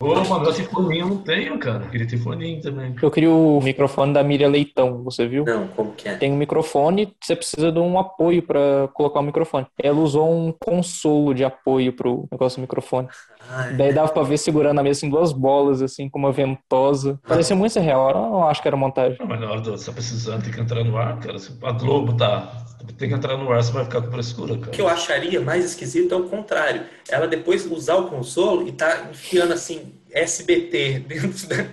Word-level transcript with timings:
Ô, 0.00 0.14
mano, 0.28 0.48
esse 0.48 0.62
foninho 0.62 1.00
eu 1.00 1.08
não 1.08 1.18
tenho, 1.18 1.58
cara. 1.58 1.84
Eu 1.84 1.90
queria 1.90 2.06
ter 2.06 2.18
foninho 2.18 2.60
também. 2.60 2.94
Eu 3.02 3.10
queria 3.10 3.32
o 3.32 3.60
microfone 3.60 4.12
da 4.12 4.22
Miriam 4.22 4.48
Leitão, 4.48 5.02
você 5.02 5.26
viu? 5.26 5.44
Não, 5.44 5.66
como 5.66 5.92
que 5.92 6.08
é? 6.08 6.14
Tem 6.16 6.30
um 6.30 6.36
microfone, 6.36 7.12
você 7.20 7.34
precisa 7.34 7.72
de 7.72 7.80
um 7.80 7.98
apoio 7.98 8.40
para 8.40 8.88
colocar 8.94 9.18
o 9.18 9.24
microfone. 9.24 9.66
Ela 9.76 9.98
usou 9.98 10.32
um 10.32 10.52
consolo 10.52 11.34
de 11.34 11.42
apoio 11.42 11.92
pro 11.92 12.28
negócio 12.30 12.58
do 12.58 12.62
microfone. 12.62 13.08
Ah, 13.50 13.70
é. 13.70 13.72
Daí 13.74 13.92
dava 13.94 14.08
pra 14.12 14.22
ver 14.22 14.36
segurando 14.38 14.76
na 14.76 14.82
mesa 14.82 14.98
assim, 14.98 15.08
duas 15.10 15.32
bolas, 15.32 15.80
assim, 15.82 16.08
com 16.08 16.18
uma 16.18 16.30
ventosa. 16.32 17.18
Parecia 17.26 17.56
muito 17.56 17.72
surreal. 17.72 18.10
Eu 18.10 18.14
não 18.16 18.48
acho 18.48 18.60
que 18.60 18.68
era 18.68 18.76
montagem. 18.76 19.16
Não, 19.18 19.26
mas 19.26 19.40
na 19.40 19.50
hora 19.50 19.60
do, 19.60 19.70
você 19.70 19.86
tá 19.86 19.92
precisando, 19.92 20.42
tem 20.42 20.52
que 20.52 20.60
entrar 20.60 20.84
no 20.84 20.96
ar, 20.96 21.18
cara. 21.18 21.36
A 21.62 21.72
Globo 21.72 22.12
tá. 22.14 22.64
Tem 22.96 23.08
que 23.08 23.14
entrar 23.14 23.36
no 23.36 23.50
ar, 23.52 23.62
você 23.62 23.72
vai 23.72 23.84
ficar 23.84 24.00
com 24.02 24.10
frescura, 24.10 24.54
O 24.54 24.58
que 24.58 24.70
cara. 24.70 24.82
eu 24.82 24.88
acharia 24.88 25.40
mais 25.40 25.64
esquisito 25.64 26.14
é 26.14 26.16
o 26.16 26.24
contrário. 26.24 26.82
Ela 27.08 27.26
depois 27.26 27.66
usar 27.70 27.96
o 27.96 28.08
consolo 28.08 28.66
e 28.68 28.72
tá 28.72 29.08
enfiando 29.10 29.52
assim 29.52 29.92
SBT 30.10 31.00
dentro 31.08 31.48
da. 31.48 31.66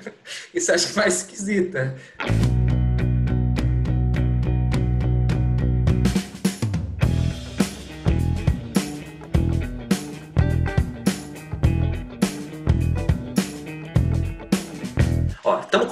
Isso 0.54 0.72
eu 0.72 0.76
acho 0.76 0.96
mais 0.98 1.18
esquisita. 1.18 1.96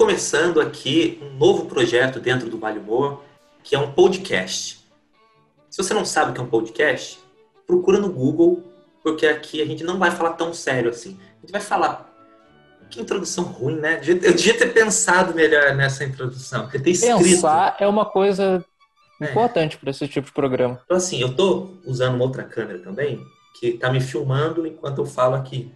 Começando 0.03 0.59
aqui 0.59 1.17
um 1.21 1.37
novo 1.37 1.65
projeto 1.65 2.19
dentro 2.19 2.49
do 2.49 2.57
Vale 2.59 2.77
Humor, 2.77 3.21
que 3.63 3.73
é 3.73 3.79
um 3.79 3.93
podcast. 3.93 4.85
Se 5.69 5.81
você 5.81 5.93
não 5.93 6.03
sabe 6.03 6.31
o 6.31 6.33
que 6.33 6.41
é 6.41 6.43
um 6.43 6.47
podcast, 6.49 7.19
procura 7.65 7.97
no 7.99 8.11
Google, 8.11 8.61
porque 9.01 9.25
aqui 9.25 9.61
a 9.61 9.65
gente 9.65 9.81
não 9.81 9.97
vai 9.97 10.11
falar 10.11 10.31
tão 10.31 10.53
sério 10.53 10.89
assim. 10.89 11.17
A 11.37 11.39
gente 11.39 11.53
vai 11.53 11.61
falar. 11.61 12.13
Que 12.89 12.99
introdução 12.99 13.45
ruim, 13.45 13.77
né? 13.77 14.01
Eu 14.05 14.17
devia- 14.33 14.57
ter 14.57 14.73
pensado 14.73 15.33
melhor 15.33 15.73
nessa 15.73 16.03
introdução. 16.03 16.69
Eu 16.73 16.83
ter 16.83 16.89
escrito. 16.91 17.19
Pensar 17.19 17.77
é 17.79 17.87
uma 17.87 18.03
coisa 18.05 18.61
É. 19.21 19.31
importante 19.31 19.77
para 19.77 19.89
esse 19.89 20.05
tipo 20.09 20.27
de 20.27 20.33
programa. 20.33 20.81
Então, 20.83 20.97
assim, 20.97 21.21
eu 21.21 21.33
tô 21.33 21.75
usando 21.85 22.15
uma 22.15 22.25
outra 22.25 22.43
câmera 22.43 22.79
também, 22.79 23.25
que 23.57 23.71
tá 23.77 23.89
me 23.89 24.01
filmando 24.01 24.67
enquanto 24.67 24.97
eu 24.97 25.05
falo 25.05 25.35
aqui. 25.35 25.71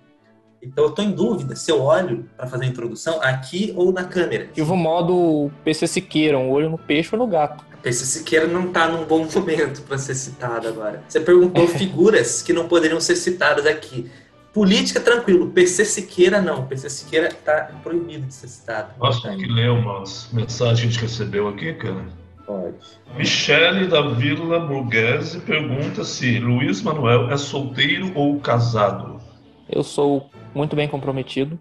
Então, 0.62 0.86
eu 0.86 0.92
tô 0.92 1.02
em 1.02 1.12
dúvida 1.12 1.56
se 1.56 1.72
eu 1.72 1.82
olho 1.82 2.26
para 2.36 2.48
fazer 2.48 2.66
a 2.66 2.68
introdução 2.68 3.22
aqui 3.22 3.74
ou 3.76 3.92
na 3.92 4.04
câmera. 4.04 4.50
Tive 4.54 4.72
o 4.72 4.76
modo 4.76 5.52
PC 5.64 5.88
Siqueira, 5.88 6.38
um 6.38 6.50
olho 6.50 6.70
no 6.70 6.78
peixe 6.78 7.10
ou 7.14 7.20
no 7.20 7.28
gato. 7.28 7.64
Esse 7.84 8.06
Siqueira 8.06 8.48
não 8.48 8.72
tá 8.72 8.88
num 8.88 9.06
bom 9.06 9.28
momento 9.34 9.82
para 9.84 9.98
ser 9.98 10.16
citado 10.16 10.68
agora. 10.68 11.04
Você 11.08 11.20
perguntou 11.20 11.68
figuras 11.70 12.42
que 12.42 12.52
não 12.54 12.68
poderiam 12.68 13.00
ser 13.00 13.16
citadas 13.16 13.66
aqui. 13.66 14.10
Política, 14.54 15.00
tranquilo. 15.00 15.52
PC 15.52 15.86
Siqueira, 15.86 16.42
não. 16.42 16.66
PC 16.66 16.90
Siqueira 16.90 17.30
tá 17.30 17.72
proibido 17.84 18.26
de 18.26 18.34
ser 18.34 18.48
citado. 18.48 18.90
Posso 18.98 19.22
que 19.22 19.46
ler 19.46 19.70
umas 19.70 20.30
mensagens 20.34 20.80
que 20.80 20.88
a 20.88 20.90
gente 20.90 21.02
recebeu 21.02 21.48
aqui, 21.48 21.74
cara? 21.74 22.06
Pode. 22.46 22.76
Michele 23.16 23.88
da 23.88 24.02
Vila 24.02 24.60
Borghese 24.62 25.40
pergunta 25.42 26.04
se 26.04 26.40
Luiz 26.40 26.82
Manuel 26.82 27.30
é 27.30 27.38
solteiro 27.38 28.12
ou 28.16 28.40
casado. 28.40 29.22
Eu 29.70 29.84
sou 29.84 30.30
muito 30.58 30.76
bem 30.76 30.88
comprometido, 30.88 31.60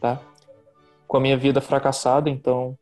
tá? 0.00 0.20
Com 1.06 1.16
a 1.16 1.20
minha 1.20 1.36
vida 1.36 1.60
fracassada, 1.60 2.30
então 2.30 2.78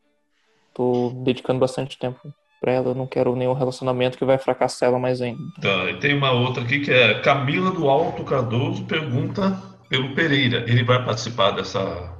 tô 0.74 1.10
dedicando 1.24 1.58
bastante 1.58 1.98
tempo 1.98 2.32
pra 2.60 2.72
ela. 2.72 2.94
Não 2.94 3.06
quero 3.06 3.34
nenhum 3.34 3.54
relacionamento 3.54 4.18
que 4.18 4.24
vai 4.24 4.38
fracassar 4.38 4.90
ela 4.90 4.98
mais 4.98 5.20
ainda. 5.20 5.42
Tá, 5.60 5.90
e 5.90 5.98
tem 5.98 6.14
uma 6.14 6.30
outra 6.32 6.62
aqui 6.62 6.80
que 6.80 6.92
é 6.92 7.20
Camila 7.20 7.70
do 7.70 7.88
Alto 7.88 8.22
Cardoso 8.24 8.84
pergunta 8.84 9.60
pelo 9.88 10.14
Pereira. 10.14 10.64
Ele 10.70 10.84
vai 10.84 11.02
participar 11.04 11.52
dessa. 11.52 12.14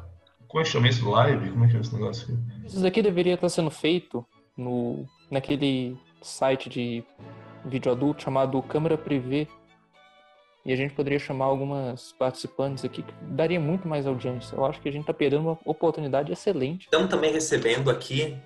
Como 0.49 0.63
é 0.63 0.65
que 0.65 0.71
chama 0.71 0.89
isso? 0.89 1.09
Live? 1.09 1.51
Como 1.51 1.65
é 1.65 1.69
que 1.69 1.77
é 1.77 1.81
esse 1.81 1.95
negócio 1.95 2.25
aqui? 2.25 2.67
Isso 2.67 2.81
daqui 2.81 3.03
deveria 3.03 3.35
estar 3.35 3.49
sendo 3.51 3.71
feito 3.71 4.25
no 4.57 5.05
naquele 5.31 5.97
site 6.23 6.71
de 6.71 7.05
vídeo 7.67 7.93
adulto 7.93 8.23
chamado 8.23 8.63
Câmera 8.63 8.97
Privé. 8.97 9.47
E 10.69 10.73
a 10.73 10.77
gente 10.77 10.93
poderia 10.93 11.19
chamar 11.19 11.47
algumas 11.47 12.13
participantes 12.13 12.85
aqui 12.85 13.03
que 13.03 13.15
daria 13.23 13.59
muito 13.59 13.89
mais 13.89 14.07
audiência. 14.07 14.55
Eu 14.55 14.67
acho 14.67 14.79
que 14.83 14.89
a 14.91 14.93
gente 14.93 15.07
tá 15.07 15.15
perdendo 15.15 15.45
uma 15.45 15.59
oportunidade 15.65 16.31
excelente. 16.31 16.85
Estamos 16.85 17.09
também 17.09 17.33
recebendo 17.33 17.91
aqui, 17.91 18.37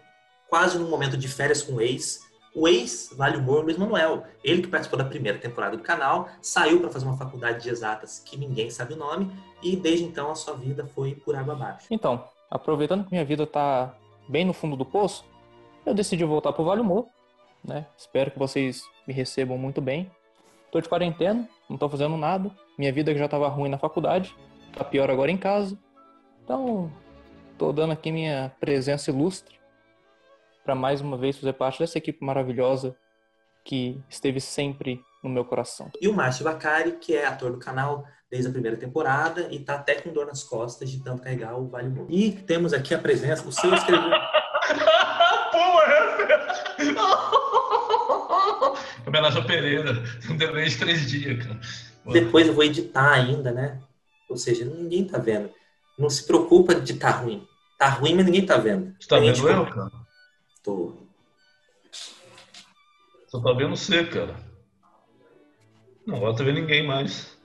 quase 0.49 0.79
no 0.79 0.89
momento 0.89 1.17
de 1.17 1.27
férias 1.27 1.65
com 1.65 1.73
o 1.73 1.81
ex, 1.81 2.21
o 2.55 2.69
ex 2.69 3.13
Vale 3.17 3.39
Humor 3.39 3.65
Luiz 3.65 3.77
Manuel. 3.77 4.23
Ele 4.45 4.63
que 4.63 4.69
participou 4.69 5.01
da 5.01 5.05
primeira 5.05 5.37
temporada 5.37 5.77
do 5.77 5.83
canal, 5.83 6.29
saiu 6.41 6.79
para 6.79 6.91
fazer 6.91 7.07
uma 7.07 7.17
faculdade 7.17 7.65
de 7.65 7.71
exatas 7.71 8.21
que 8.21 8.37
ninguém 8.37 8.71
sabe 8.71 8.95
o 8.95 8.97
nome, 8.97 9.29
e 9.61 9.75
desde 9.75 10.05
então 10.05 10.31
a 10.31 10.37
sua 10.37 10.55
vida 10.55 10.87
foi 10.87 11.17
por 11.17 11.35
água 11.35 11.55
abaixo. 11.55 11.89
Então, 11.91 12.25
aproveitando 12.49 13.03
que 13.03 13.11
minha 13.11 13.25
vida 13.25 13.49
tá 13.49 13.97
bem 14.29 14.45
no 14.45 14.53
fundo 14.53 14.77
do 14.77 14.85
poço, 14.85 15.25
eu 15.85 15.93
decidi 15.93 16.23
voltar 16.23 16.53
pro 16.53 16.65
Vale 16.65 16.83
Humor, 16.83 17.09
né? 17.65 17.85
Espero 17.99 18.31
que 18.31 18.39
vocês 18.39 18.85
me 19.09 19.13
recebam 19.13 19.59
muito 19.59 19.81
bem. 19.81 20.09
Tô 20.73 20.81
de 20.81 20.89
quarentena, 20.89 21.47
não 21.69 21.77
tô 21.77 21.87
fazendo 21.87 22.17
nada. 22.17 22.51
Minha 22.79 22.91
vida 22.91 23.13
que 23.13 23.19
já 23.19 23.29
tava 23.29 23.47
ruim 23.47 23.69
na 23.69 23.77
faculdade, 23.77 24.35
tá 24.73 24.83
pior 24.83 25.11
agora 25.11 25.31
em 25.31 25.37
casa. 25.37 25.79
Então, 26.43 26.91
tô 27.59 27.75
dando 27.75 27.93
aqui 27.93 28.11
minha 28.11 28.51
presença 28.59 29.11
ilustre 29.11 29.61
para 30.65 30.75
mais 30.75 31.03
uma 31.03 31.19
vez 31.19 31.37
fazer 31.37 31.53
parte 31.53 31.79
dessa 31.79 31.99
equipe 31.99 32.25
maravilhosa 32.25 32.97
que 33.63 34.03
esteve 34.09 34.41
sempre 34.41 34.99
no 35.23 35.29
meu 35.29 35.45
coração. 35.45 35.91
E 36.01 36.09
o 36.09 36.15
Márcio 36.15 36.43
Bacari, 36.43 36.93
que 36.93 37.15
é 37.15 37.27
ator 37.27 37.53
do 37.53 37.59
canal 37.59 38.07
desde 38.31 38.49
a 38.49 38.53
primeira 38.53 38.79
temporada 38.79 39.49
e 39.51 39.61
tá 39.61 39.75
até 39.75 40.01
com 40.01 40.11
dor 40.11 40.25
nas 40.25 40.43
costas 40.43 40.91
de 40.91 41.05
tanto 41.05 41.23
carregar 41.23 41.55
o 41.55 41.69
Vale 41.69 41.89
Humor. 41.89 42.07
E 42.09 42.33
temos 42.33 42.73
aqui 42.73 42.95
a 42.95 42.99
presença, 42.99 43.47
o 43.47 43.53
seu 43.53 43.75
escreveu. 43.75 44.11
Homenagem 49.13 49.43
ao 49.43 49.47
Pereira. 49.47 49.93
Um 50.31 50.37
delay 50.39 50.67
de 50.71 50.79
três 50.79 51.11
dias, 51.11 51.45
cara. 51.45 51.61
Depois 52.07 52.47
eu 52.47 52.55
vou 52.55 52.65
editar 52.65 53.13
ainda, 53.13 53.53
né? 53.53 53.79
Ou 54.27 54.39
seja, 54.39 54.65
ninguém 54.65 55.05
tá 55.05 55.19
vendo. 55.19 55.51
Não 55.99 56.09
se 56.09 56.27
preocupa 56.27 56.75
de 56.75 56.95
tá 56.95 57.11
ruim. 57.11 57.47
Tá 57.79 57.91
ruim, 57.91 58.15
mas 58.15 58.25
ninguém 58.25 58.47
tá 58.47 58.57
vendo. 58.57 58.97
Você 58.99 59.07
tá 59.07 59.19
vendo 59.19 59.47
eu, 59.47 59.67
cara? 59.67 59.91
Tô. 60.65 60.95
Só 63.29 63.39
tá 63.39 63.53
vendo 63.53 63.77
você, 63.77 64.03
cara. 64.07 64.35
Não, 66.07 66.17
agora 66.17 66.35
tá 66.35 66.43
vendo 66.43 66.61
ninguém 66.61 66.87
mais. 66.87 67.37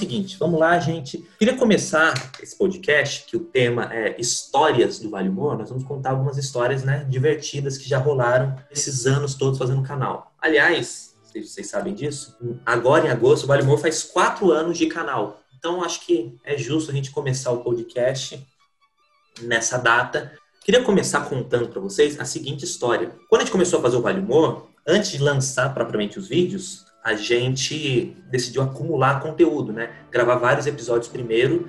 Seguinte, 0.00 0.38
vamos 0.38 0.58
lá, 0.58 0.78
gente. 0.78 1.28
Queria 1.38 1.54
começar 1.58 2.14
esse 2.42 2.56
podcast, 2.56 3.26
que 3.26 3.36
o 3.36 3.40
tema 3.40 3.92
é 3.92 4.18
histórias 4.18 4.98
do 4.98 5.10
Vale 5.10 5.28
Humor. 5.28 5.58
Nós 5.58 5.68
vamos 5.68 5.84
contar 5.84 6.10
algumas 6.10 6.38
histórias, 6.38 6.82
né, 6.82 7.04
divertidas 7.06 7.76
que 7.76 7.86
já 7.86 7.98
rolaram 7.98 8.56
esses 8.70 9.06
anos 9.06 9.34
todos 9.34 9.58
fazendo 9.58 9.80
o 9.80 9.84
canal. 9.84 10.32
Aliás, 10.40 11.14
vocês 11.22 11.66
sabem 11.66 11.92
disso, 11.92 12.34
agora 12.64 13.06
em 13.06 13.10
agosto 13.10 13.44
o 13.44 13.46
Vale 13.46 13.62
Humor 13.62 13.78
faz 13.78 14.02
quatro 14.02 14.50
anos 14.50 14.78
de 14.78 14.86
canal. 14.86 15.38
Então 15.58 15.84
acho 15.84 16.06
que 16.06 16.34
é 16.44 16.56
justo 16.56 16.90
a 16.90 16.94
gente 16.94 17.10
começar 17.10 17.50
o 17.50 17.62
podcast 17.62 18.42
nessa 19.42 19.76
data. 19.76 20.32
Queria 20.64 20.82
começar 20.82 21.28
contando 21.28 21.68
para 21.68 21.80
vocês 21.80 22.18
a 22.18 22.24
seguinte 22.24 22.64
história. 22.64 23.14
Quando 23.28 23.42
a 23.42 23.44
gente 23.44 23.52
começou 23.52 23.78
a 23.78 23.82
fazer 23.82 23.96
o 23.98 24.02
Vale 24.02 24.20
Humor, 24.20 24.70
antes 24.86 25.10
de 25.10 25.18
lançar 25.18 25.74
propriamente 25.74 26.18
os 26.18 26.26
vídeos, 26.26 26.86
a 27.02 27.14
gente 27.14 28.16
decidiu 28.30 28.62
acumular 28.62 29.20
conteúdo, 29.20 29.72
né? 29.72 29.90
Gravar 30.10 30.36
vários 30.36 30.66
episódios 30.66 31.08
primeiro, 31.08 31.68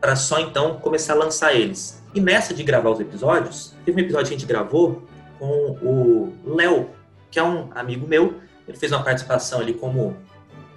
para 0.00 0.16
só 0.16 0.40
então 0.40 0.78
começar 0.78 1.12
a 1.12 1.16
lançar 1.16 1.54
eles. 1.54 2.02
E 2.14 2.20
nessa 2.20 2.52
de 2.52 2.62
gravar 2.62 2.90
os 2.90 3.00
episódios, 3.00 3.74
teve 3.84 4.00
um 4.00 4.04
episódio 4.04 4.28
que 4.28 4.34
a 4.34 4.38
gente 4.38 4.46
gravou 4.46 5.02
com 5.38 5.78
o 5.82 6.32
Léo, 6.44 6.90
que 7.30 7.38
é 7.38 7.42
um 7.42 7.68
amigo 7.74 8.06
meu. 8.06 8.34
Ele 8.66 8.76
fez 8.76 8.92
uma 8.92 9.02
participação 9.02 9.60
ali 9.60 9.74
como 9.74 10.16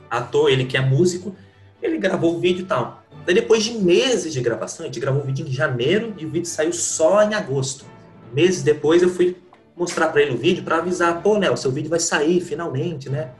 ator, 0.10 0.50
ele 0.50 0.66
que 0.66 0.78
é 0.78 0.81
músico. 0.81 1.36
Ele 1.81 1.98
gravou 1.98 2.36
o 2.36 2.40
vídeo 2.40 2.62
e 2.62 2.66
tal. 2.66 3.04
Daí 3.25 3.34
depois 3.34 3.63
de 3.63 3.74
meses 3.74 4.31
de 4.34 4.42
gravação, 4.42 4.84
a 4.84 4.88
gente 4.88 5.00
gravou 5.00 5.24
o 5.24 5.25
vídeo 5.25 5.46
em 5.46 5.51
janeiro 5.51 6.13
e 6.18 6.25
o 6.25 6.30
vídeo 6.30 6.48
saiu 6.48 6.72
só 6.72 7.24
em 7.24 7.34
agosto. 7.34 7.86
Meses 8.31 8.62
depois 8.62 9.01
eu 9.01 9.10
fui 9.10 9.36
mostrar 9.75 10.08
para 10.10 10.22
ele 10.22 10.36
o 10.36 10.38
vídeo 10.38 10.63
para 10.63 10.78
avisar, 10.78 11.22
pô, 11.22 11.38
Léo, 11.38 11.58
seu 11.58 11.72
vídeo 11.72 11.90
vai 11.90 12.00
sair 12.00 12.40
finalmente, 12.40 13.10
né? 13.10 13.31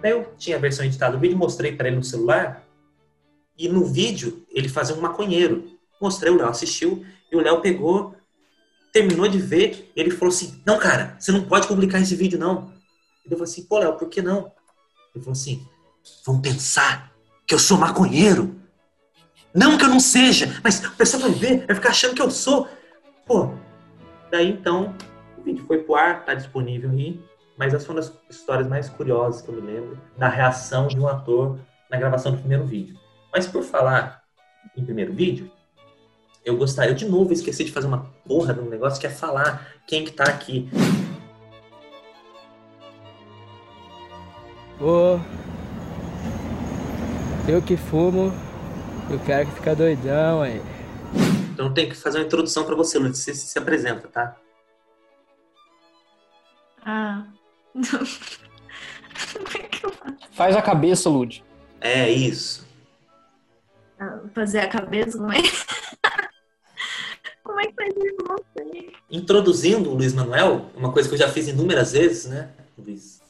Daí 0.00 0.12
eu 0.12 0.32
tinha 0.38 0.56
a 0.56 0.60
versão 0.60 0.84
editada 0.84 1.12
do 1.12 1.20
vídeo, 1.20 1.36
mostrei 1.36 1.72
para 1.76 1.88
ele 1.88 1.96
no 1.96 2.04
celular. 2.04 2.64
E 3.58 3.68
no 3.68 3.84
vídeo 3.84 4.46
ele 4.50 4.68
fazia 4.68 4.94
um 4.94 5.00
maconheiro. 5.00 5.64
Mostrei, 6.00 6.32
o 6.32 6.36
Léo 6.36 6.48
assistiu 6.48 7.04
e 7.30 7.36
o 7.36 7.40
Léo 7.40 7.60
pegou 7.60 8.14
terminou 8.92 9.28
de 9.28 9.38
ver, 9.38 9.90
ele 9.94 10.10
falou 10.10 10.32
assim: 10.32 10.60
Não, 10.66 10.78
cara, 10.78 11.16
você 11.18 11.32
não 11.32 11.44
pode 11.44 11.66
publicar 11.66 12.00
esse 12.00 12.14
vídeo, 12.14 12.38
não. 12.38 12.72
Eu 13.24 13.30
falei 13.30 13.44
assim: 13.44 13.64
Pô, 13.64 13.78
Léo, 13.78 13.96
por 13.96 14.08
que 14.08 14.20
não? 14.22 14.52
Ele 15.14 15.24
falou 15.24 15.32
assim: 15.32 15.66
Vão 16.24 16.40
pensar 16.40 17.12
que 17.46 17.54
eu 17.54 17.58
sou 17.58 17.78
maconheiro. 17.78 18.56
Não 19.52 19.76
que 19.76 19.84
eu 19.84 19.88
não 19.88 19.98
seja, 19.98 20.60
mas 20.62 20.84
o 20.84 20.92
pessoal 20.92 21.22
vai 21.22 21.32
ver, 21.32 21.66
vai 21.66 21.74
ficar 21.74 21.90
achando 21.90 22.14
que 22.14 22.22
eu 22.22 22.30
sou. 22.30 22.68
Pô, 23.26 23.52
daí 24.30 24.48
então, 24.48 24.94
o 25.36 25.42
vídeo 25.42 25.64
foi 25.66 25.78
pro 25.78 25.96
ar, 25.96 26.24
tá 26.24 26.34
disponível 26.34 26.90
aí. 26.90 27.20
Mas 27.60 27.74
essa 27.74 27.84
foi 27.84 27.94
uma 27.94 28.00
das 28.00 28.10
histórias 28.30 28.66
mais 28.66 28.88
curiosas 28.88 29.42
que 29.42 29.50
eu 29.50 29.54
me 29.54 29.60
lembro 29.60 29.98
da 30.16 30.28
reação 30.28 30.86
de 30.86 30.98
um 30.98 31.06
ator 31.06 31.58
na 31.90 31.98
gravação 31.98 32.32
do 32.32 32.38
primeiro 32.38 32.64
vídeo. 32.64 32.98
Mas 33.30 33.46
por 33.46 33.62
falar 33.62 34.22
em 34.74 34.82
primeiro 34.82 35.12
vídeo, 35.12 35.52
eu 36.42 36.56
gostaria, 36.56 36.92
eu 36.92 36.94
de 36.94 37.06
novo 37.06 37.34
esqueci 37.34 37.62
de 37.62 37.70
fazer 37.70 37.86
uma 37.86 38.06
porra 38.26 38.54
de 38.54 38.60
um 38.60 38.70
negócio 38.70 38.98
que 38.98 39.06
é 39.06 39.10
falar 39.10 39.74
quem 39.86 40.06
que 40.06 40.10
tá 40.10 40.24
aqui. 40.24 40.70
Ô, 44.80 45.20
eu 47.46 47.60
que 47.60 47.76
fumo, 47.76 48.32
eu 49.10 49.18
quero 49.18 49.50
que 49.50 49.56
fica 49.56 49.76
doidão 49.76 50.40
aí. 50.40 50.62
Então 51.52 51.74
tem 51.74 51.90
que 51.90 51.94
fazer 51.94 52.20
uma 52.20 52.24
introdução 52.24 52.64
para 52.64 52.74
você, 52.74 52.98
Luiz. 52.98 53.18
Você 53.18 53.34
se 53.34 53.58
apresenta, 53.58 54.08
tá? 54.08 54.34
Ah. 56.82 57.26
Faz 60.32 60.56
a 60.56 60.62
cabeça, 60.62 61.08
Lud. 61.08 61.44
É 61.80 62.08
isso. 62.08 62.66
Ah, 63.98 64.20
fazer 64.34 64.60
a 64.60 64.68
cabeça, 64.68 65.18
como 65.18 65.32
é? 65.32 65.36
como 67.44 67.60
é 67.60 67.66
que 67.66 67.74
faz 67.74 67.94
isso? 67.96 68.16
Não 68.26 68.36
sei. 68.56 68.92
Introduzindo 69.10 69.90
o 69.90 69.94
Luiz 69.94 70.14
Manuel, 70.14 70.66
uma 70.74 70.92
coisa 70.92 71.08
que 71.08 71.14
eu 71.14 71.18
já 71.18 71.28
fiz 71.28 71.48
inúmeras 71.48 71.92
vezes, 71.92 72.26
né, 72.26 72.48
Luiz? 72.78 73.20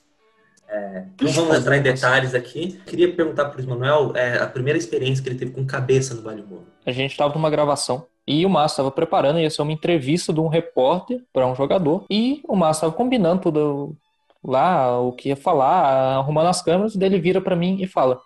É, 0.68 1.04
não 1.20 1.32
vamos 1.32 1.58
entrar 1.58 1.76
em 1.76 1.82
detalhes 1.82 2.32
aqui. 2.32 2.80
Queria 2.86 3.12
perguntar 3.12 3.46
para 3.46 3.54
o 3.54 3.56
Luiz 3.56 3.66
Manuel 3.66 4.12
é, 4.14 4.38
a 4.38 4.46
primeira 4.46 4.78
experiência 4.78 5.22
que 5.22 5.28
ele 5.28 5.38
teve 5.38 5.50
com 5.50 5.66
cabeça 5.66 6.14
no 6.14 6.22
Vale 6.22 6.42
Humor. 6.42 6.62
A 6.86 6.92
gente 6.92 7.10
estava 7.10 7.34
numa 7.34 7.50
gravação 7.50 8.06
e 8.24 8.46
o 8.46 8.48
Márcio 8.48 8.74
estava 8.74 8.92
preparando, 8.92 9.40
ia 9.40 9.50
ser 9.50 9.62
uma 9.62 9.72
entrevista 9.72 10.32
de 10.32 10.38
um 10.38 10.46
repórter 10.46 11.24
para 11.32 11.44
um 11.44 11.56
jogador. 11.56 12.04
E 12.08 12.40
o 12.46 12.54
Márcio 12.54 12.82
estava 12.82 12.92
combinando 12.92 13.42
tudo 13.42 13.96
lá, 14.42 14.98
o 15.00 15.12
que 15.12 15.28
ia 15.28 15.36
falar, 15.36 16.16
arrumando 16.16 16.48
as 16.48 16.62
câmeras. 16.62 16.96
Daí 16.96 17.08
ele 17.08 17.20
vira 17.20 17.40
para 17.40 17.56
mim 17.56 17.78
e 17.80 17.86
fala: 17.86 18.20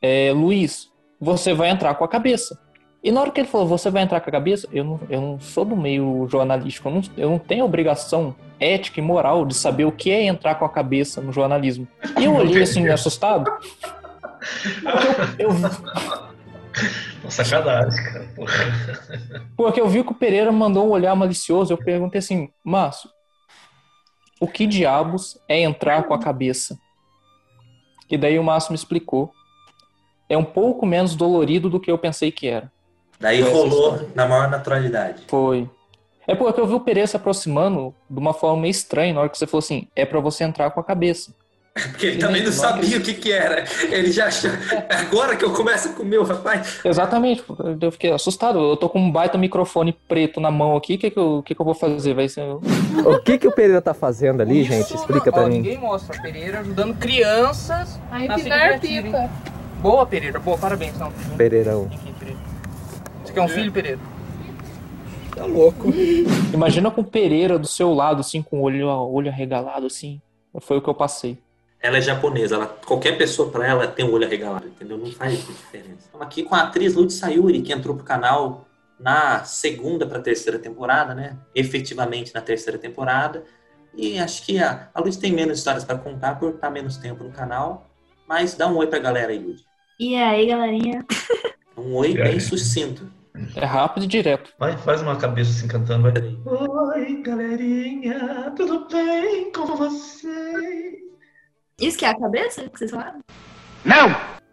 é, 0.00 0.32
Luiz, 0.32 0.88
você 1.20 1.54
vai 1.54 1.70
entrar 1.70 1.94
com 1.94 2.04
a 2.04 2.08
cabeça. 2.08 2.58
E 3.04 3.10
na 3.10 3.20
hora 3.20 3.30
que 3.32 3.40
ele 3.40 3.48
falou, 3.48 3.66
você 3.66 3.90
vai 3.90 4.02
entrar 4.02 4.20
com 4.20 4.28
a 4.28 4.32
cabeça, 4.32 4.68
eu 4.72 4.84
não, 4.84 5.00
eu 5.10 5.20
não 5.20 5.40
sou 5.40 5.64
do 5.64 5.76
meio 5.76 6.26
jornalístico, 6.28 6.88
eu 6.88 6.94
não, 6.94 7.02
eu 7.16 7.30
não 7.30 7.38
tenho 7.38 7.64
obrigação 7.64 8.34
ética 8.60 9.00
e 9.00 9.02
moral 9.02 9.44
de 9.44 9.54
saber 9.54 9.84
o 9.84 9.90
que 9.90 10.10
é 10.10 10.22
entrar 10.22 10.54
com 10.54 10.64
a 10.64 10.68
cabeça 10.68 11.20
no 11.20 11.32
jornalismo. 11.32 11.88
E 12.20 12.24
eu 12.24 12.34
olhei 12.34 12.62
assim, 12.62 12.88
assustado. 12.88 13.50
Eu, 15.36 15.50
eu, 15.50 17.30
Sacanagem, 17.30 18.04
cara. 18.04 18.28
Porra. 18.34 18.52
porque 19.56 19.80
eu 19.80 19.88
vi 19.88 20.02
que 20.04 20.12
o 20.12 20.14
Pereira 20.14 20.52
mandou 20.52 20.86
um 20.86 20.90
olhar 20.90 21.14
malicioso. 21.14 21.72
Eu 21.72 21.78
perguntei 21.78 22.18
assim, 22.18 22.50
Márcio, 22.64 23.08
o 24.42 24.48
que 24.48 24.66
diabos 24.66 25.38
é 25.48 25.60
entrar 25.60 26.02
com 26.02 26.12
a 26.12 26.18
cabeça? 26.18 26.76
E 28.10 28.18
daí 28.18 28.40
o 28.40 28.42
Márcio 28.42 28.72
me 28.72 28.76
explicou. 28.76 29.30
É 30.28 30.36
um 30.36 30.42
pouco 30.42 30.84
menos 30.84 31.14
dolorido 31.14 31.70
do 31.70 31.78
que 31.78 31.88
eu 31.88 31.96
pensei 31.96 32.32
que 32.32 32.48
era. 32.48 32.72
Daí 33.20 33.40
rolou 33.40 34.10
na 34.16 34.26
maior 34.26 34.50
naturalidade. 34.50 35.22
Foi. 35.28 35.70
É 36.26 36.34
porque 36.34 36.60
eu 36.60 36.66
vi 36.66 36.74
o 36.74 36.80
Pereira 36.80 37.06
se 37.06 37.16
aproximando 37.16 37.94
de 38.10 38.18
uma 38.18 38.34
forma 38.34 38.62
meio 38.62 38.72
estranha 38.72 39.14
na 39.14 39.20
hora 39.20 39.28
que 39.28 39.38
você 39.38 39.46
falou 39.46 39.60
assim: 39.60 39.86
é 39.94 40.04
pra 40.04 40.18
você 40.18 40.42
entrar 40.42 40.72
com 40.72 40.80
a 40.80 40.84
cabeça. 40.84 41.32
Porque 41.90 42.06
ele 42.06 42.16
E 42.16 42.18
também 42.18 42.42
não 42.42 42.52
sabia 42.52 42.98
o 42.98 43.00
que 43.00 43.14
que 43.14 43.32
era. 43.32 43.64
Ele 43.90 44.12
já 44.12 44.26
achou. 44.26 44.50
Agora 44.88 45.36
que 45.36 45.44
eu 45.44 45.52
começo 45.52 45.88
a 45.88 45.92
comer, 45.92 46.22
rapaz. 46.22 46.80
Exatamente. 46.84 47.42
Eu 47.80 47.90
fiquei 47.90 48.12
assustado. 48.12 48.58
Eu 48.58 48.76
tô 48.76 48.88
com 48.88 49.00
um 49.00 49.10
baita 49.10 49.38
microfone 49.38 49.96
preto 50.06 50.40
na 50.40 50.50
mão 50.50 50.76
aqui. 50.76 50.94
O 50.94 50.98
que, 50.98 51.10
que, 51.10 51.18
eu, 51.18 51.38
o 51.38 51.42
que, 51.42 51.54
que 51.54 51.60
eu 51.60 51.64
vou 51.64 51.74
fazer? 51.74 52.12
Vai 52.14 52.28
ser. 52.28 52.42
O 52.42 52.60
que 53.24 53.38
que 53.38 53.48
o 53.48 53.52
Pereira 53.52 53.80
tá 53.80 53.94
fazendo 53.94 54.42
ali, 54.42 54.64
gente? 54.64 54.94
Explica 54.94 55.32
pra 55.32 55.44
Ó, 55.44 55.46
mim. 55.48 55.54
Ninguém 55.54 55.78
mostra. 55.78 56.20
Pereira 56.20 56.60
ajudando 56.60 56.94
crianças 56.98 57.98
A 58.10 58.22
empinar 58.22 58.78
pipa. 58.78 59.30
Boa, 59.80 60.06
Pereira. 60.06 60.38
Boa, 60.38 60.58
parabéns. 60.58 60.98
Não, 60.98 61.10
Pereirão. 61.38 61.90
Você 63.24 63.32
quer 63.32 63.40
um 63.40 63.48
filho, 63.48 63.72
Pereira? 63.72 63.98
Tá 65.34 65.46
louco. 65.46 65.88
Imagina 66.52 66.90
com 66.90 67.00
o 67.00 67.04
Pereira 67.04 67.58
do 67.58 67.66
seu 67.66 67.94
lado, 67.94 68.20
assim, 68.20 68.42
com 68.42 68.58
o 68.58 68.62
olho, 68.62 68.86
olho 68.86 69.30
arregalado, 69.30 69.86
assim. 69.86 70.20
Foi 70.60 70.76
o 70.76 70.82
que 70.82 70.88
eu 70.88 70.94
passei. 70.94 71.38
Ela 71.82 71.98
é 71.98 72.00
japonesa. 72.00 72.54
Ela, 72.54 72.66
qualquer 72.66 73.18
pessoa 73.18 73.50
pra 73.50 73.66
ela 73.66 73.88
tem 73.88 74.04
o 74.04 74.12
olho 74.12 74.24
arregalado, 74.24 74.68
entendeu? 74.68 74.96
Não 74.96 75.10
faz 75.10 75.44
diferença. 75.44 75.98
Estamos 75.98 76.26
aqui 76.26 76.44
com 76.44 76.54
a 76.54 76.62
atriz 76.62 76.94
Lud 76.94 77.12
Sayuri, 77.12 77.60
que 77.60 77.72
entrou 77.72 77.96
pro 77.96 78.04
canal 78.04 78.66
na 79.00 79.42
segunda 79.44 80.06
pra 80.06 80.20
terceira 80.20 80.58
temporada, 80.58 81.12
né? 81.14 81.36
Efetivamente 81.54 82.32
na 82.32 82.40
terceira 82.40 82.78
temporada. 82.78 83.42
E 83.94 84.18
acho 84.18 84.46
que 84.46 84.58
a, 84.58 84.88
a 84.94 85.00
Lud 85.00 85.18
tem 85.18 85.32
menos 85.32 85.58
histórias 85.58 85.84
pra 85.84 85.98
contar 85.98 86.38
por 86.38 86.54
estar 86.54 86.70
menos 86.70 86.96
tempo 86.96 87.24
no 87.24 87.32
canal. 87.32 87.90
Mas 88.28 88.54
dá 88.54 88.68
um 88.68 88.76
oi 88.76 88.86
pra 88.86 89.00
galera 89.00 89.32
aí, 89.32 89.38
Lud. 89.38 89.60
E 89.98 90.14
aí, 90.14 90.46
galerinha? 90.46 91.04
Um 91.74 91.94
oi 91.94 92.12
bem 92.12 92.38
sucinto. 92.38 93.10
É 93.56 93.64
rápido 93.64 94.04
e 94.04 94.06
direto. 94.06 94.52
Vai, 94.58 94.76
faz 94.76 95.00
uma 95.00 95.16
cabeça 95.16 95.50
assim 95.50 95.66
cantando, 95.66 96.02
vai. 96.02 96.12
Oi, 96.44 97.22
galerinha, 97.22 98.52
tudo 98.54 98.86
bem 98.88 99.50
com 99.50 99.74
vocês? 99.74 101.11
Isso 101.82 101.98
que 101.98 102.04
é 102.04 102.10
a 102.10 102.16
cabeça 102.16 102.62
que 102.68 102.78
vocês 102.78 102.90
falaram? 102.92 103.18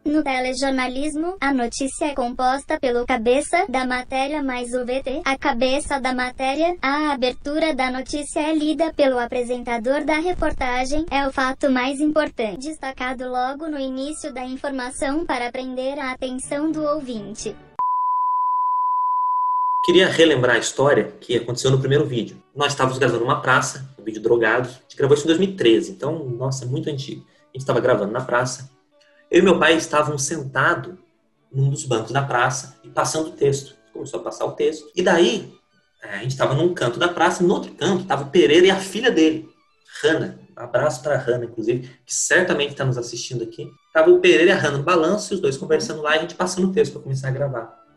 No 0.03 0.23
telejornalismo, 0.23 1.37
a 1.39 1.53
notícia 1.53 2.05
é 2.05 2.15
composta 2.15 2.79
pelo 2.79 3.05
cabeça 3.05 3.67
da 3.69 3.85
matéria 3.85 4.41
mais 4.41 4.73
o 4.73 4.83
VT, 4.83 5.21
a 5.23 5.37
cabeça 5.37 5.99
da 5.99 6.11
matéria. 6.11 6.75
A 6.81 7.11
abertura 7.11 7.75
da 7.75 7.91
notícia 7.91 8.39
é 8.39 8.51
lida 8.51 8.91
pelo 8.93 9.19
apresentador 9.19 10.03
da 10.03 10.15
reportagem, 10.15 11.05
é 11.11 11.27
o 11.27 11.31
fato 11.31 11.69
mais 11.69 11.99
importante, 11.99 12.67
destacado 12.67 13.29
logo 13.29 13.67
no 13.67 13.77
início 13.77 14.33
da 14.33 14.43
informação 14.43 15.23
para 15.23 15.51
prender 15.51 15.99
a 15.99 16.13
atenção 16.13 16.71
do 16.71 16.81
ouvinte. 16.81 17.55
Queria 19.89 20.07
relembrar 20.07 20.55
a 20.55 20.59
história 20.59 21.15
que 21.19 21.35
aconteceu 21.35 21.71
no 21.71 21.79
primeiro 21.79 22.05
vídeo. 22.05 22.39
Nós 22.55 22.73
estávamos 22.73 22.99
gravando 22.99 23.23
uma 23.23 23.41
praça, 23.41 23.89
um 23.97 24.03
vídeo 24.03 24.21
drogados. 24.21 24.69
A 24.69 24.81
gente 24.81 24.95
gravou 24.95 25.17
isso 25.17 25.25
em 25.25 25.29
2013, 25.29 25.93
então, 25.93 26.25
nossa, 26.29 26.63
muito 26.67 26.91
antigo. 26.91 27.25
A 27.25 27.47
gente 27.53 27.61
estava 27.61 27.79
gravando 27.79 28.11
na 28.11 28.21
praça. 28.21 28.69
Eu 29.31 29.39
e 29.39 29.41
meu 29.41 29.57
pai 29.57 29.75
estavam 29.75 30.15
sentados 30.15 30.93
num 31.51 31.71
dos 31.71 31.85
bancos 31.85 32.11
da 32.11 32.21
praça 32.21 32.77
e 32.83 32.87
passando 32.87 33.29
o 33.29 33.31
texto. 33.31 33.75
Começou 33.91 34.19
a 34.19 34.23
passar 34.23 34.45
o 34.45 34.51
texto. 34.51 34.91
E 34.95 35.01
daí, 35.01 35.51
é, 36.03 36.17
a 36.17 36.17
gente 36.19 36.33
estava 36.33 36.53
num 36.53 36.71
canto 36.71 36.99
da 36.99 37.07
praça, 37.07 37.41
e 37.41 37.47
no 37.47 37.55
outro 37.55 37.71
canto 37.71 38.03
estava 38.03 38.25
o 38.25 38.29
Pereira 38.29 38.67
e 38.67 38.69
a 38.69 38.77
filha 38.77 39.09
dele, 39.09 39.49
Hanna. 40.03 40.39
Abraço 40.55 41.01
para 41.01 41.15
a 41.15 41.17
Hanna, 41.17 41.45
inclusive, 41.45 41.89
que 42.05 42.13
certamente 42.13 42.73
está 42.73 42.85
nos 42.85 42.99
assistindo 42.99 43.43
aqui. 43.43 43.67
Tava 43.91 44.11
o 44.11 44.19
Pereira 44.19 44.51
e 44.51 44.51
a 44.51 44.55
Hanna 44.55 44.77
no 44.77 44.83
balanço, 44.83 45.33
os 45.33 45.39
dois 45.39 45.57
conversando 45.57 46.03
lá 46.03 46.13
e 46.13 46.19
a 46.19 46.21
gente 46.21 46.35
passando 46.35 46.67
o 46.67 46.71
texto 46.71 46.93
para 46.93 47.01
começar 47.01 47.29
a 47.29 47.31
gravar. 47.31 47.88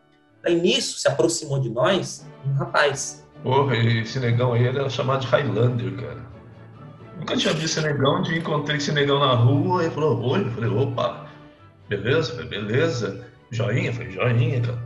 Aí 0.45 0.61
nisso 0.61 0.99
se 0.99 1.09
aproximou 1.09 1.61
de 1.61 1.71
nós 1.71 2.27
um 2.45 2.53
rapaz. 2.55 3.27
Porra, 3.43 3.77
esse 3.77 4.21
negão 4.21 4.53
aí 4.53 4.67
era 4.67 4.89
chamado 4.89 5.21
de 5.23 5.27
Highlander, 5.27 5.95
cara. 5.97 6.33
Nunca 7.19 7.37
tinha 7.37 7.55
visto 7.55 7.79
esse 7.79 7.87
negão, 7.87 8.23
dia 8.23 8.39
encontrei 8.39 8.77
esse 8.77 8.93
negão 8.93 9.21
na 9.21 9.35
rua 9.35 9.85
e 9.85 9.91
falou, 9.91 10.21
oi, 10.21 10.43
eu 10.43 10.51
falei, 10.51 10.71
opa, 10.71 11.27
beleza? 11.89 12.33
Falei, 12.33 12.49
beleza. 12.49 13.27
Joinha? 13.51 13.93
Falei, 13.93 14.11
joinha, 14.11 14.61
cara. 14.61 14.79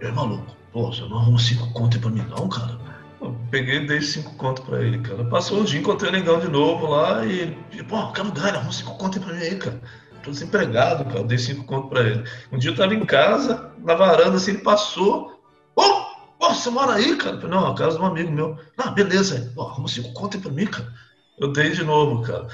E 0.00 0.06
aí, 0.06 0.12
maluco, 0.12 0.56
pô, 0.72 0.92
você 0.92 1.02
não 1.02 1.18
arruma 1.18 1.38
cinco 1.38 1.72
contos 1.72 1.98
pra 1.98 2.10
mim 2.10 2.24
não, 2.28 2.48
cara? 2.48 2.78
Eu 3.20 3.36
peguei 3.50 3.76
e 3.76 3.86
dei 3.86 4.00
cinco 4.00 4.34
contos 4.34 4.64
pra 4.64 4.82
ele, 4.82 4.98
cara. 4.98 5.24
Passou 5.24 5.60
um 5.60 5.64
dia, 5.64 5.80
encontrei 5.80 6.10
o 6.10 6.12
negão 6.12 6.38
de 6.38 6.48
novo 6.48 6.86
lá 6.86 7.24
e 7.24 7.56
pô, 7.88 8.12
quero 8.12 8.30
grana, 8.32 8.58
arruma 8.58 8.72
cinco 8.72 8.96
contos 8.98 9.22
pra 9.22 9.32
mim 9.32 9.40
aí, 9.40 9.56
cara. 9.56 9.80
Tô 10.26 10.32
desempregado, 10.32 11.04
cara, 11.04 11.20
eu 11.20 11.24
dei 11.24 11.38
cinco 11.38 11.64
contos 11.64 11.88
pra 11.88 12.00
ele. 12.00 12.24
Um 12.50 12.58
dia 12.58 12.72
eu 12.72 12.76
tava 12.76 12.92
em 12.92 13.06
casa, 13.06 13.70
na 13.78 13.94
varanda, 13.94 14.36
assim, 14.36 14.50
ele 14.50 14.60
passou, 14.60 15.40
ô, 15.76 15.82
Pô, 16.36 16.52
você 16.52 16.68
mora 16.68 16.94
aí, 16.94 17.16
cara? 17.16 17.36
Eu 17.36 17.40
falei, 17.40 17.56
não, 17.56 17.66
a 17.68 17.76
casa 17.76 17.96
de 17.96 18.02
um 18.02 18.06
amigo 18.06 18.32
meu. 18.32 18.58
Ah, 18.76 18.90
beleza. 18.90 19.52
Pô, 19.54 19.62
arruma 19.62 19.86
cinco 19.86 20.12
contas 20.14 20.40
aí 20.40 20.42
pra 20.42 20.52
mim, 20.52 20.66
cara. 20.66 20.92
Eu 21.38 21.52
dei 21.52 21.70
de 21.70 21.84
novo, 21.84 22.22
cara. 22.22 22.48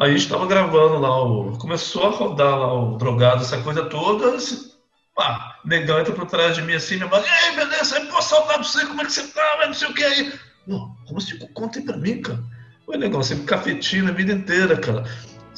Aí 0.00 0.14
a 0.14 0.16
gente 0.16 0.30
tava 0.30 0.46
gravando 0.46 0.98
lá, 0.98 1.22
o... 1.22 1.58
começou 1.58 2.06
a 2.06 2.10
rodar 2.10 2.58
lá 2.58 2.72
o 2.72 2.96
drogado, 2.96 3.42
essa 3.42 3.60
coisa 3.60 3.84
toda. 3.84 4.34
Esse... 4.34 4.70
Pá, 5.14 5.58
negão 5.64 6.00
entra 6.00 6.14
por 6.14 6.24
trás 6.24 6.56
de 6.56 6.62
mim 6.62 6.72
assim, 6.72 6.96
me 6.96 7.04
manda, 7.04 7.26
e 7.26 7.28
aí, 7.28 7.56
beleza? 7.56 7.98
Aí, 7.98 8.06
pô, 8.06 8.22
saudade 8.22 8.60
pra 8.60 8.64
você, 8.64 8.86
como 8.86 9.02
é 9.02 9.04
que 9.04 9.12
você 9.12 9.26
tá? 9.28 9.66
Não 9.66 9.74
sei 9.74 9.88
o 9.88 9.94
que 9.94 10.04
aí. 10.04 10.32
Não, 10.66 10.96
arruma 11.04 11.20
cinco 11.20 11.52
contas 11.52 11.76
aí 11.76 11.84
pra 11.84 11.98
mim, 11.98 12.22
cara. 12.22 12.42
Oi, 12.86 12.96
negão, 12.96 13.22
você 13.22 13.34
me 13.34 13.44
cafetina 13.44 14.10
a 14.10 14.14
vida 14.14 14.32
inteira, 14.32 14.76
cara. 14.76 15.04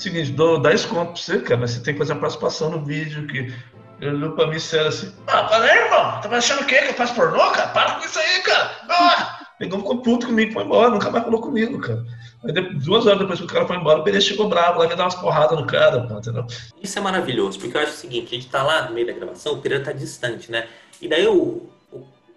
Seguinte, 0.03 0.33
dou 0.33 0.61
10 0.61 0.85
contos 0.87 1.25
pra 1.25 1.35
você, 1.37 1.43
cara, 1.45 1.61
mas 1.61 1.71
você 1.73 1.81
tem 1.81 1.95
que 1.95 1.99
fazer 1.99 2.13
uma 2.13 2.21
participação 2.21 2.71
no 2.71 2.85
vídeo 2.85 3.27
que 3.29 3.55
ele 4.01 4.17
olhou 4.17 4.33
pra 4.33 4.49
mim 4.49 4.59
sério 4.59 4.89
assim: 4.89 5.13
Ah, 5.29 5.45
para 5.45 5.65
aí, 5.65 5.79
irmão. 5.79 6.21
Tá 6.21 6.29
achando 6.37 6.63
o 6.63 6.67
quê? 6.67 6.79
Que 6.79 6.89
eu 6.91 6.95
faço 6.95 7.15
pornô, 7.15 7.39
cara? 7.53 7.69
Para 7.69 7.93
com 7.93 8.05
isso 8.07 8.19
aí, 8.19 8.43
cara. 8.43 8.71
Ah! 8.89 9.39
Negão 9.61 9.79
ficou 9.79 9.99
puto 10.03 10.27
comigo 10.27 10.51
e 10.51 10.55
foi 10.55 10.65
embora, 10.65 10.91
nunca 10.91 11.09
mais 11.09 11.23
falou 11.23 11.41
comigo, 11.41 11.79
cara. 11.81 12.05
Aí, 12.45 12.53
duas 12.81 13.07
horas 13.07 13.21
depois 13.21 13.39
que 13.39 13.45
o 13.45 13.49
cara 13.49 13.65
foi 13.65 13.77
embora, 13.77 14.01
o 14.01 14.03
Pereira 14.03 14.25
chegou 14.27 14.49
bravo 14.49 14.81
lá, 14.81 14.89
quer 14.89 14.97
dar 14.97 15.05
umas 15.05 15.15
porradas 15.15 15.57
no 15.57 15.65
cara, 15.69 16.01
pô, 16.09 16.19
entendeu? 16.19 16.45
Isso 16.83 16.99
é 16.99 17.03
maravilhoso, 17.03 17.61
porque 17.61 17.77
eu 17.77 17.81
acho 17.81 17.93
o 17.93 17.97
seguinte, 17.97 18.27
a 18.33 18.35
gente 18.35 18.49
tá 18.49 18.61
lá 18.65 18.87
no 18.89 18.93
meio 18.95 19.07
da 19.07 19.13
gravação, 19.13 19.53
o 19.53 19.59
Pereira 19.59 19.85
tá 19.85 19.93
distante, 19.93 20.51
né? 20.51 20.67
E 21.01 21.07
daí 21.07 21.29
o- 21.29 21.71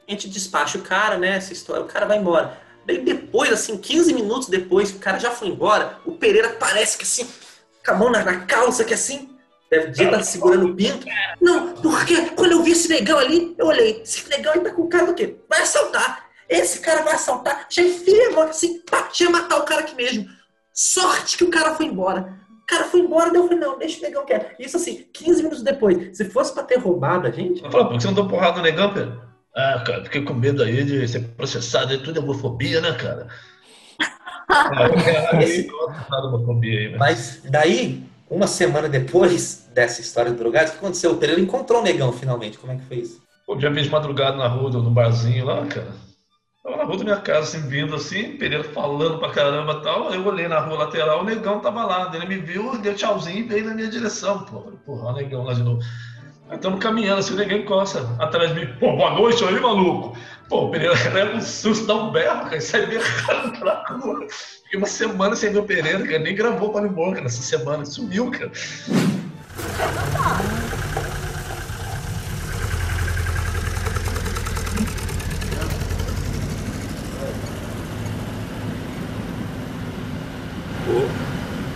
a 0.08 0.12
gente 0.12 0.30
despacha 0.30 0.78
o 0.78 0.82
cara, 0.82 1.18
né? 1.18 1.30
Essa 1.38 1.52
história, 1.52 1.82
o 1.82 1.88
cara 1.88 2.06
vai 2.06 2.20
embora. 2.20 2.60
Daí 2.86 3.00
depois, 3.04 3.52
assim, 3.52 3.76
15 3.76 4.14
minutos 4.14 4.48
depois 4.50 4.92
que 4.92 4.98
o 4.98 5.02
cara 5.02 5.18
já 5.20 5.32
foi 5.32 5.48
embora, 5.48 5.98
o 6.06 6.12
Pereira 6.12 6.50
parece 6.60 6.96
que 6.96 7.04
assim, 7.04 7.28
com 7.86 7.92
a 7.92 7.96
mão 7.96 8.12
na, 8.12 8.24
na 8.24 8.46
calça, 8.46 8.84
que 8.84 8.94
assim, 8.94 9.30
deve 9.70 9.92
dia 9.92 10.10
tá 10.10 10.24
segurando 10.24 10.68
o 10.68 10.76
pinto. 10.76 11.06
Não, 11.40 11.74
porque 11.74 12.30
quando 12.32 12.54
eu 12.54 12.64
vi 12.64 12.72
esse 12.72 12.90
negão 12.90 13.20
ali, 13.20 13.54
eu 13.58 13.68
olhei, 13.68 14.02
esse 14.02 14.28
negão 14.30 14.54
aí 14.54 14.60
tá 14.62 14.72
com 14.72 14.88
cara 14.88 15.06
do 15.06 15.14
quê? 15.14 15.38
Vai 15.50 15.62
assaltar. 15.62 16.26
Esse 16.50 16.80
cara 16.80 17.02
vai 17.04 17.16
assaltar. 17.16 17.68
Já 17.70 17.82
enfiei 17.82 18.28
a 18.28 18.32
mão 18.32 18.44
assim, 18.44 18.80
pá, 18.82 19.10
ia 19.20 19.30
matar 19.30 19.60
o 19.60 19.64
cara 19.64 19.82
aqui 19.82 19.96
mesmo. 19.96 20.26
Sorte 20.74 21.38
que 21.38 21.44
o 21.44 21.50
cara 21.50 21.76
foi 21.76 21.86
embora. 21.86 22.40
O 22.62 22.66
cara 22.66 22.86
foi 22.86 23.00
embora, 23.00 23.30
daí 23.32 23.40
eu 23.40 23.48
falei, 23.48 23.60
não, 23.60 23.78
deixa 23.78 24.00
o 24.00 24.02
negão 24.02 24.26
quieto. 24.26 24.60
Isso 24.60 24.78
assim, 24.78 25.06
15 25.14 25.44
minutos 25.44 25.64
depois. 25.64 26.18
Se 26.18 26.26
fosse 26.26 26.54
pra 26.54 26.64
ter 26.64 26.80
roubado 26.80 27.28
a 27.28 27.32
gente, 27.32 27.64
Eu 27.64 27.72
falei, 27.72 27.88
por 27.88 27.96
que 27.96 28.02
você 28.02 28.08
não 28.08 28.14
deu 28.16 28.28
porrada 28.28 28.58
no 28.58 28.64
negão, 28.64 28.94
Pedro? 28.94 29.22
Ah, 29.56 29.84
cara, 29.86 30.04
fiquei 30.04 30.24
com 30.24 30.34
medo 30.34 30.62
aí 30.62 30.84
de 30.84 31.08
ser 31.08 31.22
processado, 31.30 31.94
é 31.94 31.98
tudo 31.98 32.20
homofobia, 32.20 32.82
né, 32.82 32.92
cara? 32.94 33.28
É, 34.00 34.04
aí, 34.04 34.04
nada 34.04 34.04
homofobia 34.04 34.04
aí, 34.04 34.04
velho. 34.04 34.35
Mas 36.98 37.42
daí, 37.50 38.04
uma 38.30 38.48
semana 38.48 38.88
depois 38.88 39.70
dessa 39.74 40.02
história 40.02 40.32
do 40.32 40.38
drogado, 40.38 40.70
o 40.70 40.72
que 40.74 40.78
aconteceu? 40.78 41.12
O 41.12 41.18
Pereira 41.18 41.42
encontrou 41.42 41.82
o 41.82 41.84
negão 41.84 42.12
finalmente. 42.12 42.58
Como 42.58 42.74
é 42.74 42.76
que 42.76 42.86
foi 42.86 42.98
isso? 42.98 43.22
Um 43.48 43.58
dia 43.58 43.70
de 43.70 43.90
madrugada 43.90 44.38
na 44.38 44.48
rua, 44.48 44.72
no 44.72 44.90
barzinho 44.90 45.46
lá, 45.46 45.66
cara. 45.66 45.94
Tava 46.64 46.78
na 46.78 46.84
rua 46.84 46.98
da 46.98 47.04
minha 47.04 47.18
casa, 47.18 47.42
assim, 47.42 47.68
vindo 47.68 47.96
assim, 47.96 48.38
Pereira 48.38 48.64
falando 48.64 49.20
pra 49.20 49.30
caramba 49.30 49.74
e 49.74 49.84
tal. 49.84 50.12
Eu 50.12 50.26
olhei 50.26 50.48
na 50.48 50.60
rua 50.60 50.80
lateral, 50.80 51.22
o 51.22 51.24
negão 51.24 51.60
tava 51.60 51.86
lá. 51.86 52.12
Ele 52.16 52.26
me 52.26 52.38
viu, 52.38 52.76
deu 52.80 52.96
tchauzinho 52.96 53.38
e 53.38 53.44
veio 53.44 53.66
na 53.66 53.76
minha 53.76 53.88
direção. 53.88 54.40
Pô, 54.46 54.62
porra, 54.84 55.12
o 55.12 55.14
negão 55.14 55.44
lá 55.44 55.54
de 55.54 55.62
novo. 55.62 55.80
Aí 56.50 56.56
estamos 56.56 56.80
caminhando, 56.80 57.20
assim, 57.20 57.34
o 57.34 57.38
negão 57.38 57.60
encosta 57.60 58.08
atrás 58.20 58.54
de 58.54 58.60
mim. 58.60 58.74
Pô, 58.80 58.96
boa 58.96 59.12
noite 59.12 59.44
aí, 59.44 59.60
maluco. 59.60 60.18
Pô, 60.48 60.66
o 60.66 60.72
Pereira 60.72 60.94
leva 61.12 61.38
um 61.38 61.42
susto, 61.42 61.88
dá 61.88 61.96
um 61.96 62.12
berro, 62.12 62.44
cara, 62.44 62.58
e 62.58 62.62
sai 62.62 62.86
berrando 62.86 63.58
pela 63.58 63.84
rua. 63.88 64.28
Fiquei 64.64 64.78
uma 64.78 64.88
semana 64.88 65.36
sem 65.36 65.52
ver 65.52 65.60
o 65.60 65.64
Pereira, 65.64 66.04
cara, 66.06 66.20
nem 66.20 66.36
gravou 66.36 66.72
para 66.72 66.86
embora, 66.86 67.16
cara, 67.16 67.26
essa 67.26 67.42
semana, 67.42 67.84
sumiu, 67.86 68.30
cara. 68.32 68.52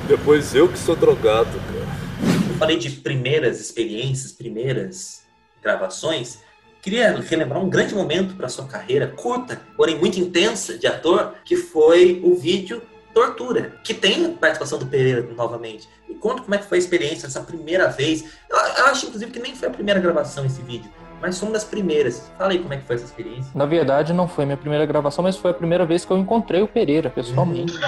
Depois 0.08 0.54
eu 0.56 0.68
que 0.68 0.78
sou 0.78 0.96
drogado, 0.96 1.60
cara. 1.60 2.50
Eu 2.50 2.56
falei 2.58 2.78
de 2.78 2.90
primeiras 2.90 3.60
experiências, 3.60 4.32
primeiras 4.32 5.24
gravações. 5.62 6.40
Queria 6.81 7.19
relembrar 7.19 7.62
um 7.62 7.69
grande 7.69 7.93
momento 7.93 8.36
para 8.36 8.48
sua 8.48 8.65
carreira 8.65 9.07
curta, 9.07 9.62
porém 9.75 9.98
muito 9.98 10.19
intensa 10.19 10.77
de 10.77 10.88
ator, 10.88 11.33
que 11.43 11.55
foi 11.55 12.21
o 12.24 12.36
vídeo 12.36 12.81
Tortura, 13.13 13.74
que 13.83 13.93
tem 13.93 14.25
a 14.25 14.29
participação 14.29 14.79
do 14.79 14.86
Pereira 14.86 15.27
novamente. 15.36 15.89
Me 16.07 16.15
conta 16.15 16.41
como 16.41 16.55
é 16.55 16.57
que 16.57 16.65
foi 16.65 16.77
a 16.77 16.79
experiência, 16.79 17.27
essa 17.27 17.41
primeira 17.41 17.88
vez. 17.88 18.24
Eu, 18.50 18.57
eu 18.57 18.86
acho, 18.86 19.07
inclusive, 19.07 19.31
que 19.31 19.39
nem 19.39 19.55
foi 19.55 19.67
a 19.67 19.71
primeira 19.71 20.00
gravação 20.00 20.45
esse 20.45 20.62
vídeo, 20.62 20.89
mas 21.19 21.38
foi 21.38 21.50
uma 21.50 21.53
das 21.53 21.65
primeiras. 21.65 22.31
Fala 22.38 22.51
aí 22.51 22.59
como 22.59 22.74
é 22.74 22.77
que 22.77 22.83
foi 22.83 22.95
essa 22.95 23.05
experiência. 23.05 23.51
Na 23.53 23.65
verdade, 23.65 24.13
não 24.13 24.27
foi 24.27 24.45
minha 24.45 24.55
primeira 24.55 24.86
gravação, 24.86 25.24
mas 25.24 25.36
foi 25.36 25.51
a 25.51 25.53
primeira 25.53 25.86
vez 25.86 26.05
que 26.05 26.12
eu 26.12 26.17
encontrei 26.17 26.62
o 26.62 26.67
Pereira, 26.67 27.09
pessoalmente. 27.09 27.74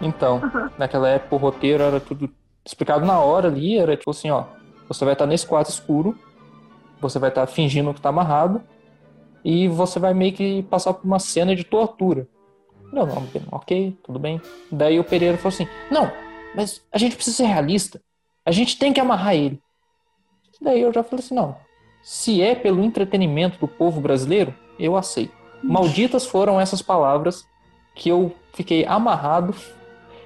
Então, 0.00 0.42
naquela 0.76 1.08
época 1.08 1.34
o 1.34 1.38
roteiro 1.38 1.82
era 1.82 1.98
tudo 1.98 2.28
explicado 2.62 3.06
na 3.06 3.18
hora 3.20 3.48
ali, 3.48 3.78
era 3.78 3.96
tipo 3.96 4.10
assim, 4.10 4.30
ó, 4.30 4.44
você 4.88 5.04
vai 5.04 5.14
estar 5.14 5.26
nesse 5.26 5.46
quarto 5.46 5.70
escuro, 5.70 6.18
você 7.00 7.18
vai 7.18 7.28
estar 7.28 7.46
fingindo 7.46 7.92
que 7.94 8.00
tá 8.00 8.08
amarrado, 8.08 8.62
e 9.44 9.68
você 9.68 9.98
vai 9.98 10.14
meio 10.14 10.32
que 10.32 10.62
passar 10.64 10.94
por 10.94 11.04
uma 11.04 11.18
cena 11.18 11.54
de 11.54 11.64
tortura. 11.64 12.26
Não, 12.92 13.06
não, 13.06 13.26
ok, 13.50 13.96
tudo 14.02 14.18
bem. 14.18 14.40
Daí 14.70 14.98
o 14.98 15.04
Pereira 15.04 15.36
falou 15.36 15.54
assim, 15.54 15.68
não, 15.90 16.10
mas 16.54 16.82
a 16.92 16.98
gente 16.98 17.16
precisa 17.16 17.36
ser 17.38 17.46
realista, 17.46 18.00
a 18.44 18.52
gente 18.52 18.78
tem 18.78 18.92
que 18.92 19.00
amarrar 19.00 19.34
ele. 19.34 19.60
Daí 20.60 20.80
eu 20.80 20.92
já 20.92 21.02
falei 21.02 21.24
assim, 21.24 21.34
não, 21.34 21.56
se 22.02 22.40
é 22.40 22.54
pelo 22.54 22.84
entretenimento 22.84 23.58
do 23.58 23.66
povo 23.66 24.00
brasileiro, 24.00 24.54
eu 24.78 24.96
aceito. 24.96 25.32
Malditas 25.62 26.26
foram 26.26 26.60
essas 26.60 26.82
palavras 26.82 27.46
que 27.94 28.08
eu 28.08 28.34
fiquei 28.52 28.84
amarrado. 28.84 29.54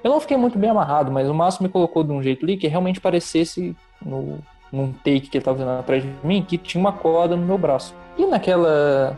Eu 0.03 0.11
não 0.11 0.19
fiquei 0.19 0.37
muito 0.37 0.57
bem 0.57 0.69
amarrado, 0.69 1.11
mas 1.11 1.29
o 1.29 1.33
Márcio 1.33 1.63
me 1.63 1.69
colocou 1.69 2.03
de 2.03 2.11
um 2.11 2.21
jeito 2.21 2.45
ali 2.45 2.57
que 2.57 2.67
realmente 2.67 3.01
parecesse 3.01 3.75
no, 4.03 4.39
num 4.71 4.91
take 4.91 5.21
que 5.21 5.37
ele 5.37 5.41
estava 5.41 5.57
fazendo 5.57 5.79
atrás 5.79 6.03
de 6.03 6.09
mim, 6.23 6.43
que 6.47 6.57
tinha 6.57 6.79
uma 6.79 6.93
corda 6.93 7.35
no 7.35 7.45
meu 7.45 7.57
braço. 7.57 7.93
E 8.17 8.25
naquela 8.25 9.17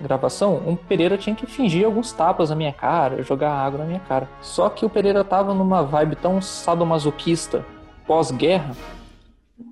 gravação, 0.00 0.56
o 0.66 0.76
Pereira 0.76 1.18
tinha 1.18 1.36
que 1.36 1.46
fingir 1.46 1.84
alguns 1.84 2.12
tapas 2.12 2.50
na 2.50 2.56
minha 2.56 2.72
cara, 2.72 3.22
jogar 3.22 3.52
água 3.52 3.80
na 3.80 3.84
minha 3.84 4.00
cara. 4.00 4.28
Só 4.40 4.68
que 4.68 4.84
o 4.84 4.90
Pereira 4.90 5.22
tava 5.22 5.54
numa 5.54 5.82
vibe 5.82 6.16
tão 6.16 6.40
sadomasoquista 6.40 7.64
pós-guerra 8.06 8.74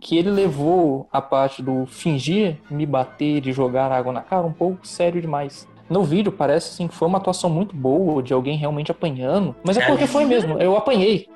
que 0.00 0.16
ele 0.18 0.30
levou 0.30 1.08
a 1.10 1.20
parte 1.20 1.62
do 1.62 1.86
fingir 1.86 2.58
me 2.70 2.84
bater 2.84 3.46
e 3.46 3.52
jogar 3.52 3.90
água 3.90 4.12
na 4.12 4.20
cara 4.20 4.46
um 4.46 4.52
pouco 4.52 4.86
sério 4.86 5.20
demais. 5.20 5.66
No 5.88 6.04
vídeo 6.04 6.30
parece 6.30 6.70
assim 6.70 6.86
que 6.86 6.94
foi 6.94 7.08
uma 7.08 7.18
atuação 7.18 7.48
muito 7.48 7.74
boa 7.74 8.22
de 8.22 8.32
alguém 8.32 8.56
realmente 8.56 8.90
apanhando, 8.90 9.56
mas 9.64 9.76
é 9.76 9.86
porque 9.86 10.06
foi 10.06 10.24
mesmo, 10.24 10.58
eu 10.58 10.76
apanhei. 10.76 11.28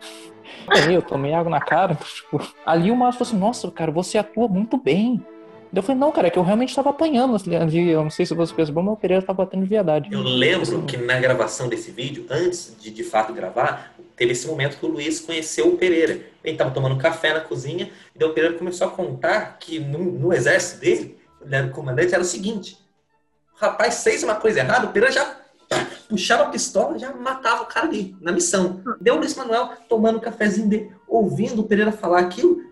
Eu 0.90 1.02
tomei 1.02 1.32
água 1.32 1.50
na 1.50 1.60
cara. 1.60 1.94
Tipo, 1.94 2.40
ali 2.64 2.90
o 2.90 2.96
Márcio 2.96 3.18
falou 3.18 3.30
assim: 3.30 3.40
Nossa, 3.40 3.70
cara, 3.70 3.90
você 3.90 4.18
atua 4.18 4.48
muito 4.48 4.76
bem. 4.76 5.24
Eu 5.74 5.82
falei: 5.82 5.98
Não, 5.98 6.12
cara, 6.12 6.28
é 6.28 6.30
que 6.30 6.38
eu 6.38 6.42
realmente 6.42 6.68
estava 6.68 6.90
apanhando 6.90 7.34
ali. 7.54 7.90
Eu 7.90 8.02
não 8.02 8.10
sei 8.10 8.26
se 8.26 8.34
você 8.34 8.54
percebeu, 8.54 8.82
mas 8.82 8.94
o 8.94 8.96
Pereira 8.96 9.22
estava 9.22 9.44
batendo 9.44 9.62
de 9.62 9.68
verdade. 9.68 10.08
Eu 10.12 10.20
lembro 10.20 10.82
que 10.82 10.96
na 10.96 11.18
gravação 11.18 11.68
desse 11.68 11.90
vídeo, 11.90 12.26
antes 12.30 12.76
de 12.80 12.90
de 12.90 13.02
fato 13.02 13.32
gravar, 13.32 13.94
teve 14.16 14.32
esse 14.32 14.46
momento 14.46 14.78
que 14.78 14.86
o 14.86 14.88
Luiz 14.88 15.20
conheceu 15.20 15.68
o 15.68 15.76
Pereira. 15.76 16.20
Ele 16.44 16.54
estava 16.54 16.70
tomando 16.70 16.96
café 16.96 17.32
na 17.32 17.40
cozinha, 17.40 17.90
e 18.18 18.24
o 18.24 18.32
Pereira 18.32 18.56
começou 18.56 18.86
a 18.86 18.90
contar 18.90 19.58
que 19.58 19.78
no, 19.78 19.98
no 19.98 20.32
exército 20.32 20.80
dele, 20.80 21.16
ele 21.44 21.54
era 21.54 21.66
o 21.66 21.70
comandante, 21.70 22.12
era 22.12 22.22
o 22.22 22.26
seguinte: 22.26 22.78
rapaz 23.56 24.02
fez 24.02 24.22
uma 24.22 24.34
coisa 24.34 24.60
errada, 24.60 24.86
o 24.86 24.92
Pereira 24.92 25.12
já 25.12 25.42
puxava 26.08 26.44
a 26.44 26.48
pistola, 26.48 26.98
já 26.98 27.12
matava 27.12 27.62
o 27.62 27.66
cara 27.66 27.86
ali, 27.86 28.14
na 28.20 28.32
missão. 28.32 28.82
Deu 29.00 29.14
o 29.14 29.18
Luiz 29.18 29.34
Manuel 29.34 29.70
tomando 29.88 30.18
um 30.18 30.20
cafezinho 30.20 30.68
dele, 30.68 30.92
ouvindo 31.08 31.62
o 31.62 31.64
Pereira 31.64 31.92
falar 31.92 32.20
aquilo. 32.20 32.62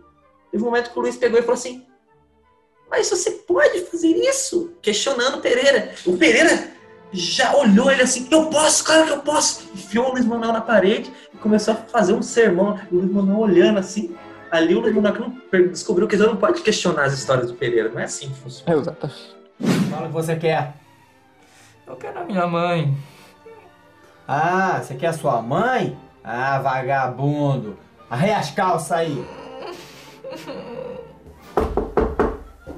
Teve 0.51 0.63
um 0.63 0.67
momento 0.67 0.91
que 0.91 0.99
o 0.99 1.03
Luiz 1.03 1.17
pegou 1.17 1.39
e 1.39 1.43
falou 1.43 1.55
assim: 1.55 1.87
Mas 2.91 3.09
você 3.09 3.31
pode 3.31 3.81
fazer 3.87 4.09
isso? 4.09 4.75
Questionando 4.83 5.39
o 5.39 5.41
Pereira. 5.41 5.95
O 6.05 6.17
Pereira 6.17 6.71
já 7.13 7.57
olhou 7.57 7.91
ele 7.91 8.03
assim, 8.03 8.29
eu 8.31 8.47
posso, 8.47 8.85
claro 8.85 9.07
que 9.07 9.13
eu 9.13 9.19
posso. 9.19 9.69
Enfiou 9.75 10.09
o 10.09 10.13
Luiz 10.13 10.25
Manuel 10.25 10.53
na 10.53 10.61
parede 10.61 11.11
e 11.33 11.37
começou 11.39 11.75
a 11.75 11.77
fazer 11.77 12.13
um 12.13 12.23
sermão. 12.23 12.79
O 12.91 12.97
Luiz 12.97 13.11
Manuel 13.11 13.39
olhando 13.39 13.79
assim. 13.79 14.15
Ali 14.51 14.75
o 14.75 14.81
Luiz 14.81 14.95
Manuel 14.95 15.33
descobriu 15.71 16.09
que 16.09 16.17
ele 16.17 16.27
não 16.27 16.37
pode 16.37 16.61
questionar 16.63 17.05
as 17.05 17.15
histórias 17.15 17.47
do 17.49 17.55
Pereira. 17.55 17.89
Não 17.89 18.01
é 18.01 18.05
assim 18.05 18.29
que 18.29 18.41
funciona. 18.41 18.81
Exatamente. 18.81 19.40
Fala 19.91 20.05
o 20.05 20.09
que 20.09 20.15
você 20.15 20.37
quer. 20.37 20.75
Eu 21.87 21.97
quero 21.97 22.21
a 22.21 22.25
minha 22.25 22.47
mãe. 22.47 22.97
Ah, 24.27 24.81
você 24.83 24.95
quer 24.95 25.09
a 25.09 25.13
sua 25.13 25.43
mãe? 25.43 25.99
Ah, 26.23 26.59
vagabundo. 26.61 27.79
Arreia 28.09 28.39
as 28.39 28.51
calças 28.51 28.93
aí. 28.93 29.27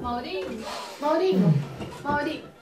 Maurinho? 0.01 0.63
Maurinho? 0.99 1.53
Maurinho? 2.03 2.52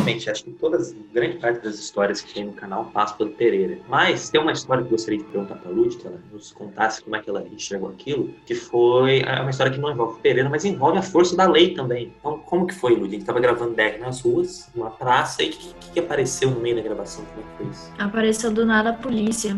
Realmente, 0.00 0.30
acho 0.30 0.44
que 0.44 0.52
todas, 0.52 0.96
grande 1.12 1.36
parte 1.36 1.62
das 1.62 1.74
histórias 1.74 2.22
que 2.22 2.32
tem 2.32 2.44
no 2.44 2.54
canal 2.54 2.86
passa 2.86 3.14
pelo 3.16 3.30
Pereira. 3.30 3.78
Mas 3.86 4.30
tem 4.30 4.40
uma 4.40 4.52
história 4.52 4.82
que 4.82 4.88
eu 4.88 4.92
gostaria 4.92 5.18
de 5.18 5.24
perguntar 5.26 5.56
pra 5.56 5.70
Lud, 5.70 5.94
que 5.94 6.06
ela 6.06 6.18
nos 6.32 6.52
contasse 6.52 7.02
como 7.02 7.16
é 7.16 7.20
que 7.20 7.28
ela 7.28 7.46
enxergou 7.46 7.90
aquilo, 7.90 8.34
que 8.46 8.54
foi 8.54 9.20
é 9.20 9.40
uma 9.40 9.50
história 9.50 9.70
que 9.70 9.78
não 9.78 9.90
envolve 9.90 10.14
o 10.14 10.22
Pereira, 10.22 10.48
mas 10.48 10.64
envolve 10.64 10.98
a 10.98 11.02
força 11.02 11.36
da 11.36 11.46
lei 11.46 11.74
também. 11.74 12.14
Então, 12.18 12.38
como 12.38 12.66
que 12.66 12.74
foi, 12.74 12.94
Lud? 12.94 13.08
A 13.08 13.10
gente 13.10 13.26
tava 13.26 13.40
gravando 13.40 13.74
deck 13.74 14.00
nas 14.00 14.22
ruas, 14.22 14.70
numa 14.74 14.90
praça, 14.90 15.42
e 15.42 15.50
o 15.50 15.52
que, 15.52 15.74
que, 15.74 15.90
que 15.92 16.00
apareceu 16.00 16.50
no 16.50 16.60
meio 16.60 16.76
da 16.76 16.82
gravação? 16.82 17.22
Como 17.26 17.40
é 17.40 17.50
que 17.50 17.56
foi 17.58 17.66
isso? 17.70 17.92
Apareceu 17.98 18.50
do 18.50 18.64
nada 18.64 18.90
a 18.90 18.94
polícia. 18.94 19.54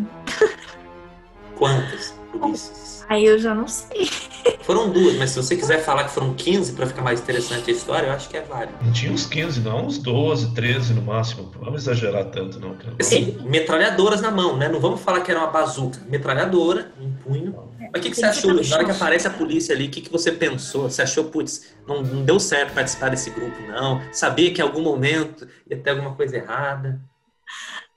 Quantas 1.57 2.19
polícias? 2.33 3.07
Aí 3.09 3.25
eu 3.27 3.39
já 3.39 3.55
não 3.55 3.69
sei. 3.69 4.09
Foram 4.63 4.91
duas, 4.91 5.17
mas 5.17 5.31
se 5.31 5.37
você 5.37 5.57
quiser 5.57 5.83
falar 5.83 6.05
que 6.05 6.11
foram 6.11 6.35
15 6.35 6.73
pra 6.75 6.87
ficar 6.87 7.03
mais 7.03 7.21
interessante 7.21 7.71
a 7.71 7.73
história, 7.75 8.07
eu 8.07 8.13
acho 8.13 8.29
que 8.29 8.37
é 8.37 8.43
válido. 8.43 8.73
Não 8.83 8.93
tinha 8.93 9.13
uns 9.13 9.27
15, 9.27 9.61
não, 9.61 9.87
uns 9.87 9.99
12, 9.99 10.55
13 10.55 10.95
no 10.95 11.03
máximo. 11.03 11.51
Não 11.55 11.65
vamos 11.65 11.83
exagerar 11.83 12.27
tanto, 12.27 12.61
não. 12.61 12.75
cara. 12.75 12.95
Assim, 13.01 13.39
metralhadoras 13.45 14.21
na 14.21 14.31
mão, 14.31 14.57
né? 14.57 14.69
Não 14.69 14.81
vamos 14.81 15.01
falar 15.01 15.21
que 15.21 15.31
era 15.31 15.41
uma 15.41 15.51
bazuca. 15.51 15.99
Metralhadora, 16.09 16.93
um 17.01 17.13
punho. 17.13 17.55
Mas 17.79 18.01
o 18.01 18.03
que, 18.03 18.11
que 18.11 18.17
você 18.17 18.25
achou? 18.25 18.55
Na 18.55 18.77
hora 18.77 18.85
que 18.85 18.91
aparece 18.91 19.27
a 19.27 19.31
polícia 19.31 19.75
ali, 19.75 19.87
o 19.87 19.91
que, 19.91 20.01
que 20.01 20.11
você 20.11 20.33
pensou? 20.33 20.89
Você 20.89 21.03
achou, 21.03 21.25
putz, 21.25 21.75
não, 21.87 22.03
não 22.03 22.25
deu 22.25 22.39
certo 22.39 22.73
participar 22.73 23.11
desse 23.11 23.31
grupo, 23.31 23.61
não? 23.69 24.01
Sabia 24.13 24.53
que 24.53 24.61
em 24.61 24.65
algum 24.65 24.83
momento 24.83 25.47
ia 25.69 25.77
ter 25.77 25.91
alguma 25.91 26.15
coisa 26.15 26.37
errada? 26.37 27.01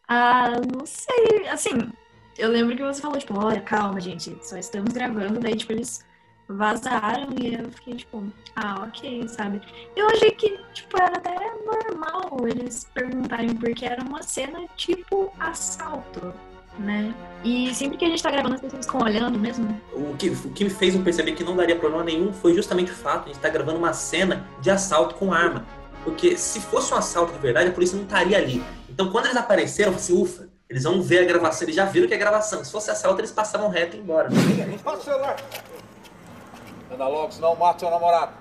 Ah, 0.07 0.51
não 0.75 0.86
sei. 0.86 1.48
Assim, 1.48 1.89
eu 2.38 2.50
lembro 2.50 2.75
que 2.75 2.84
você 2.84 3.01
falou, 3.01 3.17
tipo, 3.17 3.38
olha, 3.38 3.62
calma, 3.62 4.00
gente, 4.00 4.38
só 4.41 4.57
estamos 4.57 4.91
gravando, 4.91 5.39
daí, 5.39 5.55
tipo, 5.55 5.72
eles 5.72 6.04
vazaram 6.47 7.29
e 7.39 7.55
eu 7.55 7.69
fiquei, 7.71 7.95
tipo, 7.95 8.23
ah, 8.55 8.83
ok, 8.87 9.27
sabe? 9.27 9.61
Eu 9.95 10.07
achei 10.07 10.31
que, 10.31 10.59
tipo, 10.73 11.01
era 11.01 11.17
até 11.17 11.35
normal 11.65 12.47
eles 12.47 12.87
perguntarem, 12.93 13.55
porque 13.55 13.85
era 13.85 14.03
uma 14.03 14.21
cena 14.21 14.65
tipo 14.75 15.33
assalto, 15.39 16.33
né? 16.77 17.13
E 17.43 17.73
sempre 17.73 17.97
que 17.97 18.05
a 18.05 18.09
gente 18.09 18.21
tá 18.21 18.31
gravando, 18.31 18.55
as 18.55 18.61
pessoas 18.61 18.85
ficam 18.85 19.01
olhando 19.01 19.39
mesmo. 19.39 19.79
O 19.93 20.15
que, 20.15 20.29
o 20.29 20.49
que 20.51 20.63
me 20.63 20.69
fez 20.69 20.95
eu 20.95 21.01
perceber 21.01 21.33
que 21.33 21.43
não 21.43 21.55
daria 21.55 21.75
problema 21.75 22.03
nenhum 22.03 22.31
foi 22.31 22.53
justamente 22.53 22.91
o 22.91 22.95
fato 22.95 23.23
de 23.23 23.23
a 23.23 23.27
gente 23.27 23.37
estar 23.37 23.49
gravando 23.49 23.77
uma 23.77 23.93
cena 23.93 24.47
de 24.61 24.69
assalto 24.69 25.15
com 25.15 25.33
arma. 25.33 25.65
Porque 26.03 26.37
se 26.37 26.59
fosse 26.59 26.93
um 26.93 26.97
assalto 26.97 27.33
de 27.33 27.39
verdade, 27.39 27.69
a 27.69 27.73
polícia 27.73 27.95
não 27.95 28.03
estaria 28.03 28.37
ali. 28.37 28.63
Então, 28.87 29.11
quando 29.11 29.25
eles 29.25 29.37
apareceram, 29.37 29.91
eu 29.91 29.97
falei 29.97 30.03
assim, 30.03 30.21
ufa, 30.21 30.49
eles 30.69 30.83
vão 30.83 31.01
ver 31.01 31.19
a 31.19 31.25
gravação, 31.25 31.65
eles 31.65 31.75
já 31.75 31.85
viram 31.85 32.07
que 32.07 32.13
é 32.13 32.17
gravação. 32.17 32.63
Se 32.63 32.71
fosse 32.71 32.91
assalto, 32.91 33.19
eles 33.19 33.31
passavam 33.31 33.69
reto 33.69 33.95
e 33.97 33.99
embora. 33.99 34.29
Passa 34.83 34.97
o 34.97 35.03
celular. 35.03 35.35
Anda 36.95 37.07
logo, 37.07 37.31
senão 37.33 37.55
mata 37.57 37.79
seu 37.79 37.89
namorado. 37.89 38.31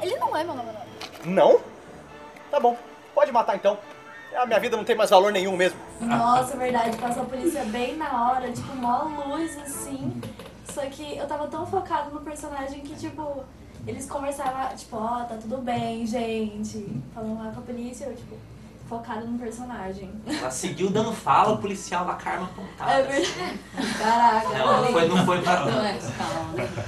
Ele 0.00 0.16
não 0.16 0.34
é 0.34 0.42
meu 0.42 0.54
namorado. 0.54 0.86
Não? 1.26 1.60
Tá 2.50 2.58
bom, 2.58 2.76
pode 3.14 3.30
matar 3.30 3.54
então. 3.56 3.78
A 4.34 4.46
minha 4.46 4.58
vida 4.58 4.76
não 4.76 4.84
tem 4.84 4.96
mais 4.96 5.10
valor 5.10 5.30
nenhum 5.32 5.54
mesmo. 5.54 5.78
Nossa, 6.00 6.54
é 6.54 6.56
verdade. 6.56 6.96
Passou 6.96 7.24
a 7.24 7.26
polícia 7.26 7.62
bem 7.64 7.96
na 7.96 8.30
hora, 8.30 8.50
tipo, 8.50 8.74
mó 8.74 9.04
luz, 9.26 9.56
assim. 9.58 10.18
Só 10.64 10.80
que 10.86 11.16
eu 11.16 11.26
tava 11.26 11.46
tão 11.48 11.66
focado 11.66 12.10
no 12.10 12.20
personagem 12.20 12.80
que, 12.80 12.94
tipo, 12.94 13.44
eles 13.86 14.08
conversavam, 14.08 14.74
tipo, 14.74 14.96
ó, 14.96 15.24
tá 15.24 15.36
tudo 15.36 15.58
bem, 15.58 16.06
gente. 16.06 17.02
Falando 17.14 17.44
lá 17.44 17.50
com 17.52 17.60
a 17.60 17.62
polícia, 17.62 18.06
eu, 18.06 18.16
tipo, 18.16 18.36
focado 18.88 19.26
no 19.26 19.38
personagem. 19.38 20.10
Ela 20.26 20.50
seguiu 20.50 20.90
dando 20.90 21.12
fala, 21.12 21.52
o 21.52 21.58
policial 21.58 22.06
lá 22.06 22.14
com 22.14 22.28
a 22.28 22.32
arma 22.32 22.46
apontada. 22.46 22.92
É 22.92 23.02
verdade. 23.02 23.60
Caraca, 23.98 24.48
Não, 24.58 24.82
não 24.82 24.92
foi, 24.92 25.08
não 25.08 25.26
foi 25.26 25.42
pra... 25.42 25.64
Não 25.66 25.84
é, 25.84 25.98
calma. 26.18 26.84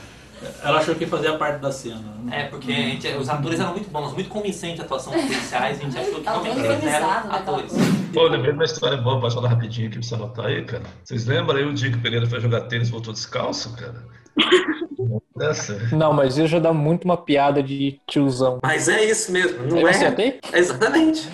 Ela 0.63 0.79
achou 0.79 0.95
que 0.95 1.07
fazia 1.07 1.37
parte 1.37 1.61
da 1.61 1.73
cena. 1.73 2.01
né? 2.25 2.43
É, 2.43 2.45
porque 2.49 2.71
a 2.73 2.75
gente- 2.75 3.09
os 3.17 3.29
atores 3.29 3.59
eram 3.61 3.73
muito 3.73 3.91
bons, 3.91 4.13
muito 4.13 4.29
convincentes 4.29 4.81
a 4.81 4.85
atuação 4.85 5.13
dos 5.13 5.23
policiais, 5.27 5.79
a 5.79 5.83
gente 5.83 5.99
achou 5.99 6.15
que 6.17 6.23
realmente 6.23 6.59
eles 6.61 6.85
eram 6.85 7.09
né, 7.09 7.23
atores. 7.31 7.73
Pô, 8.15 8.21
eu 8.23 8.29
lembrei 8.31 8.53
de 8.53 8.59
uma 8.59 8.65
história 8.65 8.97
boa, 8.99 9.21
posso 9.21 9.37
falar 9.37 9.49
rapidinho 9.51 9.89
aqui 9.89 9.99
pra 9.99 10.07
você 10.09 10.15
anotar 10.15 10.47
aí, 10.47 10.65
cara? 10.65 10.83
Vocês 11.05 11.27
lembram 11.27 11.57
aí 11.57 11.65
o 11.65 11.75
dia 11.75 11.91
que 11.91 11.97
o 11.99 12.01
Pereira 12.01 12.27
foi 12.27 12.41
jogar 12.41 12.63
tênis 12.63 12.89
e 12.89 12.91
voltou 12.91 13.13
descalço, 13.13 13.75
cara? 13.77 14.05
Não, 15.93 16.13
mas 16.13 16.37
isso 16.37 16.49
já 16.49 16.59
dá 16.59 16.73
muito 16.73 17.05
uma 17.05 17.17
piada 17.17 17.63
de 17.63 18.01
tiozão. 18.07 18.59
Mas 18.63 18.89
é 18.89 19.05
isso 19.05 19.31
mesmo, 19.33 19.65
não 19.67 19.79
Eu 19.79 19.87
é? 19.87 19.91
acertei? 19.91 20.41
Exatamente. 20.53 21.29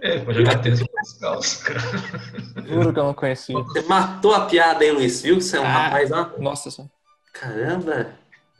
É, 0.00 0.18
foi 0.20 0.34
jogar 0.34 0.58
tênis 0.60 0.80
e 0.80 0.84
voltou 0.84 1.00
descalço, 1.02 1.64
cara. 1.64 1.80
Juro 2.66 2.92
que 2.92 2.98
eu 2.98 3.04
não 3.04 3.14
conhecia. 3.14 3.54
Você 3.56 3.82
matou 3.82 4.34
a 4.34 4.46
piada, 4.46 4.84
hein, 4.84 4.92
Luiz? 4.92 5.22
Viu 5.22 5.36
que 5.36 5.42
você 5.44 5.56
é 5.56 5.60
um 5.60 5.64
Ah. 5.64 5.68
rapaz, 5.84 6.10
ó? 6.10 6.30
Nossa 6.38 6.70
senhora. 6.70 6.90
Caramba! 7.32 8.10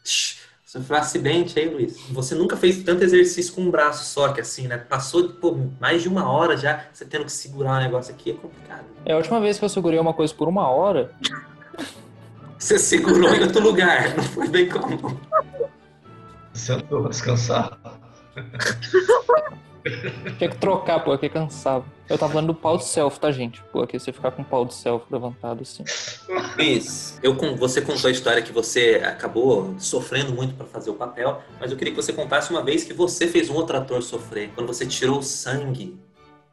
Sofreu 0.02 0.96
um 0.96 1.00
acidente 1.00 1.58
aí, 1.58 1.68
Luiz. 1.68 1.98
Você 2.10 2.34
nunca 2.34 2.56
fez 2.56 2.82
tanto 2.82 3.04
exercício 3.04 3.52
com 3.52 3.60
um 3.60 3.70
braço 3.70 4.04
só 4.06 4.32
que 4.32 4.40
assim, 4.40 4.66
né? 4.66 4.78
Passou 4.78 5.28
pô, 5.28 5.54
mais 5.78 6.00
de 6.02 6.08
uma 6.08 6.30
hora 6.30 6.56
já, 6.56 6.86
você 6.90 7.04
tendo 7.04 7.26
que 7.26 7.32
segurar 7.32 7.78
um 7.78 7.82
negócio 7.82 8.14
aqui 8.14 8.30
é 8.30 8.34
complicado. 8.34 8.84
É 9.04 9.12
a 9.12 9.16
última 9.16 9.38
vez 9.38 9.58
que 9.58 9.64
eu 9.64 9.68
segurei 9.68 9.98
uma 9.98 10.14
coisa 10.14 10.32
por 10.34 10.48
uma 10.48 10.66
hora. 10.68 11.12
Você 12.58 12.78
segurou 12.78 13.34
em 13.34 13.42
outro 13.42 13.60
lugar, 13.62 14.14
não 14.16 14.22
foi 14.24 14.48
bem 14.48 14.68
como. 14.68 15.20
Sentou 16.54 17.08
descansar. 17.08 17.78
Tinha 20.38 20.50
que 20.50 20.56
trocar, 20.58 21.00
porque 21.00 21.28
cansava. 21.28 21.84
Eu 22.09 22.18
tava 22.18 22.33
falando 22.33 22.48
do 22.48 22.54
pau 22.54 22.76
de 22.76 22.85
selfie, 22.85 23.20
tá, 23.20 23.30
gente? 23.30 23.62
Porque 23.72 23.98
você 23.98 24.12
ficar 24.12 24.30
com 24.30 24.42
o 24.42 24.44
pau 24.44 24.64
de 24.64 24.74
selfie 24.74 25.07
levantado 25.11 25.62
assim. 25.62 25.85
Luiz, 26.57 27.18
eu, 27.22 27.35
você 27.57 27.80
contou 27.80 28.09
a 28.09 28.11
história 28.11 28.42
que 28.42 28.52
você 28.52 29.02
acabou 29.04 29.74
sofrendo 29.78 30.33
muito 30.33 30.54
para 30.54 30.66
fazer 30.66 30.90
o 30.90 30.94
papel, 30.94 31.42
mas 31.59 31.70
eu 31.70 31.76
queria 31.76 31.92
que 31.92 32.00
você 32.00 32.12
contasse 32.12 32.50
uma 32.50 32.62
vez 32.62 32.85
que 32.85 32.92
você 32.92 33.26
fez 33.26 33.48
um 33.50 33.54
outro 33.54 33.76
ator 33.76 34.02
sofrer, 34.02 34.50
quando 34.54 34.66
você 34.66 34.87
tirou 34.87 35.18
o 35.18 35.22
sangue 35.22 35.98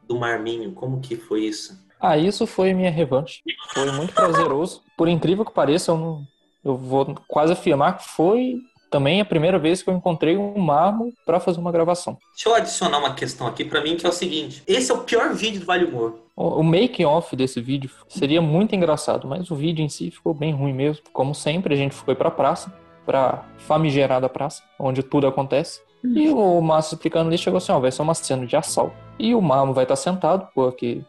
do 0.08 0.18
marminho. 0.18 0.72
Como 0.72 1.00
que 1.00 1.16
foi 1.16 1.44
isso? 1.44 1.78
Ah, 2.00 2.16
isso 2.16 2.46
foi 2.46 2.72
minha 2.72 2.90
revanche. 2.90 3.42
Foi 3.74 3.90
muito 3.92 4.14
prazeroso. 4.14 4.82
Por 4.96 5.08
incrível 5.08 5.44
que 5.44 5.52
pareça, 5.52 5.92
eu 5.92 5.98
não. 5.98 6.26
Eu 6.64 6.76
vou 6.76 7.14
quase 7.26 7.52
afirmar 7.52 7.98
que 7.98 8.08
foi 8.08 8.58
também 8.90 9.20
a 9.20 9.24
primeira 9.24 9.58
vez 9.58 9.82
que 9.82 9.88
eu 9.88 9.94
encontrei 9.94 10.36
um 10.36 10.58
mármore 10.58 11.14
pra 11.24 11.38
fazer 11.40 11.60
uma 11.60 11.70
gravação. 11.70 12.18
Deixa 12.34 12.48
eu 12.48 12.54
adicionar 12.54 12.98
uma 12.98 13.14
questão 13.14 13.46
aqui 13.46 13.64
para 13.64 13.80
mim 13.80 13.96
que 13.96 14.04
é 14.04 14.08
o 14.08 14.12
seguinte: 14.12 14.62
esse 14.66 14.90
é 14.90 14.94
o 14.94 14.98
pior 14.98 15.32
vídeo 15.34 15.60
do 15.60 15.66
Vale 15.66 15.84
Humor. 15.84 16.18
O 16.36 16.60
o 16.60 16.64
making 16.64 17.04
off 17.04 17.36
desse 17.36 17.60
vídeo 17.60 17.90
seria 18.08 18.42
muito 18.42 18.74
engraçado, 18.74 19.28
mas 19.28 19.50
o 19.50 19.54
vídeo 19.54 19.84
em 19.84 19.88
si 19.88 20.10
ficou 20.10 20.34
bem 20.34 20.52
ruim 20.52 20.72
mesmo. 20.72 21.04
Como 21.12 21.34
sempre, 21.34 21.74
a 21.74 21.76
gente 21.76 21.94
foi 21.94 22.14
pra 22.14 22.30
praça, 22.30 22.72
pra 23.06 23.44
famigerada 23.58 24.28
praça, 24.28 24.62
onde 24.78 25.02
tudo 25.02 25.26
acontece. 25.26 25.80
E 26.02 26.30
o 26.30 26.60
Márcio 26.62 26.94
explicando 26.94 27.28
ali 27.28 27.38
chegou 27.38 27.58
assim: 27.58 27.72
ó, 27.72 27.78
vai 27.78 27.92
ser 27.92 28.02
uma 28.02 28.14
cena 28.14 28.46
de 28.46 28.56
assalto. 28.56 28.94
E 29.18 29.34
o 29.34 29.40
Marmo 29.40 29.72
vai 29.72 29.84
estar 29.84 29.96
sentado, 29.96 30.48
porque 30.54 31.02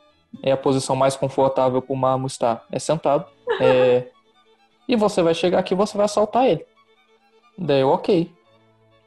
é 0.44 0.52
a 0.52 0.58
posição 0.58 0.96
mais 0.96 1.16
confortável 1.16 1.82
pro 1.82 1.96
Marmo 1.96 2.28
estar, 2.28 2.66
é 2.72 2.78
sentado. 2.78 3.26
É, 3.60 4.08
E 4.92 4.96
você 4.98 5.22
vai 5.22 5.34
chegar 5.34 5.60
aqui 5.60 5.74
e 5.74 5.78
você 5.78 5.96
vai 5.96 6.04
assaltar 6.04 6.46
ele. 6.48 6.66
Daí 7.58 7.82
eu, 7.82 7.90
ok. 7.90 8.32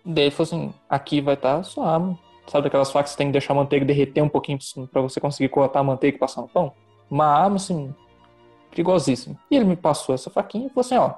Daí 0.04 0.24
ele 0.24 0.30
falou 0.30 0.44
assim: 0.44 0.74
aqui 0.88 1.20
vai 1.20 1.34
estar 1.34 1.62
sua 1.62 1.92
arma. 1.92 2.18
Sabe 2.46 2.66
aquelas 2.66 2.90
facas 2.90 3.10
que 3.10 3.14
você 3.14 3.18
tem 3.18 3.28
que 3.28 3.32
deixar 3.32 3.54
a 3.54 3.56
manteiga 3.56 3.84
derreter 3.86 4.22
um 4.22 4.28
pouquinho 4.28 4.58
pra 4.92 5.00
você 5.00 5.18
conseguir 5.18 5.48
cortar 5.48 5.80
a 5.80 5.84
manteiga 5.84 6.16
e 6.16 6.20
passar 6.20 6.42
no 6.42 6.48
pão? 6.48 6.72
Uma 7.10 7.26
arma, 7.26 7.56
assim, 7.56 7.94
perigosíssima. 8.70 9.36
E 9.50 9.56
ele 9.56 9.64
me 9.64 9.76
passou 9.76 10.14
essa 10.14 10.28
faquinha 10.28 10.66
e 10.66 10.68
falou 10.68 10.80
assim: 10.80 10.96
ó, 10.96 11.14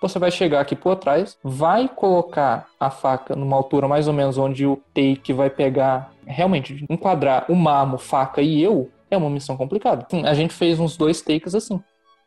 você 0.00 0.18
vai 0.18 0.30
chegar 0.30 0.60
aqui 0.60 0.74
por 0.74 0.96
trás, 0.96 1.38
vai 1.42 1.88
colocar 1.88 2.66
a 2.78 2.90
faca 2.90 3.36
numa 3.36 3.56
altura 3.56 3.86
mais 3.86 4.08
ou 4.08 4.12
menos 4.12 4.36
onde 4.36 4.66
o 4.66 4.76
take 4.92 5.32
vai 5.32 5.48
pegar, 5.48 6.12
realmente, 6.26 6.84
enquadrar 6.90 7.46
o 7.48 7.54
marmo, 7.54 7.96
faca 7.98 8.42
e 8.42 8.62
eu, 8.62 8.90
é 9.10 9.16
uma 9.16 9.30
missão 9.30 9.56
complicada. 9.56 10.06
A 10.24 10.34
gente 10.34 10.52
fez 10.52 10.80
uns 10.80 10.96
dois 10.96 11.22
takes 11.22 11.54
assim. 11.54 11.80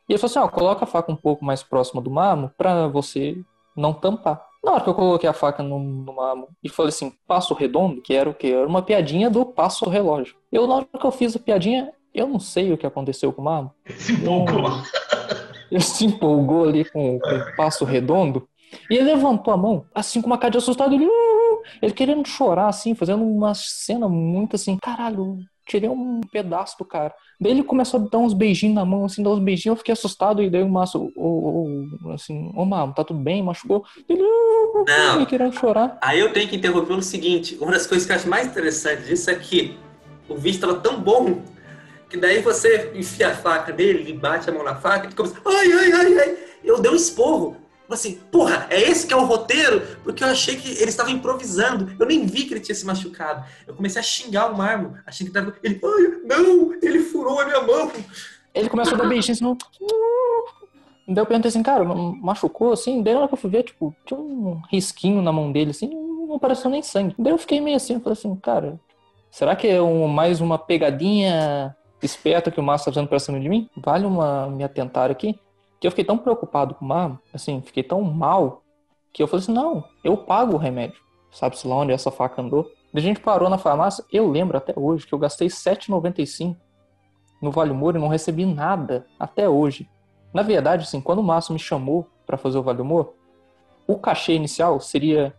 E 0.07 0.13
ele 0.13 0.17
falou 0.17 0.31
assim: 0.31 0.39
ó, 0.39 0.47
coloca 0.47 0.85
a 0.85 0.87
faca 0.87 1.11
um 1.11 1.15
pouco 1.15 1.43
mais 1.43 1.61
próxima 1.63 2.01
do 2.01 2.09
marmo 2.09 2.49
pra 2.57 2.87
você 2.87 3.37
não 3.77 3.93
tampar. 3.93 4.45
Na 4.63 4.73
hora 4.73 4.83
que 4.83 4.89
eu 4.89 4.93
coloquei 4.95 5.29
a 5.29 5.33
faca 5.33 5.63
marmo 5.63 6.49
e 6.63 6.67
falei 6.67 6.89
assim, 6.89 7.13
passo 7.27 7.53
redondo, 7.53 8.01
que 8.01 8.13
era 8.13 8.29
o 8.29 8.33
quê? 8.33 8.47
Era 8.47 8.67
uma 8.67 8.81
piadinha 8.81 9.29
do 9.29 9.45
passo 9.45 9.89
relógio. 9.89 10.35
Eu, 10.51 10.67
na 10.67 10.75
hora 10.75 10.87
que 10.99 11.05
eu 11.05 11.11
fiz 11.11 11.35
a 11.35 11.39
piadinha, 11.39 11.93
eu 12.13 12.27
não 12.27 12.39
sei 12.39 12.73
o 12.73 12.77
que 12.77 12.85
aconteceu 12.85 13.31
com 13.31 13.41
o 13.41 13.45
marmo. 13.45 13.71
Se 13.97 14.13
empolgou. 14.13 14.63
Ele 15.71 15.81
se 15.83 16.05
empolgou 16.05 16.67
ali 16.67 16.85
com, 16.85 17.19
com 17.19 17.29
o 17.29 17.55
passo 17.55 17.83
redondo. 17.85 18.47
E 18.89 18.95
ele 18.95 19.03
levantou 19.03 19.53
a 19.53 19.57
mão, 19.57 19.85
assim, 19.93 20.21
com 20.21 20.27
uma 20.27 20.37
cara 20.37 20.51
de 20.51 20.57
assustado. 20.57 20.93
Ele, 20.93 21.05
"Uh", 21.05 21.61
ele 21.81 21.93
querendo 21.93 22.25
chorar, 22.27 22.67
assim, 22.67 22.95
fazendo 22.95 23.23
uma 23.23 23.53
cena 23.53 24.07
muito 24.07 24.55
assim, 24.55 24.77
caralho, 24.77 25.39
tirei 25.67 25.89
um 25.89 26.21
pedaço 26.31 26.77
do 26.77 26.85
cara. 26.85 27.13
Daí 27.39 27.51
ele 27.51 27.63
começou 27.63 27.99
a 27.99 28.03
dar 28.09 28.17
uns 28.17 28.33
beijinhos 28.33 28.73
na 28.75 28.85
mão, 28.85 29.05
assim, 29.05 29.21
dar 29.21 29.29
uns 29.31 29.39
beijinhos, 29.39 29.75
eu 29.75 29.77
fiquei 29.77 29.93
assustado, 29.93 30.41
e 30.41 30.49
daí 30.49 30.63
o 30.63 30.69
Márcio, 30.69 31.11
ô, 31.15 31.85
assim, 32.13 32.51
ô 32.55 32.65
Marmo, 32.65 32.93
tá 32.93 33.03
tudo 33.03 33.19
bem? 33.19 33.43
Machucou? 33.43 33.83
Ele, 34.09 34.21
"Uh", 34.23 34.85
Não. 34.87 35.25
querendo 35.25 35.53
chorar. 35.53 35.97
Aí 36.01 36.19
eu 36.19 36.33
tenho 36.33 36.47
que 36.49 36.55
interromper 36.55 36.95
no 36.95 37.03
seguinte: 37.03 37.57
uma 37.61 37.71
das 37.71 37.85
coisas 37.85 38.07
que 38.07 38.11
eu 38.11 38.15
acho 38.15 38.27
mais 38.29 38.47
interessante 38.47 39.03
disso 39.03 39.29
é 39.29 39.35
que 39.35 39.77
o 40.27 40.35
vídeo 40.35 40.55
estava 40.55 40.75
tão 40.75 40.99
bom 40.99 41.41
que 42.09 42.17
daí 42.17 42.39
você 42.41 42.91
enfia 42.95 43.27
a 43.29 43.35
faca 43.35 43.73
nele, 43.73 43.99
ele 43.99 44.13
bate 44.13 44.49
a 44.49 44.53
mão 44.53 44.63
na 44.63 44.75
faca 44.75 45.09
e 45.09 45.13
começa, 45.13 45.35
ai, 45.45 45.71
ai, 45.73 45.91
ai, 45.91 46.19
ai. 46.19 46.37
Eu 46.63 46.81
dei 46.81 46.91
um 46.91 46.95
esporro. 46.95 47.57
Falei 47.87 47.93
Assim, 47.99 48.19
porra, 48.31 48.67
é 48.69 48.81
esse 48.81 49.07
que 49.07 49.13
é 49.13 49.15
o 49.15 49.25
roteiro? 49.25 49.81
Porque 50.03 50.21
eu 50.23 50.27
achei 50.27 50.57
que 50.57 50.69
ele 50.71 50.89
estava 50.89 51.09
improvisando. 51.09 51.95
Eu 51.97 52.05
nem 52.05 52.25
vi 52.25 52.43
que 52.43 52.53
ele 52.53 52.59
tinha 52.59 52.75
se 52.75 52.85
machucado. 52.85 53.45
Eu 53.65 53.73
comecei 53.73 53.99
a 53.99 54.03
xingar 54.03 54.51
o 54.51 54.57
Marmo, 54.57 54.95
achei 55.05 55.25
que 55.25 55.31
tava. 55.31 55.55
Ele, 55.63 55.79
ai, 55.83 56.21
não, 56.25 56.73
ele 56.81 56.99
furou 56.99 57.39
a 57.39 57.45
minha 57.45 57.61
mão. 57.61 57.89
Ele 58.53 58.67
começou 58.69 58.95
a 58.95 58.97
dar 58.97 59.07
beijinho 59.07 59.33
assim, 59.33 59.45
"Uh". 59.45 59.57
Daí 61.07 61.21
eu 61.21 61.25
perguntei 61.25 61.47
assim, 61.47 61.63
cara, 61.63 61.85
machucou 61.85 62.73
assim? 62.73 63.01
Daí 63.01 63.13
na 63.13 63.21
hora 63.21 63.27
que 63.29 63.33
eu 63.35 63.37
fui 63.37 63.49
ver, 63.49 63.63
tipo, 63.63 63.95
tinha 64.05 64.19
um 64.19 64.59
risquinho 64.69 65.21
na 65.21 65.31
mão 65.31 65.49
dele, 65.49 65.71
assim, 65.71 65.87
não 65.89 66.35
apareceu 66.35 66.69
nem 66.69 66.81
sangue. 66.81 67.15
Daí 67.17 67.31
eu 67.31 67.37
fiquei 67.37 67.61
meio 67.61 67.77
assim, 67.77 67.93
eu 67.93 68.01
falei 68.01 68.17
assim, 68.19 68.35
cara, 68.35 68.77
será 69.31 69.55
que 69.55 69.65
é 69.67 69.81
um- 69.81 70.07
mais 70.09 70.41
uma 70.41 70.57
pegadinha 70.57 71.73
esperta 72.03 72.51
que 72.51 72.59
o 72.59 72.63
Márcio 72.63 72.85
tá 72.87 72.91
fazendo 72.93 73.07
pra 73.07 73.19
cima 73.19 73.39
de 73.39 73.47
mim? 73.47 73.69
Vale 73.77 74.05
uma 74.05 74.47
me 74.49 74.63
atentar 74.65 75.09
aqui? 75.09 75.39
Que 75.79 75.87
eu 75.87 75.91
fiquei 75.91 76.05
tão 76.05 76.17
preocupado 76.17 76.75
com 76.75 76.85
o 76.85 76.87
Marmo, 76.87 77.19
assim, 77.33 77.61
fiquei 77.61 77.83
tão 77.83 78.01
mal, 78.01 78.63
que 79.13 79.21
eu 79.21 79.27
falei 79.27 79.43
assim, 79.43 79.53
não, 79.53 79.83
eu 80.03 80.17
pago 80.17 80.55
o 80.55 80.57
remédio. 80.57 81.01
Sabe-se 81.31 81.67
lá 81.67 81.75
onde 81.75 81.91
essa 81.91 82.09
faca 82.09 82.41
andou? 82.41 82.71
A 82.93 82.99
gente 82.99 83.19
parou 83.19 83.49
na 83.49 83.57
farmácia, 83.57 84.03
eu 84.11 84.29
lembro 84.29 84.57
até 84.57 84.73
hoje 84.75 85.05
que 85.05 85.13
eu 85.13 85.19
gastei 85.19 85.47
R$ 85.47 85.53
7,95 85.53 86.55
no 87.41 87.51
Vale 87.51 87.73
Moura 87.73 87.97
e 87.97 88.01
não 88.01 88.07
recebi 88.07 88.45
nada 88.45 89.05
até 89.19 89.47
hoje. 89.47 89.87
Na 90.33 90.41
verdade, 90.41 90.83
assim, 90.83 90.99
quando 90.99 91.19
o 91.19 91.23
Márcio 91.23 91.53
me 91.53 91.59
chamou 91.59 92.09
pra 92.25 92.37
fazer 92.37 92.57
o 92.57 92.63
Vale 92.63 92.81
Humor, 92.81 93.13
o 93.85 93.97
cachê 93.97 94.33
inicial 94.33 94.79
seria 94.79 95.35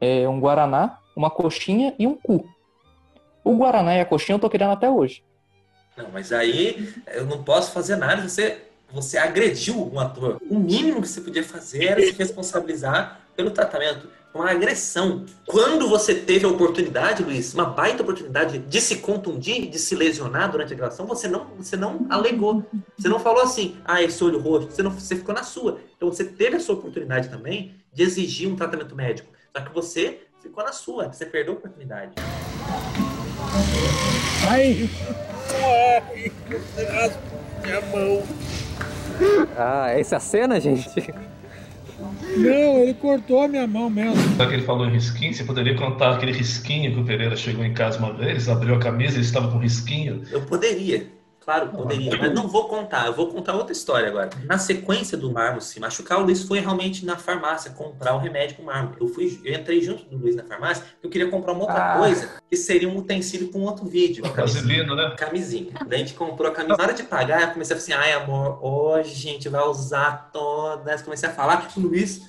é, 0.00 0.28
um 0.28 0.38
Guaraná, 0.38 0.98
uma 1.16 1.30
coxinha 1.30 1.94
e 1.98 2.06
um 2.06 2.14
cu. 2.14 2.48
O 3.42 3.56
Guaraná 3.56 3.96
e 3.96 4.00
a 4.00 4.04
coxinha 4.04 4.36
eu 4.36 4.40
tô 4.40 4.50
querendo 4.50 4.72
até 4.72 4.90
hoje. 4.90 5.24
Não, 5.96 6.10
mas 6.12 6.32
aí 6.32 6.94
eu 7.08 7.26
não 7.26 7.42
posso 7.42 7.72
fazer 7.72 7.96
nada. 7.96 8.28
Você, 8.28 8.67
você 8.92 9.18
agrediu 9.18 9.90
um 9.92 10.00
ator. 10.00 10.40
O 10.48 10.58
mínimo 10.58 11.02
que 11.02 11.08
você 11.08 11.20
podia 11.20 11.44
fazer 11.44 11.84
era 11.84 12.00
se 12.00 12.12
responsabilizar 12.12 13.20
pelo 13.36 13.50
tratamento. 13.50 14.08
Uma 14.34 14.50
agressão. 14.50 15.24
Quando 15.46 15.88
você 15.88 16.14
teve 16.14 16.44
a 16.44 16.48
oportunidade, 16.48 17.22
Luiz, 17.22 17.54
uma 17.54 17.64
baita 17.64 18.02
oportunidade 18.02 18.58
de 18.58 18.80
se 18.80 18.96
contundir, 18.96 19.68
de 19.68 19.78
se 19.78 19.94
lesionar 19.94 20.50
durante 20.50 20.72
a 20.72 20.76
gravação, 20.76 21.06
você 21.06 21.26
não, 21.26 21.46
você 21.56 21.76
não 21.76 22.06
alegou. 22.08 22.64
Você 22.96 23.08
não 23.08 23.18
falou 23.18 23.42
assim, 23.42 23.76
ah, 23.84 24.02
esse 24.02 24.22
olho 24.22 24.38
roxo. 24.38 24.70
Você, 24.70 24.82
não, 24.82 24.90
você 24.90 25.16
ficou 25.16 25.34
na 25.34 25.42
sua. 25.42 25.80
Então 25.96 26.10
você 26.10 26.24
teve 26.24 26.56
a 26.56 26.60
sua 26.60 26.74
oportunidade 26.74 27.28
também 27.28 27.74
de 27.92 28.02
exigir 28.02 28.48
um 28.48 28.56
tratamento 28.56 28.94
médico. 28.94 29.32
Só 29.56 29.62
que 29.62 29.74
você 29.74 30.20
ficou 30.40 30.62
na 30.62 30.72
sua. 30.72 31.12
Você 31.12 31.26
perdeu 31.26 31.54
a 31.54 31.56
oportunidade. 31.56 32.12
Ai! 34.48 34.88
Ai! 35.64 36.32
Você 36.48 36.84
minha 37.62 37.80
mão. 37.80 38.22
Ah, 39.56 39.90
essa 39.90 40.14
é 40.14 40.18
a 40.18 40.20
cena, 40.20 40.60
gente? 40.60 40.88
Não, 42.36 42.78
ele 42.78 42.94
cortou 42.94 43.42
a 43.42 43.48
minha 43.48 43.66
mão 43.66 43.90
mesmo. 43.90 44.14
Já 44.36 44.46
que 44.46 44.54
ele 44.54 44.62
falou 44.62 44.86
em 44.86 44.92
risquinho, 44.92 45.34
você 45.34 45.42
poderia 45.42 45.74
contar 45.74 46.14
aquele 46.14 46.32
risquinho 46.32 46.92
que 46.92 47.00
o 47.00 47.04
Pereira 47.04 47.36
chegou 47.36 47.64
em 47.64 47.74
casa 47.74 47.98
uma 47.98 48.12
vez, 48.12 48.48
abriu 48.48 48.74
a 48.74 48.78
camisa 48.78 49.14
e 49.14 49.16
ele 49.16 49.24
estava 49.24 49.50
com 49.50 49.58
risquinho? 49.58 50.22
Eu 50.30 50.42
poderia. 50.42 51.17
Claro, 51.48 51.70
poderia, 51.70 52.14
mas 52.18 52.34
não 52.34 52.46
vou 52.46 52.68
contar. 52.68 53.06
Eu 53.06 53.14
vou 53.14 53.28
contar 53.28 53.54
outra 53.54 53.72
história 53.72 54.06
agora. 54.06 54.28
Na 54.44 54.58
sequência 54.58 55.16
do 55.16 55.32
Marmo 55.32 55.62
se 55.62 55.80
machucar, 55.80 56.18
o 56.18 56.24
Luiz 56.24 56.42
foi 56.42 56.60
realmente 56.60 57.06
na 57.06 57.16
farmácia 57.16 57.70
comprar 57.70 58.14
o 58.14 58.18
remédio 58.18 58.56
pro 58.56 58.66
Marmo. 58.66 58.94
Eu 59.00 59.08
fui, 59.08 59.40
eu 59.42 59.54
entrei 59.54 59.80
junto 59.80 60.04
do 60.04 60.18
Luiz 60.18 60.36
na 60.36 60.44
farmácia, 60.44 60.84
porque 60.84 61.06
eu 61.06 61.10
queria 61.10 61.30
comprar 61.30 61.54
uma 61.54 61.62
outra 61.62 61.94
Ah. 61.94 61.98
coisa, 62.00 62.28
que 62.50 62.54
seria 62.54 62.86
um 62.86 62.98
utensílio 62.98 63.48
para 63.48 63.58
um 63.58 63.64
outro 63.64 63.86
vídeo. 63.86 64.22
Vaselina, 64.30 64.94
né? 64.94 65.14
Camisinha. 65.16 65.72
Daí 65.86 66.02
a 66.02 66.04
gente 66.04 66.12
comprou 66.12 66.50
a 66.50 66.54
camisa. 66.54 66.76
Na 66.76 66.84
hora 66.84 66.92
de 66.92 67.02
pagar, 67.04 67.40
eu 67.40 67.52
comecei 67.52 67.74
a 67.74 67.80
falar 67.80 67.98
assim, 67.98 68.08
ai 68.08 68.12
amor, 68.12 68.62
hoje 68.62 69.12
a 69.12 69.32
gente 69.32 69.48
vai 69.48 69.66
usar 69.66 70.28
todas. 70.30 71.00
Comecei 71.00 71.30
a 71.30 71.32
falar 71.32 71.66
que 71.66 71.80
o 71.80 71.82
Luiz, 71.82 72.20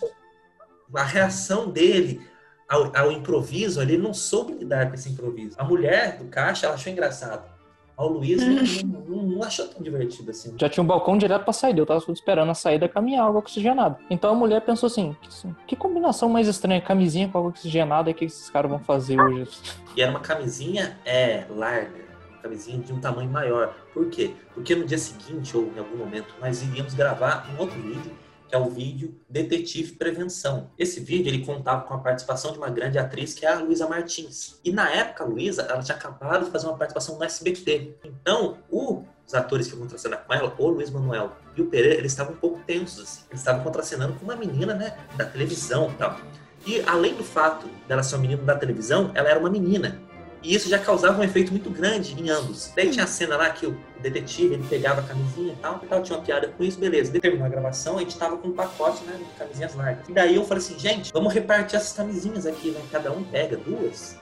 a 0.96 1.04
reação 1.04 1.70
dele 1.70 2.22
ao, 2.70 2.96
ao 2.96 3.12
improviso 3.12 3.82
ali, 3.82 3.96
ele 3.96 4.02
não 4.04 4.14
soube 4.14 4.54
lidar 4.54 4.88
com 4.88 4.94
esse 4.94 5.10
improviso. 5.10 5.58
A 5.58 5.64
mulher 5.66 6.18
do 6.20 6.24
caixa, 6.30 6.68
ela 6.68 6.76
achou 6.76 6.90
engraçado. 6.90 7.59
O 8.00 8.08
Luiz 8.08 8.42
não, 8.84 8.88
não- 9.08 9.24
não 9.24 9.44
achou 9.44 9.68
tão 9.68 9.82
divertido 9.82 10.32
assim. 10.32 10.56
Já 10.58 10.70
tinha 10.70 10.82
um 10.84 10.88
balcão 10.88 11.18
direto 11.18 11.44
pra 11.44 11.52
saída, 11.52 11.82
eu 11.82 11.86
tava 11.86 12.04
esperando 12.12 12.50
a 12.50 12.54
saída 12.54 12.88
com 12.88 12.98
a 12.98 13.02
minha 13.02 13.22
água 13.22 13.40
oxigenada. 13.40 14.00
Então 14.10 14.32
a 14.32 14.34
mulher 14.36 14.62
pensou 14.62 14.88
assim, 14.88 15.16
que, 15.22 15.30
que 15.68 15.76
combinação 15.76 16.30
mais 16.30 16.48
estranha, 16.48 16.80
camisinha 16.80 17.28
com 17.28 17.38
água 17.38 17.50
oxigenada, 17.50 18.10
o 18.10 18.14
que 18.14 18.24
esses 18.26 18.50
caras 18.50 18.72
vão 18.72 18.80
fazer 18.80 19.20
hoje? 19.20 19.52
E 19.98 20.02
era 20.02 20.10
uma 20.12 20.22
camisinha 20.22 20.98
é, 21.06 21.44
larga, 21.50 22.06
uma 22.32 22.42
camisinha 22.42 22.80
de 22.80 22.94
um 22.94 23.02
tamanho 23.02 23.30
maior. 23.30 23.74
Por 23.94 24.10
quê? 24.10 24.32
Porque 24.54 24.74
no 24.76 24.86
dia 24.86 24.98
seguinte, 24.98 25.58
ou 25.58 25.70
em 25.76 25.80
algum 25.80 25.98
momento, 25.98 26.34
nós 26.40 26.64
iríamos 26.64 26.94
gravar 26.94 27.50
um 27.54 27.60
outro 27.60 27.80
vídeo, 27.82 28.12
que 28.50 28.56
é 28.56 28.58
o 28.58 28.66
vídeo 28.70 29.16
Detetive 29.30 29.94
Prevenção. 29.94 30.72
Esse 30.78 31.00
vídeo 31.00 31.30
ele 31.30 31.46
contava 31.46 31.84
com 31.84 31.94
a 31.94 32.00
participação 32.00 32.52
de 32.52 32.58
uma 32.58 32.70
grande 32.70 32.98
atriz, 32.98 33.34
que 33.36 33.46
é 33.46 33.54
a 33.54 33.60
Luísa 33.60 33.88
Martins. 33.88 34.60
E 34.66 34.72
na 34.72 34.90
época, 34.92 35.24
a 35.24 35.28
Luísa, 35.28 35.62
ela 35.62 35.82
tinha 35.84 35.96
acabado 35.96 36.46
de 36.46 36.52
fazer 36.52 36.66
uma 36.66 36.76
participação 36.78 37.18
no 37.18 37.24
SBT. 37.24 37.96
Então, 38.04 38.58
o- 38.72 39.04
os 39.26 39.36
atores 39.36 39.68
que 39.68 39.74
iam 39.74 39.82
contracenar 39.82 40.26
com 40.26 40.34
ela, 40.34 40.54
o 40.58 40.68
Luiz 40.68 40.90
Manuel 40.90 41.32
e 41.56 41.62
o 41.62 41.68
Pereira, 41.68 41.96
eles 42.00 42.12
estavam 42.12 42.34
um 42.34 42.38
pouco 42.38 42.60
tensos. 42.66 43.04
Assim. 43.04 43.22
Eles 43.30 43.42
estavam 43.42 43.64
contracenando 43.64 44.14
com 44.14 44.26
uma 44.26 44.36
menina, 44.36 44.74
né, 44.74 44.98
da 45.16 45.26
televisão 45.26 45.94
tal. 46.00 46.20
E 46.66 46.82
além 46.82 47.14
do 47.14 47.24
fato 47.24 47.68
dela 47.88 48.02
ser 48.02 48.16
uma 48.16 48.22
menina 48.24 48.42
da 48.44 48.56
televisão, 48.56 49.12
ela 49.14 49.30
era 49.30 49.40
uma 49.40 49.50
menina. 49.50 50.02
E 50.42 50.56
isso 50.56 50.70
já 50.70 50.80
causava 50.80 51.20
um 51.20 51.24
efeito 51.24 51.52
muito 51.52 51.70
grande 51.70 52.16
em 52.20 52.30
ambos. 52.30 52.72
Daí 52.76 52.90
tinha 52.90 53.04
a 53.04 53.08
cena 53.08 53.36
lá 53.36 53.50
que 53.50 53.66
o 53.66 53.78
detetive 54.02 54.54
ele 54.54 54.66
pegava 54.70 55.02
a 55.02 55.04
camisinha 55.04 55.54
e 55.54 55.56
tal, 55.58 55.82
e 55.84 55.88
tal, 55.88 56.02
tinha 56.02 56.18
uma 56.18 56.24
piada 56.24 56.48
com 56.48 56.64
isso, 56.64 56.80
beleza. 56.80 57.12
Daí 57.12 57.20
terminou 57.20 57.46
a 57.46 57.50
gravação, 57.50 57.98
a 57.98 58.00
gente 58.00 58.18
tava 58.18 58.38
com 58.38 58.48
um 58.48 58.54
pacote 58.54 59.04
né, 59.04 59.18
de 59.18 59.38
camisinhas 59.38 59.76
largas. 59.76 60.08
E 60.08 60.14
daí 60.14 60.36
eu 60.36 60.46
falei 60.46 60.64
assim, 60.64 60.80
gente, 60.80 61.12
vamos 61.12 61.34
repartir 61.34 61.76
essas 61.78 61.92
camisinhas 61.92 62.46
aqui, 62.46 62.72
né? 62.72 62.82
Cada 62.92 63.12
um 63.12 63.24
pega 63.24 63.58
duas 63.58 64.18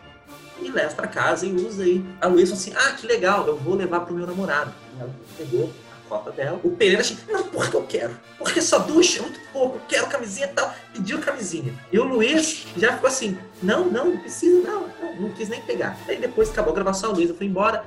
e 0.60 0.72
leva 0.72 0.94
pra 0.96 1.08
casa 1.08 1.46
e 1.46 1.54
usa 1.54 1.84
aí. 1.84 2.04
A 2.20 2.28
Luísa 2.28 2.56
falou 2.56 2.78
assim, 2.78 2.90
ah, 2.90 2.96
que 2.96 3.06
legal, 3.06 3.46
eu 3.48 3.56
vou 3.58 3.76
levar 3.76 4.02
pro 4.02 4.16
meu 4.16 4.26
namorado. 4.26 4.74
E 4.96 5.02
ela 5.02 5.14
pegou 5.38 5.72
cota 6.08 6.32
dela. 6.32 6.60
O 6.64 6.72
Pereira 6.72 7.02
assim, 7.02 7.18
não, 7.30 7.44
porque 7.44 7.76
eu 7.76 7.84
quero. 7.84 8.18
Porque 8.38 8.62
só 8.62 8.80
ducha 8.80 9.20
é 9.20 9.22
muito 9.22 9.40
pouco, 9.52 9.78
eu 9.78 9.82
quero 9.88 10.08
camisinha 10.08 10.48
e 10.48 10.52
tal. 10.52 10.74
Pediu 10.94 11.20
camisinha. 11.20 11.74
E 11.92 12.00
o 12.00 12.04
Luiz 12.04 12.66
já 12.78 12.94
ficou 12.94 13.08
assim, 13.08 13.38
não, 13.62 13.86
não, 13.86 14.10
não 14.12 14.18
precisa, 14.18 14.68
não, 14.68 14.88
não, 15.02 15.16
não 15.22 15.30
quis 15.32 15.50
nem 15.50 15.62
pegar. 15.62 15.98
Aí 16.08 16.18
depois 16.18 16.50
acabou 16.50 16.72
a 16.72 16.76
gravação, 16.76 17.12
a 17.12 17.14
Luísa 17.14 17.34
foi 17.34 17.48
embora. 17.48 17.84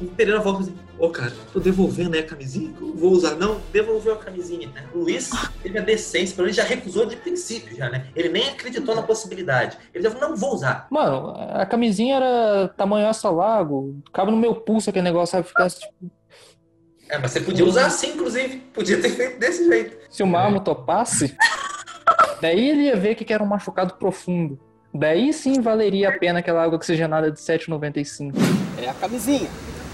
O 0.00 0.04
Pereira 0.08 0.40
volta 0.40 0.60
assim, 0.62 0.76
ô 0.98 1.08
cara, 1.08 1.32
tô 1.52 1.58
devolvendo 1.58 2.14
aí 2.14 2.20
a 2.20 2.26
camisinha? 2.26 2.72
Eu 2.78 2.94
vou 2.94 3.12
usar, 3.12 3.34
não, 3.34 3.58
devolveu 3.72 4.12
a 4.12 4.16
camisinha. 4.18 4.68
né? 4.68 4.84
O 4.94 4.98
Luiz 4.98 5.30
teve 5.62 5.78
a 5.78 5.82
decência, 5.82 6.36
pelo 6.36 6.44
menos 6.44 6.56
já 6.56 6.62
recusou 6.62 7.06
de 7.06 7.16
princípio 7.16 7.74
já, 7.74 7.88
né? 7.88 8.06
Ele 8.14 8.28
nem 8.28 8.50
acreditou 8.50 8.94
na 8.94 9.02
possibilidade. 9.02 9.78
Ele 9.92 10.04
já 10.04 10.10
falou, 10.10 10.28
não 10.28 10.36
vou 10.36 10.54
usar. 10.54 10.86
Mano, 10.90 11.34
a 11.54 11.64
camisinha 11.64 12.16
era 12.16 12.68
tamanho 12.76 13.08
assa 13.08 13.30
lago, 13.30 13.96
cabe 14.12 14.30
no 14.30 14.36
meu 14.36 14.54
pulso 14.54 14.90
aquele 14.90 15.04
negócio, 15.04 15.32
sabe? 15.32 15.48
Ficasse 15.48 15.80
tipo. 15.80 16.10
É, 17.10 17.18
mas 17.18 17.30
você 17.30 17.40
podia 17.40 17.64
usar 17.64 17.86
assim, 17.86 18.10
inclusive. 18.10 18.58
Podia 18.72 19.00
ter 19.00 19.10
feito 19.10 19.38
desse 19.38 19.66
jeito. 19.66 19.96
Se 20.10 20.22
o 20.22 20.26
marmo 20.26 20.60
topasse, 20.60 21.36
daí 22.40 22.68
ele 22.68 22.82
ia 22.82 22.96
ver 22.96 23.14
que 23.14 23.32
era 23.32 23.42
um 23.42 23.46
machucado 23.46 23.94
profundo. 23.94 24.58
Daí 24.92 25.32
sim 25.32 25.60
valeria 25.60 26.08
a 26.10 26.18
pena 26.18 26.38
aquela 26.40 26.62
água 26.62 26.76
oxigenada 26.76 27.30
de 27.30 27.38
7,95. 27.38 28.34
É 28.82 28.88
a 28.88 28.94
camisinha. 28.94 29.48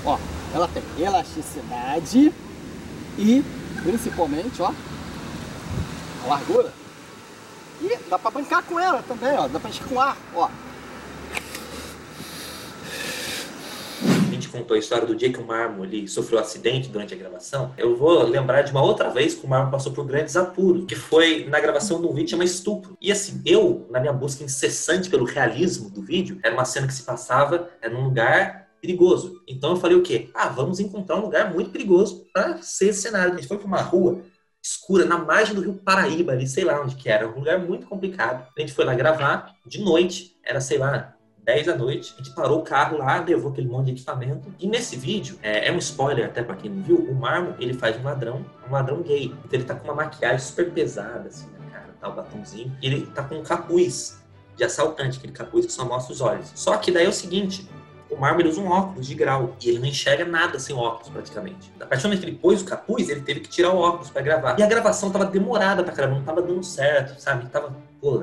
Ó, 0.05 0.18
ela 0.55 0.68
tem 0.68 0.83
elasticidade 0.98 2.33
e, 3.18 3.44
principalmente, 3.83 4.61
ó, 4.61 4.72
a 6.24 6.29
largura. 6.29 6.72
E 7.81 7.98
dá 8.09 8.18
pra 8.18 8.31
brincar 8.31 8.62
com 8.62 8.79
ela 8.79 9.03
também, 9.03 9.37
ó. 9.37 9.48
Dá 9.48 9.59
pra 9.59 9.70
escoar, 9.70 10.16
ó. 10.35 10.48
A 14.03 14.31
gente 14.33 14.44
contou 14.55 14.77
a 14.77 14.79
história 14.79 15.05
do 15.05 15.17
dia 15.17 15.33
que 15.33 15.40
o 15.40 15.45
Marmo 15.45 15.85
ele 15.85 16.07
sofreu 16.07 16.38
um 16.38 16.43
acidente 16.43 16.88
durante 16.88 17.12
a 17.12 17.17
gravação. 17.17 17.75
Eu 17.77 17.97
vou 17.97 18.23
lembrar 18.23 18.62
de 18.62 18.71
uma 18.71 18.83
outra 18.83 19.11
vez 19.11 19.35
que 19.35 19.45
o 19.45 19.49
Marmo 19.49 19.73
passou 19.73 19.93
por 19.93 20.07
grandes 20.07 20.37
apuros, 20.37 20.85
que 20.87 20.95
foi 20.95 21.45
na 21.47 21.59
gravação 21.59 22.01
de 22.01 22.07
um 22.07 22.12
vídeo 22.12 22.31
chamado 22.31 22.47
Estupro. 22.47 22.97
E 23.01 23.11
assim, 23.11 23.43
eu, 23.45 23.85
na 23.90 23.99
minha 23.99 24.12
busca 24.12 24.45
incessante 24.45 25.11
pelo 25.11 25.25
realismo 25.25 25.90
do 25.90 26.03
vídeo, 26.03 26.38
era 26.45 26.55
uma 26.55 26.64
cena 26.64 26.87
que 26.87 26.95
se 26.95 27.03
passava 27.03 27.69
é, 27.83 27.88
num 27.88 28.05
lugar 28.05 28.69
perigoso. 28.81 29.43
Então 29.49 29.71
eu 29.71 29.77
falei 29.77 29.97
o 29.97 30.03
quê? 30.03 30.31
Ah, 30.33 30.49
vamos 30.49 30.79
encontrar 30.79 31.17
um 31.17 31.23
lugar 31.23 31.53
muito 31.53 31.71
perigoso 31.71 32.25
para 32.33 32.62
ser 32.62 32.90
esse 32.90 33.03
cenário. 33.03 33.33
A 33.33 33.37
gente 33.37 33.49
foi 33.49 33.59
para 33.59 33.67
uma 33.67 33.81
rua 33.81 34.23
escura 34.62 35.05
na 35.05 35.19
margem 35.19 35.55
do 35.55 35.61
Rio 35.61 35.75
Paraíba, 35.75 36.33
ali, 36.33 36.47
sei 36.47 36.64
lá 36.64 36.81
onde 36.81 36.95
que 36.95 37.11
era, 37.11 37.29
um 37.29 37.38
lugar 37.38 37.59
muito 37.59 37.87
complicado. 37.87 38.47
A 38.57 38.61
gente 38.61 38.73
foi 38.73 38.85
lá 38.85 38.95
gravar 38.95 39.55
de 39.67 39.81
noite, 39.83 40.38
era, 40.43 40.61
sei 40.61 40.79
lá, 40.79 41.13
10 41.44 41.66
da 41.66 41.76
noite, 41.76 42.14
a 42.18 42.22
gente 42.22 42.35
parou 42.35 42.61
o 42.61 42.62
carro 42.62 42.96
lá, 42.96 43.20
levou 43.20 43.52
aquele 43.52 43.68
monte 43.68 43.87
de 43.87 43.92
equipamento. 43.92 44.52
E 44.59 44.66
nesse 44.66 44.96
vídeo, 44.96 45.38
é, 45.42 45.68
é 45.68 45.72
um 45.72 45.78
spoiler 45.78 46.24
até 46.24 46.42
pra 46.42 46.57
quem 46.57 46.70
não 46.70 46.83
viu, 46.83 46.96
o 46.96 47.14
Marmo, 47.14 47.54
ele 47.59 47.74
faz 47.74 47.98
um 47.98 48.02
ladrão, 48.02 48.44
um 48.66 48.72
ladrão 48.72 49.02
gay. 49.02 49.26
Então 49.26 49.50
ele 49.52 49.64
tá 49.64 49.74
com 49.74 49.85
uma 49.85 49.94
maquiagem 49.94 50.38
super 50.38 50.70
pesada, 50.70 51.28
assim, 51.28 51.46
na 51.61 51.70
cara, 51.70 51.94
tá, 52.00 52.09
o 52.09 52.14
batomzinho. 52.14 52.74
E 52.80 52.87
ele 52.87 53.07
tá 53.07 53.22
com 53.22 53.37
um 53.37 53.42
capuz 53.42 54.18
de 54.57 54.64
assaltante, 54.64 55.18
aquele 55.18 55.33
capuz 55.33 55.66
que 55.66 55.72
só 55.72 55.85
mostra 55.85 56.14
os 56.14 56.20
olhos. 56.20 56.50
Só 56.54 56.76
que 56.78 56.90
daí 56.90 57.04
é 57.04 57.09
o 57.09 57.12
seguinte, 57.12 57.68
o 58.09 58.16
Marmo 58.16 58.40
ele 58.40 58.48
usa 58.48 58.61
um 58.61 58.70
óculos 58.70 59.07
de 59.07 59.14
grau 59.14 59.54
e 59.62 59.68
ele 59.68 59.80
não 59.80 59.87
enxerga 59.87 60.24
nada 60.24 60.59
sem 60.59 60.74
óculos 60.74 61.11
praticamente. 61.11 61.70
A 61.80 61.85
partir 61.85 62.02
do 62.02 62.09
momento 62.09 62.20
que 62.20 62.26
ele 62.26 62.38
pôs 62.38 62.62
o 62.62 62.64
capuz, 62.64 63.09
ele 63.11 63.20
teve 63.20 63.40
que 63.40 63.48
tirar 63.48 63.70
o 63.70 63.78
óculos 63.78 64.09
pra 64.09 64.22
gravar. 64.22 64.59
E 64.59 64.62
a 64.62 64.66
gravação 64.66 65.11
tava 65.11 65.26
demorada 65.26 65.83
pra 65.83 65.92
caramba, 65.92 66.16
não 66.16 66.24
tava 66.24 66.40
dando 66.40 66.62
certo, 66.62 67.20
sabe? 67.20 67.46
Tava, 67.50 67.76
pô, 68.00 68.22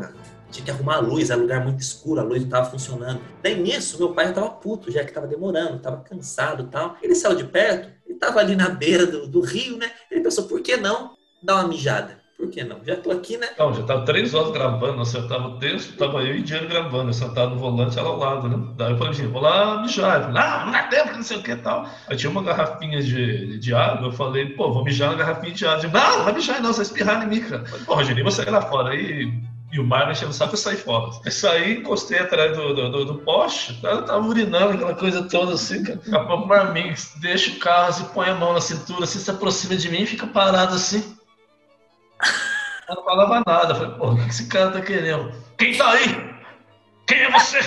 tinha 0.52 0.66
que 0.66 0.72
arrumar 0.72 0.96
a 0.96 1.00
luz, 1.00 1.30
era 1.30 1.40
um 1.40 1.44
lugar 1.44 1.64
muito 1.64 1.80
escuro, 1.80 2.20
a 2.20 2.24
luz 2.24 2.42
não 2.42 2.50
tava 2.50 2.70
funcionando. 2.70 3.22
Daí 3.42 3.60
nisso, 3.60 3.98
meu 3.98 4.14
pai 4.14 4.28
já 4.28 4.34
tava 4.34 4.50
puto, 4.50 4.92
já 4.92 5.04
que 5.04 5.14
tava 5.14 5.28
demorando, 5.28 5.80
tava 5.80 5.98
cansado 5.98 6.66
tal. 6.66 6.98
Ele 7.02 7.16
saiu 7.16 7.36
de 7.36 7.46
perto, 7.46 7.90
ele 8.06 8.20
tava 8.20 8.40
ali 8.40 8.56
na 8.56 8.70
beira 8.70 9.06
do, 9.06 9.28
do 9.28 9.42
rio, 9.42 9.78
né? 9.78 9.92
Ele 10.10 10.22
pensou, 10.22 10.46
por 10.46 10.62
que 10.62 10.78
não 10.78 11.16
dar 11.42 11.56
uma 11.56 11.68
mijada? 11.68 12.22
Por 12.42 12.50
que 12.50 12.64
não? 12.64 12.80
Já 12.84 12.96
tô 12.96 13.12
aqui, 13.12 13.38
né? 13.38 13.50
Não, 13.58 13.72
já 13.72 13.84
tava 13.84 14.04
três 14.04 14.34
horas 14.34 14.52
gravando, 14.52 14.98
nós 14.98 15.16
acertava 15.16 15.48
o 15.50 15.60
texto, 15.60 15.96
tava 15.96 16.24
eu 16.24 16.38
e 16.38 16.40
o 16.40 16.44
Diego 16.44 16.68
gravando, 16.68 17.10
eu 17.10 17.14
sentado 17.14 17.52
no 17.52 17.60
volante, 17.60 18.00
ela 18.00 18.10
ao 18.10 18.18
lado, 18.18 18.50
né? 18.50 18.74
Daí 18.76 18.94
eu 18.94 18.98
falei 18.98 19.14
assim, 19.14 19.28
vou 19.28 19.44
lá 19.44 19.80
mijar. 19.80 20.16
Eu 20.16 20.22
falei, 20.24 20.42
não, 20.42 20.66
não 20.66 20.76
é 20.76 20.88
tempo, 20.88 21.14
não 21.14 21.22
sei 21.22 21.38
o 21.38 21.44
que 21.44 21.56
tal. 21.58 21.88
Aí 22.08 22.18
tinha 22.18 22.32
uma 22.32 22.42
garrafinha 22.42 23.00
de, 23.00 23.60
de 23.60 23.76
água, 23.76 24.08
eu 24.08 24.12
falei, 24.12 24.48
pô, 24.48 24.74
vou 24.74 24.84
mijar 24.84 25.12
na 25.12 25.18
garrafinha 25.18 25.54
de 25.54 25.68
água. 25.68 25.84
Eu, 25.84 25.92
não, 25.92 26.18
não 26.18 26.24
vai 26.24 26.34
mijar 26.34 26.62
não, 26.64 26.74
você 26.74 26.78
vai 26.78 26.86
espirrar 26.86 27.24
em 27.24 27.30
mim, 27.30 27.42
cara. 27.42 27.64
Falei, 27.64 27.86
pô, 27.86 27.94
Rogerinho, 27.94 28.26
você 28.26 28.44
lá 28.50 28.62
fora 28.64 28.90
aí, 28.90 29.32
E 29.72 29.80
o 29.80 29.86
Marlon 29.86 30.12
enchendo 30.12 30.32
o 30.32 30.34
saco 30.34 30.56
e 30.56 30.58
saí 30.58 30.76
fora. 30.76 31.12
Eu 31.24 31.32
saí, 31.32 31.78
encostei 31.78 32.20
atrás 32.20 32.56
do, 32.56 32.74
do, 32.74 32.92
do, 32.92 33.06
do 33.06 33.16
poste, 33.20 33.74
cara 33.82 34.02
tava 34.02 34.28
urinando, 34.28 34.74
aquela 34.74 34.94
coisa 34.94 35.24
toda 35.24 35.54
assim, 35.54 35.84
cara. 35.84 35.98
Daqui 36.06 36.34
a 36.34 36.38
Marmin 36.38 36.94
deixa 37.22 37.52
o 37.52 37.60
carro 37.60 37.88
assim, 37.88 38.04
põe 38.14 38.30
a 38.30 38.36
mão 38.36 38.54
na 38.54 38.60
cintura, 38.60 39.06
assim, 39.06 39.20
se 39.20 39.32
aproxima 39.32 39.76
de 39.76 39.90
mim 39.90 40.02
e 40.02 40.06
fica 40.06 40.28
parado 40.28 40.76
assim. 40.76 41.16
Eu 42.90 42.96
não 42.96 43.04
falava 43.06 43.44
nada. 43.48 43.74
Eu 43.74 43.78
falei, 43.78 43.92
pô, 43.94 44.12
o 44.12 44.16
que 44.18 44.30
esse 44.30 44.48
cara 44.48 44.72
tá 44.72 44.82
querendo? 44.82 45.32
Quem 45.58 45.78
tá 45.78 45.90
aí? 45.92 46.36
Quem 47.08 47.20
é 47.20 47.32
você? 47.32 47.60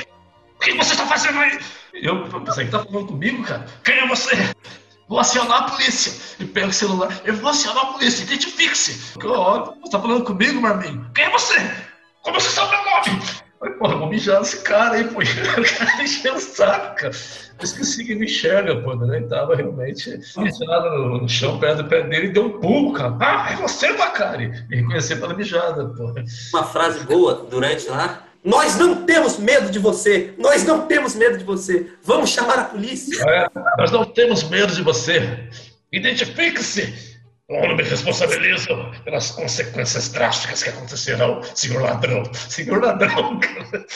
O 0.56 0.58
que 0.60 0.72
você 0.74 0.96
tá 0.96 1.06
fazendo 1.06 1.38
aí? 1.38 1.58
Eu 1.94 2.28
pensei 2.28 2.66
que 2.66 2.70
tá 2.70 2.84
falando 2.84 3.06
comigo, 3.06 3.42
cara. 3.44 3.64
Quem 3.82 3.98
é 3.98 4.06
você? 4.06 4.36
Vou 5.08 5.18
acionar 5.18 5.62
a 5.62 5.70
polícia. 5.70 6.12
E 6.38 6.44
pega 6.46 6.66
o 6.66 6.72
celular. 6.72 7.08
Eu 7.24 7.34
vou 7.36 7.50
acionar 7.50 7.82
a 7.82 7.92
polícia. 7.94 8.24
Identifique-se. 8.24 9.14
Você 9.14 9.90
tá 9.90 10.00
falando 10.00 10.24
comigo, 10.24 10.60
Marminho? 10.60 11.10
Quem 11.14 11.24
é 11.24 11.30
você? 11.30 11.56
Como 12.24 12.40
você 12.40 12.48
sabe 12.48 12.70
meu 12.70 12.84
nome? 12.84 13.22
Falei, 13.58 13.94
eu 13.94 13.98
vou 13.98 14.08
mijar 14.08 14.40
nesse 14.40 14.62
cara 14.62 14.94
aí, 14.94 15.04
pô. 15.04 15.20
O 15.20 15.78
cara 15.78 16.02
encheu 16.02 16.34
o 16.34 16.40
saco, 16.40 16.96
cara. 16.96 17.14
Eu 17.58 17.64
esqueci 17.64 18.04
que 18.04 18.14
me 18.14 18.24
enxerga, 18.24 18.76
pô, 18.82 18.96
né? 18.96 19.18
Ele 19.18 19.26
tava 19.26 19.54
realmente 19.54 20.10
mijado 20.36 21.20
no, 21.20 21.28
chão, 21.28 21.58
perto 21.58 21.82
do 21.82 21.88
pé 21.88 22.02
dele, 22.02 22.28
e 22.28 22.32
deu 22.32 22.46
um 22.46 22.60
pulo, 22.60 22.94
cara. 22.94 23.16
Ah, 23.20 23.52
é 23.52 23.56
você, 23.56 23.92
Bacari! 23.92 24.48
Me 24.68 24.76
reconheceu 24.76 25.18
pela 25.18 25.34
mijada, 25.34 25.86
pô. 25.86 26.14
Uma 26.52 26.64
frase 26.64 27.00
boa 27.04 27.46
durante 27.48 27.88
lá. 27.88 28.24
Nós 28.42 28.76
não 28.76 29.04
temos 29.06 29.38
medo 29.38 29.70
de 29.70 29.78
você! 29.78 30.34
Nós 30.38 30.64
não 30.64 30.86
temos 30.86 31.14
medo 31.14 31.38
de 31.38 31.44
você! 31.44 31.86
Vamos 32.02 32.30
chamar 32.30 32.58
a 32.58 32.64
polícia! 32.64 33.22
É, 33.26 33.46
nós 33.78 33.90
não 33.90 34.04
temos 34.04 34.42
medo 34.44 34.74
de 34.74 34.82
você! 34.82 35.48
Identifique-se! 35.92 37.13
Eu 37.46 37.68
não 37.68 37.76
me 37.76 37.82
responsabilizo 37.82 38.68
pelas 39.04 39.30
consequências 39.32 40.08
drásticas 40.08 40.62
que 40.62 40.70
acontecerão, 40.70 41.42
senhor 41.54 41.82
ladrão. 41.82 42.24
Senhor 42.32 42.82
ladrão, 42.82 43.38
cara. 43.38 43.86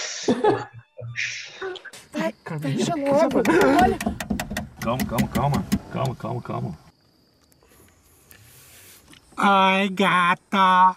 Vai, 2.13 2.35
fecha 2.61 2.95
logo. 2.95 3.43
Olha. 3.83 3.99
Calma, 4.83 5.05
calma, 5.07 5.29
calma. 5.29 5.67
Calma, 5.91 6.15
calma, 6.17 6.43
calma. 6.43 6.79
Ai, 9.39 9.89
gata. 9.89 10.97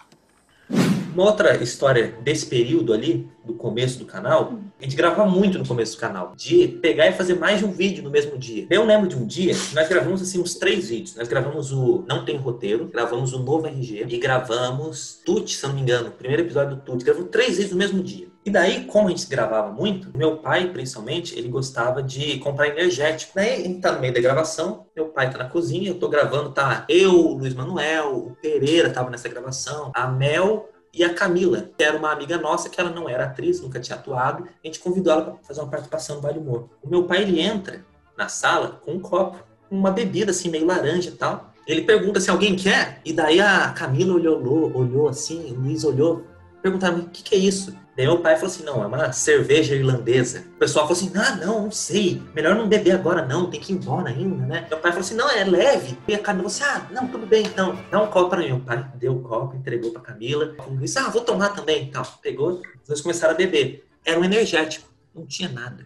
Uma 1.14 1.24
outra 1.24 1.56
história 1.64 2.08
desse 2.22 2.48
período 2.48 2.94
ali, 2.94 3.30
do 3.52 3.58
começo 3.58 4.00
do 4.00 4.06
canal, 4.06 4.54
a 4.80 4.84
gente 4.84 4.96
gravava 4.96 5.30
muito 5.30 5.60
no 5.60 5.68
começo 5.68 5.96
do 5.96 6.00
canal, 6.00 6.34
de 6.36 6.68
pegar 6.68 7.08
e 7.08 7.14
fazer 7.14 7.36
mais 7.36 7.60
de 7.60 7.66
um 7.66 7.72
vídeo 7.72 8.04
no 8.04 8.10
mesmo 8.10 8.38
dia. 8.38 8.66
Eu 8.70 8.86
lembro 8.86 9.08
de 9.08 9.16
um 9.16 9.26
dia 9.26 9.54
que 9.54 9.76
nós 9.76 9.88
gravamos 9.88 10.22
assim 10.22 10.40
uns 10.40 10.56
três 10.56 10.90
vídeos. 10.90 11.16
Nós 11.16 11.28
gravamos 11.28 11.72
o 11.72 12.04
Não 12.08 12.26
Tem 12.26 12.38
Roteiro, 12.38 12.88
gravamos 12.88 13.34
o 13.34 13.40
Novo 13.40 13.68
RG 13.68 14.06
e 14.08 14.18
gravamos 14.18 15.22
Tut, 15.26 15.54
se 15.54 15.68
não 15.68 15.74
me 15.74 15.82
engano, 15.82 16.10
o 16.10 16.12
primeiro 16.12 16.44
episódio 16.44 16.76
do 16.76 16.82
Tut. 16.82 17.04
Gravamos 17.04 17.30
três 17.30 17.52
vídeos 17.58 17.72
no 17.72 17.78
mesmo 17.78 18.02
dia. 18.02 18.32
E 18.44 18.50
daí, 18.50 18.86
como 18.86 19.08
a 19.08 19.12
gente 19.12 19.28
gravava 19.28 19.72
muito, 19.72 20.18
meu 20.18 20.38
pai, 20.38 20.72
principalmente, 20.72 21.38
ele 21.38 21.48
gostava 21.48 22.02
de 22.02 22.40
comprar 22.40 22.70
energético. 22.70 23.34
Daí, 23.36 23.62
a 23.62 23.68
gente 23.68 23.82
tá 23.82 23.92
no 23.92 24.00
meio 24.00 24.14
da 24.14 24.20
gravação, 24.20 24.88
meu 24.96 25.10
pai 25.10 25.30
tá 25.30 25.38
na 25.38 25.46
cozinha, 25.46 25.90
eu 25.90 26.00
tô 26.00 26.10
gravando, 26.10 26.50
tá 26.50 26.84
eu, 26.90 27.12
Luiz 27.12 27.54
Manuel, 27.54 28.18
o 28.18 28.36
Pereira 28.42 28.90
tava 28.90 29.12
nessa 29.12 29.30
gravação, 29.30 29.92
a 29.94 30.08
Mel 30.08 30.71
e 30.94 31.04
a 31.04 31.14
Camila, 31.14 31.70
que 31.78 31.84
era 31.84 31.98
uma 31.98 32.12
amiga 32.12 32.38
nossa, 32.38 32.70
que 32.70 32.80
ela 32.80 32.90
não 32.90 33.08
era 33.08 33.26
atriz, 33.26 33.62
nunca 33.62 33.80
tinha 33.80 33.98
atuado. 33.98 34.44
A 34.64 34.68
gente 34.68 34.80
convidou 34.80 35.14
ela 35.14 35.24
para 35.24 35.36
fazer 35.44 35.62
uma 35.62 35.70
participação 35.70 36.18
no 36.18 36.22
Vale 36.22 36.40
Humor. 36.40 36.70
O 36.84 36.90
meu 36.90 37.06
pai, 37.06 37.22
ele 37.22 37.40
entra 37.40 37.86
na 38.18 38.28
sala 38.28 38.80
com 38.84 38.92
um 38.94 39.00
copo, 39.00 39.38
uma 39.70 39.92
bebida 39.92 40.32
assim, 40.32 40.50
meio 40.50 40.66
laranja 40.66 41.10
e 41.10 41.14
tal. 41.14 41.54
Ele 41.66 41.84
pergunta 41.84 42.20
se 42.20 42.30
alguém 42.30 42.56
quer, 42.56 43.00
e 43.06 43.14
daí 43.14 43.40
a 43.40 43.70
Camila 43.70 44.16
olhou, 44.16 44.76
olhou 44.76 45.08
assim, 45.08 45.52
o 45.52 45.62
Luiz 45.62 45.84
olhou, 45.84 46.26
perguntaram, 46.62 47.00
o 47.00 47.10
que, 47.10 47.24
que 47.24 47.36
é 47.36 47.38
isso? 47.38 47.76
Daí 47.95 48.06
meu 48.06 48.19
pai 48.19 48.36
falou 48.36 48.50
assim, 48.50 48.63
não, 48.63 48.82
é 48.82 48.88
uma 48.88 49.12
cerveja 49.12 49.76
irlandesa. 49.76 50.45
O 50.56 50.60
pessoal 50.60 50.88
falou 50.88 50.97
assim, 50.97 51.12
ah, 51.15 51.36
não, 51.36 51.63
não 51.63 51.71
sei, 51.71 52.21
melhor 52.34 52.56
não 52.56 52.67
beber 52.67 52.91
agora 52.91 53.26
não, 53.26 53.50
tem 53.50 53.60
que 53.60 53.74
ir 53.74 53.76
embora 53.76 54.10
ainda, 54.10 54.45
né? 54.45 54.65
Meu 54.69 54.80
pai 54.80 54.91
falou 54.91 55.06
assim, 55.06 55.15
não, 55.15 55.30
é 55.30 55.43
leve. 55.43 55.97
E 56.08 56.15
a 56.15 56.19
Camila 56.19 56.50
falou 56.50 56.71
assim, 56.71 56.88
ah, 56.89 56.93
não, 56.93 57.08
tudo 57.08 57.26
bem 57.28 57.45
então, 57.45 57.78
dá 57.91 58.02
um 58.02 58.08
copo 58.08 58.30
pra 58.30 58.39
mim. 58.39 58.47
Meu 58.47 58.60
pai 58.62 58.89
deu 58.95 59.17
o 59.17 59.21
copo, 59.21 59.58
entregou 59.58 59.91
pra 59.91 60.02
Camila. 60.02 60.56
Luiz, 60.69 60.95
ah, 60.95 61.10
vou 61.10 61.21
tomar 61.21 61.50
também. 61.50 61.84
Então, 61.84 62.02
pegou, 62.21 62.62
dois 62.88 63.02
começaram 63.02 63.34
a 63.34 63.38
beber. 63.38 63.86
Era 64.06 64.19
um 64.19 64.24
energético, 64.24 64.89
não 65.13 65.26
tinha 65.26 65.50
nada. 65.50 65.86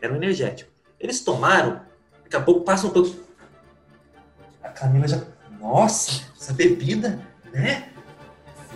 Era 0.00 0.12
um 0.12 0.16
energético. 0.16 0.70
Eles 0.98 1.20
tomaram, 1.20 1.80
daqui 2.24 2.36
a 2.36 2.40
pouco 2.40 2.62
passa 2.62 2.86
um 2.88 2.90
pouco. 2.90 3.14
A 4.62 4.68
Camila 4.68 5.06
já, 5.06 5.22
nossa, 5.60 6.22
essa 6.36 6.52
bebida, 6.52 7.20
né? 7.52 7.88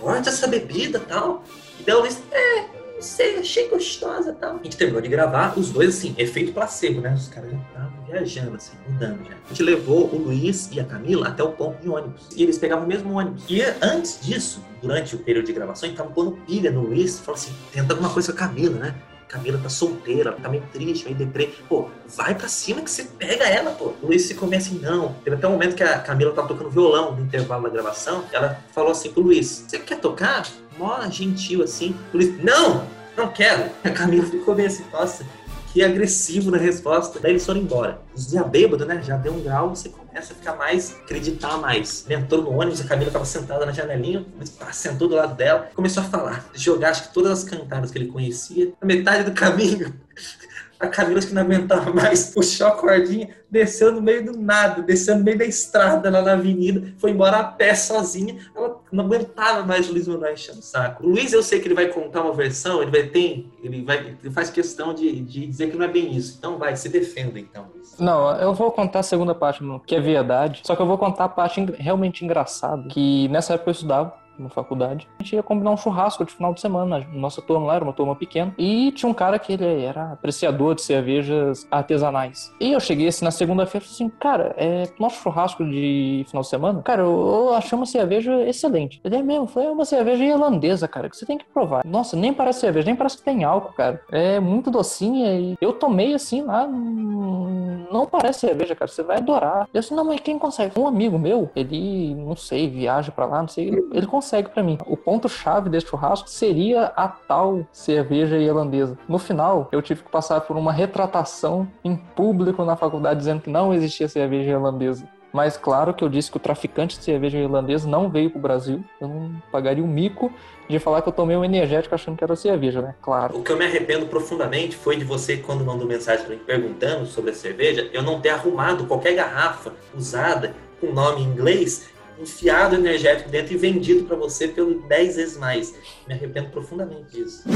Forte 0.01 0.29
essa 0.29 0.47
bebida 0.47 0.99
tal. 1.01 1.45
E 1.79 1.83
daí 1.83 1.95
o 1.95 2.01
Luiz, 2.01 2.23
é, 2.33 2.61
não 2.95 3.03
sei, 3.03 3.39
achei 3.39 3.69
gostosa 3.69 4.33
tal. 4.33 4.57
A 4.57 4.63
gente 4.63 4.77
terminou 4.77 5.01
de 5.01 5.09
gravar, 5.09 5.59
os 5.59 5.71
dois, 5.71 5.97
assim, 5.97 6.15
efeito 6.19 6.53
placebo, 6.53 7.01
né? 7.01 7.15
Os 7.15 7.29
caras 7.29 7.51
já 7.51 7.57
estavam 7.57 8.05
viajando, 8.07 8.57
assim, 8.57 8.73
mudando 8.89 9.25
já. 9.27 9.35
A 9.35 9.49
gente 9.49 9.63
levou 9.63 10.07
o 10.13 10.19
Luiz 10.19 10.69
e 10.73 10.81
a 10.81 10.85
Camila 10.85 11.29
até 11.29 11.43
o 11.43 11.53
ponto 11.53 11.81
de 11.81 11.89
ônibus. 11.89 12.29
E 12.37 12.43
eles 12.43 12.59
pegavam 12.59 12.85
o 12.85 12.89
mesmo 12.89 13.13
ônibus. 13.13 13.45
E 13.49 13.63
antes 13.83 14.21
disso, 14.21 14.63
durante 14.83 15.15
o 15.15 15.19
período 15.19 15.47
de 15.47 15.53
gravação, 15.53 15.87
a 15.87 15.89
gente 15.89 15.99
tava 15.99 16.11
pondo 16.11 16.33
pilha 16.47 16.71
no 16.71 16.83
Luiz. 16.83 17.19
Falou 17.21 17.41
assim, 17.41 17.53
tenta 17.73 17.93
alguma 17.93 18.11
coisa 18.11 18.33
com 18.33 18.39
a 18.39 18.49
Camila, 18.49 18.79
né? 18.79 18.95
Camila 19.31 19.59
tá 19.63 19.69
solteira, 19.69 20.33
tá 20.33 20.49
meio 20.49 20.65
triste, 20.73 21.05
meio 21.05 21.17
deprê. 21.17 21.51
Pô, 21.69 21.89
vai 22.17 22.35
pra 22.35 22.49
cima 22.49 22.83
que 22.83 22.91
você 22.91 23.05
pega 23.05 23.45
ela, 23.45 23.71
pô. 23.71 23.93
O 24.03 24.07
Luiz 24.07 24.27
ficou 24.27 24.49
meio 24.49 24.61
assim, 24.61 24.79
não. 24.81 25.15
Teve 25.25 25.37
até 25.37 25.47
um 25.47 25.53
momento 25.53 25.77
que 25.77 25.85
a 25.85 26.01
Camila 26.01 26.33
tava 26.33 26.49
tocando 26.49 26.69
violão 26.69 27.15
no 27.15 27.23
intervalo 27.23 27.63
da 27.63 27.69
gravação. 27.69 28.25
Ela 28.33 28.59
falou 28.73 28.91
assim 28.91 29.13
pro 29.13 29.23
Luiz, 29.23 29.65
você 29.69 29.79
quer 29.79 30.01
tocar? 30.01 30.47
Mó 30.77 31.01
gentil 31.09 31.63
assim. 31.63 31.95
O 32.13 32.17
Luiz, 32.17 32.43
não, 32.43 32.85
não 33.17 33.29
quero. 33.29 33.71
A 33.85 33.91
Camila 33.91 34.27
ficou 34.27 34.55
meio 34.55 34.69
assim, 34.69 34.85
nossa, 34.93 35.25
que 35.73 35.83
agressivo 35.83 36.51
na 36.51 36.59
resposta. 36.59 37.19
Daí 37.21 37.33
eles 37.33 37.47
foram 37.47 37.61
embora. 37.61 38.01
Já 38.17 38.43
bêbado, 38.43 38.85
né? 38.85 39.03
Já 39.03 39.17
deu 39.17 39.33
um 39.33 39.41
grau, 39.41 39.75
você 39.75 39.89
começa 39.89 40.33
a 40.33 40.37
ficar 40.37 40.57
mais, 40.57 40.97
acreditar 40.97 41.57
mais. 41.59 42.05
Ele 42.07 42.21
entrou 42.21 42.43
no 42.43 42.51
ônibus, 42.51 42.81
a 42.81 42.85
Camila 42.85 43.11
tava 43.11 43.25
sentada 43.25 43.65
na 43.65 43.73
janelinha, 43.73 44.25
sentou 44.73 45.09
do 45.09 45.15
lado 45.15 45.35
dela, 45.35 45.71
começou 45.75 46.03
a 46.03 46.07
falar, 46.07 46.45
jogar 46.55 46.91
acho 46.91 47.09
que 47.09 47.15
todas 47.15 47.33
as 47.33 47.45
cantadas 47.45 47.91
que 47.91 47.99
ele 47.99 48.07
conhecia. 48.07 48.73
Na 48.81 48.87
metade 48.87 49.25
do 49.25 49.33
caminho, 49.33 49.95
a 50.79 50.89
Camila 50.89 51.19
acho 51.19 51.29
que 51.29 51.35
não 51.35 51.43
aguentava 51.43 51.93
mais, 51.93 52.31
puxou 52.31 52.67
a 52.67 52.73
cordinha, 52.73 53.29
desceu 53.51 53.93
no 53.93 54.03
meio 54.03 54.25
do 54.25 54.39
nada, 54.39 54.83
desceu 54.83 55.17
no 55.17 55.23
meio 55.23 55.39
da 55.39 55.45
estrada 55.45 56.11
lá 56.11 56.23
na 56.23 56.33
avenida, 56.33 56.93
foi 56.99 57.13
embora 57.13 57.39
a 57.39 57.45
pé 57.45 57.75
sozinha. 57.75 58.37
Ela 58.55 58.80
não 58.93 59.05
aguentava 59.05 59.63
mais 59.67 59.89
o 59.89 59.93
Luiz 59.93 60.07
Manuel 60.09 60.33
enchendo 60.35 60.59
o 60.59 60.63
saco. 60.63 61.05
O 61.07 61.09
Luiz, 61.11 61.33
eu 61.33 61.43
sei 61.43 61.61
que 61.61 61.69
ele 61.69 61.75
vai 61.75 61.87
contar 61.89 62.23
uma 62.23 62.33
versão, 62.33 62.83
ele 62.83 62.91
vai 62.91 63.05
ter, 63.05 63.47
ele 63.63 63.83
vai, 63.85 64.17
ele 64.23 64.33
faz 64.33 64.51
questão 64.51 64.93
de, 64.95 65.21
de 65.21 65.47
dizer 65.47 65.71
que 65.71 65.77
não 65.77 65.85
é 65.85 65.89
bem 65.89 66.15
isso. 66.15 66.37
Então 66.39 66.59
vai, 66.59 66.75
se 66.77 66.89
defenda 66.89 67.39
então, 67.39 67.67
Luiz. 67.75 67.97
Não, 67.99 68.31
eu 68.37 68.53
vou 68.55 68.71
contar 68.73 69.01
a 69.01 69.03
segunda 69.03 69.35
parte, 69.35 69.61
que 69.87 69.95
é 69.95 70.01
verdade. 70.01 70.61
Só 70.65 70.75
que 70.75 70.83
eu 70.83 70.87
vou 70.87 70.99
contar 70.99 71.25
a 71.25 71.29
parte 71.29 71.61
en- 71.61 71.75
realmente 71.79 72.25
engraçada, 72.25 72.89
que 72.89 73.29
nessa 73.29 73.55
época 73.55 73.71
eu 73.71 73.73
estudava 73.73 74.15
na 74.41 74.49
faculdade. 74.49 75.09
A 75.19 75.23
gente 75.23 75.37
ia 75.37 75.43
combinar 75.43 75.71
um 75.71 75.77
churrasco 75.77 76.25
de 76.25 76.33
final 76.33 76.55
de 76.55 76.61
semana. 76.61 77.07
Nossa 77.13 77.43
turma 77.43 77.67
lá 77.67 77.75
era 77.77 77.85
uma 77.85 77.93
turma 77.93 78.15
pequena. 78.15 78.55
E 78.59 78.93
tinha 78.93 79.09
um 79.09 79.15
cara 79.15 79.39
que 79.39 79.53
ele 79.53 79.85
era 79.85 80.13
apreciador 80.13 80.75
de 80.75 80.83
cervejas 80.83 81.67
artesanais. 81.71 82.53
E 82.61 82.73
eu 82.73 82.81
cheguei 82.81 83.09
assim 83.09 83.25
na 83.25 83.31
segunda-feira 83.31 83.85
e 83.85 83.89
falei 83.89 83.95
assim, 83.95 84.19
cara, 84.19 84.55
é 84.57 84.85
nosso 84.99 85.23
churrasco 85.23 85.65
de 85.65 86.25
final 86.29 86.43
de 86.43 86.49
semana, 86.49 86.83
cara, 86.83 87.03
eu, 87.03 87.53
achei 87.55 87.77
uma 87.77 87.87
cerveja 87.87 88.43
excelente. 88.47 89.01
Ele 89.05 89.17
é 89.17 89.23
mesmo, 89.23 89.47
foi 89.47 89.67
uma 89.67 89.85
cerveja 89.85 90.25
irlandesa, 90.25 90.87
cara, 90.89 91.09
que 91.09 91.17
você 91.17 91.27
tem 91.27 91.39
que 91.39 91.45
provar. 91.45 91.85
Nossa, 91.85 92.17
nem 92.17 92.33
parece 92.33 92.61
cerveja, 92.61 92.87
nem 92.87 92.97
parece 92.97 93.19
que 93.19 93.23
tem 93.23 93.45
álcool, 93.45 93.73
cara. 93.73 94.03
É 94.11 94.41
muito 94.41 94.71
docinha 94.71 95.39
e 95.39 95.57
eu 95.61 95.73
tomei 95.73 96.15
assim 96.15 96.43
lá, 96.43 96.67
não 96.67 98.07
parece 98.07 98.41
cerveja, 98.41 98.75
cara, 98.75 98.91
você 98.91 99.03
vai 99.03 99.19
adorar. 99.19 99.69
Eu 99.73 99.81
disse, 99.81 99.95
não, 99.95 100.05
mas 100.05 100.21
quem 100.21 100.39
consegue? 100.39 100.79
Um 100.79 100.87
amigo 100.87 101.19
meu, 101.19 101.51
ele, 101.55 102.15
não 102.15 102.37
sei, 102.37 102.69
viaja 102.69 103.11
pra 103.11 103.27
lá, 103.27 103.41
não 103.41 103.49
sei, 103.49 103.69
ele, 103.69 103.89
ele 103.93 104.07
consegue 104.31 104.51
pra 104.51 104.63
mim. 104.63 104.79
O 104.87 104.97
ponto-chave 104.97 105.69
desse 105.69 105.89
churrasco 105.89 106.31
seria 106.31 106.93
a 106.97 107.09
tal 107.09 107.67
cerveja 107.73 108.39
irlandesa. 108.39 108.97
No 109.09 109.19
final, 109.19 109.69
eu 109.73 109.83
tive 109.83 110.05
que 110.05 110.11
passar 110.11 110.41
por 110.43 110.57
uma 110.57 110.73
retratação 110.73 111.69
em 111.83 111.97
público 111.97 112.65
na 112.65 112.77
faculdade 112.77 113.19
dizendo 113.19 113.43
que 113.43 113.51
não 113.51 113.75
existia 113.75 114.09
cerveja 114.09 114.51
irlandesa. 114.51 115.09
Mas 115.33 115.57
claro 115.57 115.95
que 115.95 116.03
eu 116.03 116.09
disse 116.09 116.31
que 116.31 116.37
o 116.37 116.41
traficante 116.41 116.99
de 116.99 117.05
cerveja 117.05 117.39
irlandesa 117.39 117.89
não 117.89 118.09
veio 118.09 118.31
pro 118.31 118.41
Brasil. 118.41 118.85
Eu 119.01 119.09
não 119.09 119.43
pagaria 119.51 119.83
o 119.83 119.87
mico 119.87 120.33
de 120.69 120.79
falar 120.79 121.03
que 121.03 121.09
eu 121.09 121.13
tomei 121.13 121.37
um 121.37 121.45
energético 121.45 121.95
achando 121.95 122.17
que 122.17 122.25
era 122.25 122.35
cerveja, 122.35 122.81
né? 122.81 122.95
Claro. 123.01 123.39
O 123.39 123.43
que 123.43 123.51
eu 123.51 123.57
me 123.57 123.65
arrependo 123.65 124.07
profundamente 124.07 124.77
foi 124.77 124.97
de 124.97 125.05
você, 125.05 125.37
quando 125.37 125.65
mandou 125.65 125.87
mensagem 125.87 126.25
pra 126.25 126.35
mim 126.35 126.43
perguntando 126.45 127.07
sobre 127.07 127.31
a 127.31 127.35
cerveja, 127.35 127.89
eu 127.93 128.03
não 128.03 128.21
ter 128.21 128.31
arrumado 128.31 128.87
qualquer 128.87 129.15
garrafa 129.15 129.73
usada 129.97 130.55
com 130.81 130.93
nome 130.93 131.23
em 131.23 131.27
inglês, 131.27 131.91
enfiado 132.21 132.77
energético 132.77 133.29
dentro 133.31 133.55
e 133.55 133.57
vendido 133.57 134.05
pra 134.05 134.17
você 134.17 134.49
pelo 134.49 134.81
10 134.83 135.17
vezes 135.17 135.37
mais. 135.39 135.75
Me 136.07 136.15
arrependo 136.15 136.51
profundamente 136.51 137.11
disso. 137.13 137.45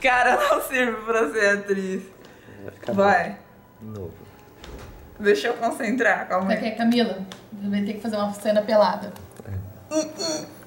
Cara, 0.00 0.36
não 0.36 0.60
sirve 0.62 0.92
pra 1.04 1.30
ser 1.30 1.58
atriz. 1.58 2.02
Vai. 2.92 3.38
Novo. 3.80 4.12
Deixa 5.18 5.48
eu 5.48 5.54
concentrar, 5.54 6.28
calma 6.28 6.46
Você 6.48 6.52
aí. 6.52 6.60
quer, 6.60 6.70
Camila? 6.76 7.18
Vai 7.52 7.82
ter 7.82 7.94
que 7.94 8.00
fazer 8.00 8.16
uma 8.16 8.32
cena 8.34 8.60
pelada. 8.62 9.12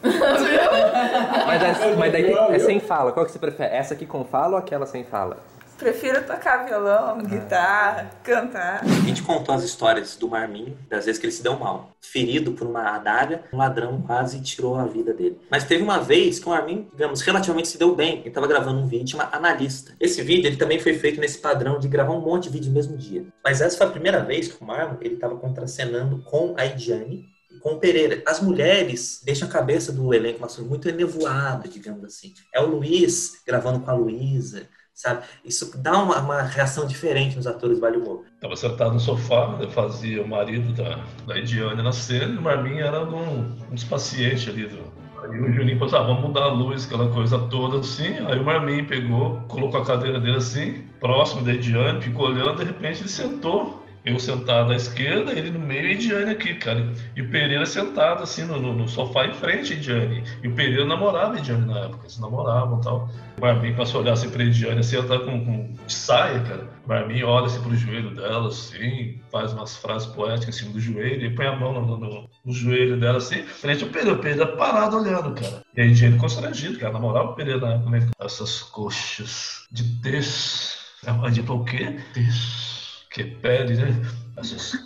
Mas, 0.02 1.62
é, 1.82 1.96
mas 1.96 2.12
daí 2.12 2.24
tem- 2.24 2.38
é 2.56 2.60
sem 2.60 2.80
fala. 2.80 3.12
Qual 3.12 3.26
que 3.26 3.32
você 3.32 3.40
prefere? 3.40 3.76
Essa 3.76 3.94
aqui 3.94 4.06
com 4.06 4.24
fala 4.26 4.54
ou 4.54 4.58
aquela 4.58 4.86
sem 4.86 5.04
fala? 5.04 5.38
Prefiro 5.80 6.22
tocar 6.26 6.66
violão, 6.66 7.20
guitarra, 7.20 8.12
cantar. 8.22 8.84
A 8.84 9.08
gente 9.08 9.24
contou 9.24 9.56
as 9.56 9.64
histórias 9.64 10.18
do 10.18 10.28
Marminho, 10.28 10.78
das 10.90 11.06
vezes 11.06 11.18
que 11.18 11.26
ele 11.26 11.32
se 11.32 11.42
deu 11.42 11.58
mal. 11.58 11.96
Ferido 12.02 12.52
por 12.52 12.68
uma 12.68 12.98
adaga, 12.98 13.46
um 13.54 13.58
ladrão 13.58 14.02
quase 14.02 14.42
tirou 14.42 14.76
a 14.76 14.86
vida 14.86 15.14
dele. 15.14 15.40
Mas 15.50 15.64
teve 15.64 15.82
uma 15.82 15.98
vez 15.98 16.38
que 16.38 16.46
o 16.48 16.50
Marminho, 16.50 16.90
digamos, 16.92 17.22
relativamente 17.22 17.70
se 17.70 17.78
deu 17.78 17.96
bem. 17.96 18.20
Ele 18.20 18.28
estava 18.28 18.46
gravando 18.46 18.82
um 18.82 18.88
vídeo 18.88 19.08
chamado 19.08 19.34
Analista. 19.34 19.96
Esse 20.02 20.22
vídeo 20.22 20.48
ele 20.48 20.58
também 20.58 20.80
foi 20.80 20.96
feito 20.96 21.22
nesse 21.22 21.38
padrão 21.38 21.80
de 21.80 21.88
gravar 21.88 22.12
um 22.12 22.20
monte 22.20 22.44
de 22.44 22.50
vídeo 22.50 22.68
no 22.68 22.76
mesmo 22.76 22.98
dia. 22.98 23.26
Mas 23.42 23.62
essa 23.62 23.78
foi 23.78 23.88
a 23.88 23.92
primeira 23.92 24.22
vez 24.22 24.50
que 24.50 24.62
o 24.62 24.68
Marmo 24.68 24.98
ele 25.00 25.14
estava 25.14 25.38
contracenando 25.38 26.22
com 26.24 26.56
a 26.58 26.66
Idiane 26.66 27.26
e 27.50 27.58
com 27.58 27.76
o 27.76 27.80
Pereira. 27.80 28.22
As 28.28 28.42
mulheres 28.42 29.22
deixam 29.24 29.48
a 29.48 29.52
cabeça 29.52 29.94
do 29.94 30.14
elenco 30.14 30.42
masculino 30.42 30.72
muito 30.72 30.90
enevoada, 30.90 31.70
digamos 31.70 32.04
assim. 32.04 32.34
É 32.54 32.60
o 32.60 32.66
Luiz 32.66 33.42
gravando 33.48 33.80
com 33.80 33.90
a 33.90 33.94
Luísa, 33.94 34.68
sabe? 35.00 35.24
Isso 35.46 35.78
dá 35.78 35.98
uma, 35.98 36.20
uma 36.20 36.42
reação 36.42 36.86
diferente 36.86 37.38
nos 37.38 37.48
atores 37.48 37.80
Vale 37.80 37.96
Humor. 37.96 38.26
Tava 38.42 38.56
sentado 38.58 38.92
no 38.92 39.00
sofá, 39.00 39.58
eu 39.62 39.70
fazia 39.72 40.22
o 40.22 40.28
marido 40.28 40.74
da, 40.74 41.00
da 41.26 41.38
Ediane 41.38 41.82
na 41.82 41.94
cena, 41.94 42.34
e 42.34 42.38
o 42.38 42.42
Marminho 42.42 42.86
era 42.86 43.06
um, 43.06 43.56
um 43.72 43.74
dos 43.74 43.86
pacientes 43.86 44.50
ali. 44.50 44.68
Do... 44.68 44.78
Aí 45.24 45.40
o 45.40 45.54
Juninho 45.54 45.80
falou, 45.80 45.96
ah, 45.96 46.04
vamos 46.04 46.22
mudar 46.24 46.44
a 46.44 46.52
luz, 46.52 46.86
aquela 46.86 47.10
coisa 47.14 47.40
toda 47.40 47.80
assim. 47.80 48.18
Aí 48.28 48.38
o 48.40 48.44
Marminho 48.44 48.86
pegou, 48.88 49.40
colocou 49.48 49.80
a 49.80 49.86
cadeira 49.86 50.20
dele 50.20 50.36
assim, 50.36 50.84
próximo 51.00 51.44
da 51.44 51.54
Ediane, 51.54 52.02
ficou 52.02 52.28
olhando, 52.28 52.58
de 52.58 52.66
repente 52.66 53.00
ele 53.00 53.10
sentou. 53.10 53.79
Eu 54.06 54.18
sentado 54.18 54.72
à 54.72 54.76
esquerda, 54.76 55.34
ele 55.34 55.52
no 55.52 55.60
meio 55.60 55.86
e 55.86 55.88
a 55.90 55.92
Ediane 55.92 56.32
aqui, 56.32 56.56
cara. 56.56 56.94
E 57.16 57.22
o 57.22 57.30
Pereira 57.30 57.66
sentado 57.66 58.24
assim 58.24 58.46
no, 58.46 58.58
no- 58.74 58.88
sofá 58.88 59.26
em 59.26 59.34
frente 59.34 59.74
a 59.74 59.76
Ediane. 59.76 60.24
E 60.42 60.48
o 60.48 60.56
Pereira 60.56 60.86
namorava 60.86 61.36
a 61.36 61.38
Ediane 61.38 61.66
na 61.66 61.80
época, 61.80 62.04
eles 62.04 62.18
namoravam 62.18 62.80
e 62.80 62.82
tal. 62.84 63.10
O 63.38 63.42
Marminho 63.42 63.76
passou 63.76 64.00
a 64.00 64.04
olhar 64.04 64.14
assim 64.14 64.30
pra 64.30 64.44
Ediane, 64.44 64.80
assim, 64.80 64.96
ela 64.96 65.08
tá 65.08 65.20
com, 65.26 65.44
com 65.46 65.76
de 65.86 65.94
saia, 65.94 66.40
cara. 66.42 66.70
O 66.86 66.90
Marminho 66.90 67.28
olha 67.28 67.48
assim 67.48 67.62
pro 67.62 67.76
joelho 67.76 68.16
dela, 68.16 68.48
assim, 68.48 69.20
faz 69.32 69.52
umas 69.54 69.76
frases 69.76 70.08
poéticas 70.08 70.56
em 70.56 70.60
cima 70.60 70.72
do 70.74 70.80
joelho, 70.80 71.26
e 71.26 71.36
põe 71.36 71.46
a 71.48 71.56
mão 71.56 71.74
no, 71.74 71.98
no- 71.98 72.30
no 72.46 72.54
joelho 72.54 72.98
dela, 73.00 73.18
assim, 73.18 73.44
frente 73.44 73.84
ao 73.84 73.90
Pereira. 73.90 74.14
O 74.14 74.20
Pereira 74.20 74.48
parado 74.56 74.98
olhando, 74.98 75.34
cara. 75.36 75.62
E 75.76 75.82
a 75.82 75.86
Ediane 75.86 76.18
constrangido, 76.18 76.80
cara, 76.80 76.94
namorava 76.94 77.32
o 77.32 77.36
Pereira 77.36 77.60
na 77.60 77.74
época, 77.74 77.90
né? 77.92 78.08
Essas 78.22 78.62
coxas 78.62 79.66
de 79.72 79.84
tez. 80.02 80.78
É 81.06 81.30
de 81.30 81.42
o 81.42 81.64
quê? 81.64 81.98
Tez. 82.14 82.79
Que 83.20 83.26
pele, 83.26 83.76
né? 83.76 84.02
Coisas 84.34 84.80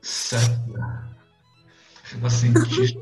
sépia. 0.00 1.04
Fica 2.02 2.28
sentir 2.28 2.98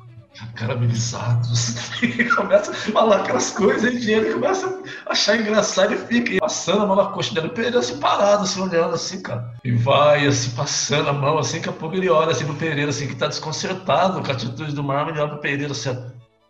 caramelizados. 0.55 1.77
E 2.03 2.29
começa 2.29 2.73
a 2.73 2.75
falar 2.75 3.21
aquelas 3.21 3.53
coisas 3.53 4.05
e 4.05 4.12
ele 4.12 4.35
começa 4.35 4.83
a 5.07 5.12
achar 5.12 5.40
engraçado 5.40 5.95
e 5.95 5.97
fica 5.97 6.40
passando 6.40 6.83
a 6.83 6.87
mão 6.87 6.95
na 6.95 7.07
coxa 7.07 7.33
dele. 7.33 7.47
O 7.47 7.55
Pereira 7.55 7.79
assim 7.79 7.99
parado, 7.99 8.43
assim, 8.43 8.61
olhando 8.61 8.95
assim, 8.97 9.23
cara. 9.23 9.51
E 9.64 9.73
vai 9.73 10.27
assim, 10.27 10.51
passando 10.51 11.09
a 11.09 11.14
mão 11.14 11.38
assim, 11.38 11.57
daqui 11.57 11.71
a 11.71 11.73
pouco 11.73 11.97
ele 11.97 12.11
olha 12.11 12.33
assim 12.33 12.45
pro 12.45 12.55
Pereira, 12.57 12.90
assim, 12.90 13.09
que 13.09 13.16
tá 13.16 13.29
desconcertado 13.29 14.21
com 14.21 14.31
a 14.31 14.35
atitude 14.35 14.75
do 14.75 14.85
Marlon, 14.85 15.12
ele 15.12 15.21
olha 15.21 15.31
pro 15.31 15.40
Pereira 15.40 15.73
assim, 15.73 15.97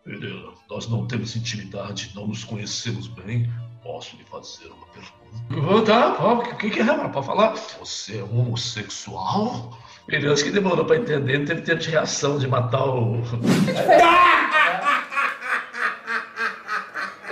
Pereira, 0.04 0.50
nós 0.68 0.88
não 0.88 1.06
temos 1.06 1.36
intimidade, 1.36 2.10
não 2.12 2.26
nos 2.26 2.42
conhecemos 2.42 3.06
bem. 3.06 3.48
Posso 3.82 4.16
lhe 4.16 4.24
fazer 4.24 4.68
uma 4.68 4.86
pergunta? 4.86 5.86
Tá, 5.86 6.10
pode, 6.12 6.50
o 6.50 6.56
que, 6.56 6.70
que 6.70 6.80
é, 6.80 6.84
mano? 6.84 7.10
Pode 7.10 7.26
falar? 7.26 7.54
Você 7.78 8.18
é 8.18 8.22
homossexual? 8.22 9.78
Pereira, 10.06 10.32
acho 10.32 10.44
que 10.44 10.50
demorou 10.50 10.84
pra 10.84 10.96
entender, 10.96 11.38
não 11.38 11.46
teve 11.46 11.62
tempo 11.62 11.80
de 11.80 11.90
reação 11.90 12.38
de 12.38 12.46
matar 12.46 12.84
o. 12.84 13.22
Quer 13.64 14.59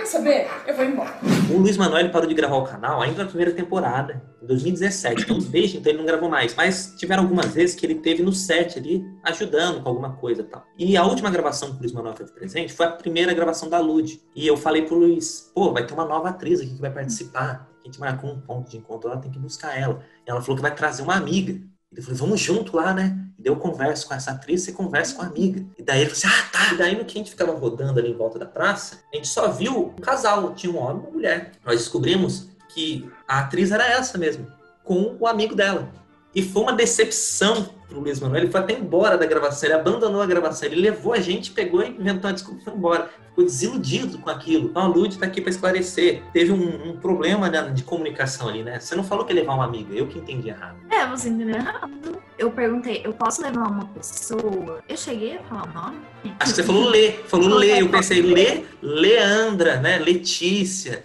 saber? 0.09 0.47
Eu 0.67 0.75
vou 0.75 0.85
embora. 0.85 1.13
O 1.53 1.57
Luiz 1.57 1.77
Manoel 1.77 2.01
ele 2.01 2.09
parou 2.09 2.27
de 2.27 2.33
gravar 2.33 2.57
o 2.57 2.63
canal 2.63 3.01
ainda 3.01 3.23
na 3.23 3.29
primeira 3.29 3.51
temporada, 3.51 4.21
em 4.41 4.45
2017. 4.45 5.23
Então, 5.23 5.39
desde 5.39 5.77
então, 5.77 5.91
ele 5.91 5.99
não 5.99 6.05
gravou 6.05 6.29
mais. 6.29 6.55
Mas 6.55 6.95
tiveram 6.97 7.23
algumas 7.23 7.53
vezes 7.53 7.75
que 7.75 7.85
ele 7.85 7.95
teve 7.95 8.23
no 8.23 8.33
set 8.33 8.77
ali, 8.77 9.05
ajudando 9.23 9.81
com 9.81 9.89
alguma 9.89 10.15
coisa 10.15 10.41
e 10.41 10.45
tal. 10.45 10.65
E 10.77 10.97
a 10.97 11.03
última 11.03 11.29
gravação 11.29 11.71
que 11.71 11.77
o 11.77 11.79
Luiz 11.79 11.91
Manoel 11.91 12.13
teve 12.13 12.31
presente 12.31 12.73
foi 12.73 12.85
a 12.87 12.91
primeira 12.91 13.33
gravação 13.33 13.69
da 13.69 13.79
Lud. 13.79 14.19
E 14.35 14.45
eu 14.47 14.57
falei 14.57 14.83
pro 14.83 14.97
Luiz, 14.97 15.51
pô, 15.53 15.71
vai 15.71 15.85
ter 15.85 15.93
uma 15.93 16.05
nova 16.05 16.29
atriz 16.29 16.59
aqui 16.59 16.73
que 16.73 16.81
vai 16.81 16.91
participar. 16.91 17.69
A 17.81 17.85
gente 17.85 17.99
marcou 17.99 18.31
um 18.31 18.41
ponto 18.41 18.69
de 18.69 18.77
encontro, 18.77 19.09
ela 19.09 19.19
tem 19.19 19.31
que 19.31 19.39
buscar 19.39 19.79
ela. 19.79 20.01
E 20.27 20.29
ela 20.29 20.41
falou 20.41 20.55
que 20.55 20.61
vai 20.61 20.73
trazer 20.73 21.01
uma 21.01 21.15
amiga. 21.15 21.59
Ele 21.91 22.01
falou, 22.01 22.17
vamos 22.17 22.39
junto 22.39 22.75
lá, 22.75 22.93
né? 22.93 23.17
E 23.37 23.41
daí 23.41 23.51
eu 23.51 23.55
converso 23.55 24.07
com 24.07 24.13
essa 24.13 24.31
atriz, 24.31 24.61
você 24.61 24.71
conversa 24.71 25.15
com 25.15 25.23
a 25.23 25.25
amiga. 25.25 25.65
E 25.77 25.81
daí 25.81 26.01
ele 26.01 26.09
falou 26.11 26.31
assim, 26.31 26.39
ah, 26.39 26.49
tá. 26.51 26.73
E 26.73 26.77
daí 26.77 26.95
no 26.95 27.05
que 27.05 27.17
a 27.17 27.19
gente 27.19 27.31
ficava 27.31 27.51
rodando 27.53 27.99
ali 27.99 28.11
em 28.11 28.15
volta 28.15 28.37
da 28.37 28.45
praça, 28.45 28.99
a 29.11 29.15
gente 29.15 29.27
só 29.27 29.49
viu 29.49 29.87
um 29.97 30.01
casal, 30.01 30.53
tinha 30.53 30.71
um 30.71 30.77
homem 30.77 30.97
e 30.97 31.05
uma 31.05 31.11
mulher. 31.11 31.51
Nós 31.65 31.79
descobrimos 31.79 32.49
que 32.69 33.09
a 33.27 33.39
atriz 33.39 33.71
era 33.71 33.87
essa 33.87 34.17
mesmo, 34.17 34.47
com 34.83 35.17
o 35.19 35.25
amigo 35.25 35.55
dela. 35.55 35.91
E 36.35 36.43
foi 36.43 36.61
uma 36.61 36.73
decepção 36.73 37.69
pro 37.89 37.99
Luiz 37.99 38.19
Manuel. 38.19 38.43
Ele 38.43 38.51
foi 38.51 38.61
até 38.61 38.73
embora 38.73 39.17
da 39.17 39.25
gravação, 39.25 39.67
ele 39.67 39.79
abandonou 39.79 40.21
a 40.21 40.25
gravação, 40.25 40.69
ele 40.69 40.79
levou 40.79 41.13
a 41.13 41.19
gente, 41.19 41.51
pegou 41.51 41.83
e 41.83 41.89
inventou 41.89 42.29
uma 42.29 42.33
desculpa 42.33 42.61
e 42.61 42.63
foi 42.63 42.73
embora. 42.73 43.09
Ficou 43.29 43.43
desiludido 43.43 44.19
com 44.19 44.29
aquilo. 44.29 44.69
Então 44.69 44.83
a 44.83 44.87
Lud 44.87 45.17
tá 45.17 45.25
aqui 45.25 45.41
para 45.41 45.49
esclarecer. 45.49 46.21
Teve 46.31 46.51
um, 46.51 46.89
um 46.89 46.97
problema 46.97 47.49
né, 47.49 47.61
de 47.69 47.83
comunicação 47.83 48.47
ali, 48.47 48.63
né? 48.63 48.79
Você 48.79 48.95
não 48.95 49.03
falou 49.03 49.25
que 49.25 49.33
ia 49.33 49.41
levar 49.41 49.55
uma 49.55 49.65
amiga, 49.65 49.93
eu 49.93 50.07
que 50.07 50.19
entendi 50.19 50.49
errado. 50.49 50.77
É, 50.89 51.05
você 51.07 51.29
entendeu 51.29 51.55
errado. 51.55 52.19
Eu 52.37 52.51
perguntei, 52.51 53.01
eu 53.03 53.11
posso 53.11 53.41
levar 53.41 53.67
uma 53.67 53.85
pessoa? 53.85 54.81
Eu 54.87 54.95
cheguei 54.95 55.37
a 55.37 55.39
falar 55.41 55.63
o 55.63 55.73
nome? 55.73 55.97
Acho 56.39 56.51
que 56.51 56.55
você 56.55 56.63
falou 56.63 56.89
Lê, 56.89 57.11
falou 57.27 57.49
Lê. 57.49 57.81
Eu 57.81 57.89
pensei, 57.89 58.21
Lê, 58.21 58.63
Leandra, 58.81 59.77
né? 59.77 59.97
Letícia. 59.97 61.01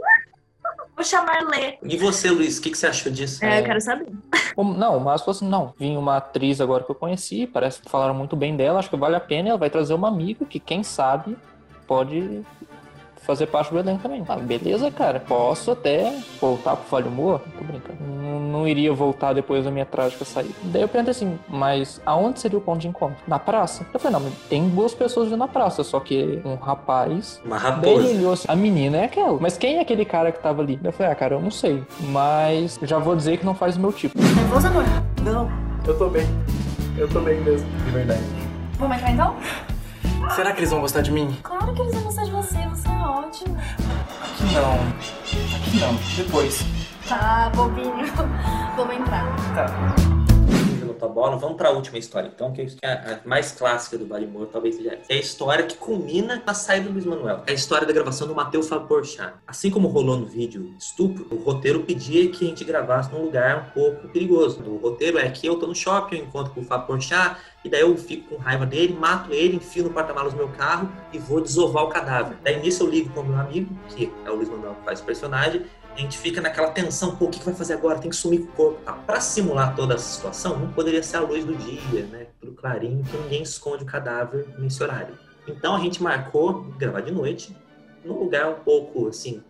Vou 0.96 1.04
chamar 1.04 1.42
Lê. 1.48 1.76
E 1.82 1.96
você, 1.96 2.30
Luiz, 2.30 2.58
o 2.58 2.62
que, 2.62 2.70
que 2.70 2.78
você 2.78 2.86
achou 2.86 3.10
disso? 3.10 3.44
É, 3.44 3.60
eu 3.60 3.64
quero 3.64 3.80
saber. 3.80 4.06
Como- 4.54 4.74
Não, 4.74 5.00
mas 5.00 5.22
fosse 5.22 5.44
não. 5.44 5.74
Vinha 5.78 5.98
uma 5.98 6.18
atriz 6.18 6.60
agora 6.60 6.84
que 6.84 6.90
eu 6.90 6.94
conheci, 6.94 7.46
parece 7.46 7.80
que 7.82 7.90
falaram 7.90 8.14
muito 8.14 8.36
bem 8.36 8.56
dela, 8.56 8.78
acho 8.78 8.88
que 8.90 8.96
vale 8.96 9.16
a 9.16 9.20
pena. 9.20 9.48
Ela 9.48 9.58
vai 9.58 9.70
trazer 9.70 9.94
uma 9.94 10.06
amiga 10.08 10.44
que, 10.44 10.60
quem 10.60 10.82
sabe, 10.84 11.36
pode 11.86 12.42
fazer 13.24 13.46
parte 13.46 13.72
do 13.72 13.78
elenco 13.78 14.02
também. 14.02 14.22
Ah, 14.28 14.36
beleza, 14.36 14.90
cara. 14.90 15.20
Posso 15.20 15.70
até 15.70 16.14
voltar 16.40 16.76
pro 16.76 16.88
Vale 16.90 17.08
Humor? 17.08 17.40
Tô 17.58 17.64
brincando. 17.64 17.98
Não, 18.02 18.40
não 18.40 18.68
iria 18.68 18.92
voltar 18.92 19.32
depois 19.32 19.64
da 19.64 19.70
minha 19.70 19.86
trágica 19.86 20.24
saída. 20.24 20.54
Daí 20.64 20.82
eu 20.82 20.88
perguntei 20.88 21.10
assim, 21.12 21.38
mas 21.48 22.00
aonde 22.04 22.40
seria 22.40 22.58
o 22.58 22.60
ponto 22.60 22.80
de 22.80 22.88
encontro? 22.88 23.16
Na 23.26 23.38
praça? 23.38 23.86
Eu 23.92 23.98
falei, 23.98 24.18
não, 24.18 24.24
mas 24.24 24.34
tem 24.48 24.68
duas 24.68 24.94
pessoas 24.94 25.28
ali 25.28 25.36
na 25.36 25.48
praça, 25.48 25.82
só 25.82 25.98
que 26.00 26.40
um 26.44 26.54
rapaz. 26.54 27.40
Uma 27.44 27.58
raposa. 27.58 27.88
ele 27.88 28.18
olhou 28.18 28.32
assim, 28.34 28.46
a 28.48 28.54
menina 28.56 28.98
é 28.98 29.04
aquela. 29.04 29.38
Mas 29.40 29.56
quem 29.56 29.78
é 29.78 29.80
aquele 29.80 30.04
cara 30.04 30.30
que 30.30 30.38
tava 30.40 30.62
ali? 30.62 30.78
Eu 30.82 30.92
falei, 30.92 31.12
ah, 31.12 31.14
cara, 31.14 31.34
eu 31.34 31.40
não 31.40 31.50
sei. 31.50 31.82
Mas 32.00 32.78
já 32.82 32.98
vou 32.98 33.16
dizer 33.16 33.38
que 33.38 33.46
não 33.46 33.54
faz 33.54 33.76
o 33.76 33.80
meu 33.80 33.92
tipo. 33.92 34.18
Nervoso, 34.18 34.66
amor? 34.66 34.84
Não, 35.22 35.50
eu 35.86 35.96
tô 35.96 36.08
bem. 36.08 36.26
Eu 36.96 37.08
tô 37.08 37.20
bem 37.20 37.40
mesmo, 37.40 37.66
de 37.84 37.90
verdade. 37.90 38.22
Vamos 38.78 38.96
entrar 38.96 39.10
então? 39.10 39.36
Será 40.30 40.52
que 40.52 40.60
eles 40.60 40.70
vão 40.70 40.80
gostar 40.80 41.00
de 41.00 41.12
mim? 41.12 41.36
Claro 41.42 41.72
que 41.74 41.80
eles 41.82 41.94
vão 41.94 42.04
gostar 42.04 42.24
de 42.24 42.30
você, 42.30 42.63
ótimo. 43.10 43.56
Aqui 44.22 44.54
não. 44.54 44.74
Aqui 45.56 45.80
não. 45.80 45.94
Depois. 46.16 46.64
Tá, 47.08 47.50
bobinho. 47.54 48.06
Vamos 48.76 48.96
entrar. 48.96 49.26
Tá. 49.54 50.13
Tua 50.94 51.08
bola, 51.08 51.36
vamos 51.36 51.56
para 51.56 51.68
a 51.68 51.72
última 51.72 51.98
história, 51.98 52.30
então, 52.34 52.52
que 52.52 52.66
é 52.82 52.88
a 52.88 53.20
mais 53.24 53.52
clássica 53.52 53.98
do 53.98 54.04
Humor, 54.04 54.46
talvez 54.46 54.76
seja 54.76 54.94
essa. 54.94 55.12
É 55.12 55.16
a 55.16 55.18
história 55.18 55.64
que 55.66 55.76
culmina 55.76 56.42
na 56.44 56.54
saída 56.54 56.86
do 56.86 56.92
Luiz 56.92 57.04
Manuel. 57.04 57.42
É 57.46 57.52
a 57.52 57.54
história 57.54 57.86
da 57.86 57.92
gravação 57.92 58.26
do 58.26 58.34
Matheus 58.34 58.68
Fábio 58.68 58.86
Porchat. 58.86 59.34
Assim 59.46 59.70
como 59.70 59.88
rolou 59.88 60.16
no 60.16 60.26
vídeo 60.26 60.74
Estupro, 60.78 61.26
o 61.30 61.36
roteiro 61.36 61.80
pedia 61.80 62.28
que 62.30 62.44
a 62.44 62.48
gente 62.48 62.64
gravasse 62.64 63.12
num 63.12 63.22
lugar 63.22 63.68
um 63.68 63.70
pouco 63.72 64.08
perigoso. 64.08 64.62
O 64.62 64.76
roteiro 64.76 65.18
é 65.18 65.28
que 65.30 65.46
eu 65.46 65.58
tô 65.58 65.66
no 65.66 65.74
shopping, 65.74 66.18
eu 66.18 66.24
encontro 66.24 66.52
com 66.52 66.60
o 66.60 66.64
Fábio 66.64 66.86
Porchat, 66.86 67.36
e 67.64 67.68
daí 67.68 67.80
eu 67.80 67.96
fico 67.96 68.28
com 68.28 68.42
raiva 68.42 68.66
dele, 68.66 68.94
mato 68.94 69.32
ele, 69.32 69.56
enfio 69.56 69.84
no 69.84 69.90
porta-malas 69.90 70.34
do 70.34 70.36
meu 70.36 70.48
carro 70.48 70.90
e 71.12 71.18
vou 71.18 71.40
desovar 71.40 71.84
o 71.84 71.88
cadáver. 71.88 72.36
Daí 72.42 72.60
nisso 72.60 72.82
eu 72.82 72.90
ligo 72.90 73.10
pro 73.10 73.24
meu 73.24 73.38
amigo, 73.38 73.74
que 73.88 74.12
é 74.24 74.30
o 74.30 74.34
Luiz 74.34 74.50
Manuel 74.50 74.74
que 74.74 74.84
faz 74.84 75.00
o 75.00 75.04
personagem, 75.04 75.64
a 75.94 76.00
gente 76.00 76.18
fica 76.18 76.40
naquela 76.40 76.70
tensão, 76.70 77.14
pô, 77.14 77.26
o 77.26 77.30
que, 77.30 77.38
que 77.38 77.44
vai 77.44 77.54
fazer 77.54 77.74
agora? 77.74 78.00
Tem 78.00 78.10
que 78.10 78.16
sumir 78.16 78.40
com 78.40 78.52
o 78.52 78.52
corpo. 78.52 78.82
Tá? 78.84 78.92
Pra 78.92 79.20
simular 79.20 79.76
toda 79.76 79.94
essa 79.94 80.16
situação, 80.16 80.58
não 80.58 80.72
poderia 80.72 81.02
ser 81.02 81.18
a 81.18 81.20
luz 81.20 81.44
do 81.44 81.54
dia, 81.54 82.04
né? 82.06 82.26
Tudo 82.40 82.52
clarinho, 82.52 83.04
que 83.04 83.16
ninguém 83.16 83.42
esconde 83.42 83.84
o 83.84 83.86
cadáver 83.86 84.46
nesse 84.58 84.82
horário. 84.82 85.16
Então 85.46 85.76
a 85.76 85.78
gente 85.78 86.02
marcou 86.02 86.64
gravar 86.78 87.00
de 87.00 87.12
noite, 87.12 87.56
num 88.04 88.18
lugar 88.18 88.48
um 88.50 88.54
pouco, 88.54 89.08
assim, 89.08 89.42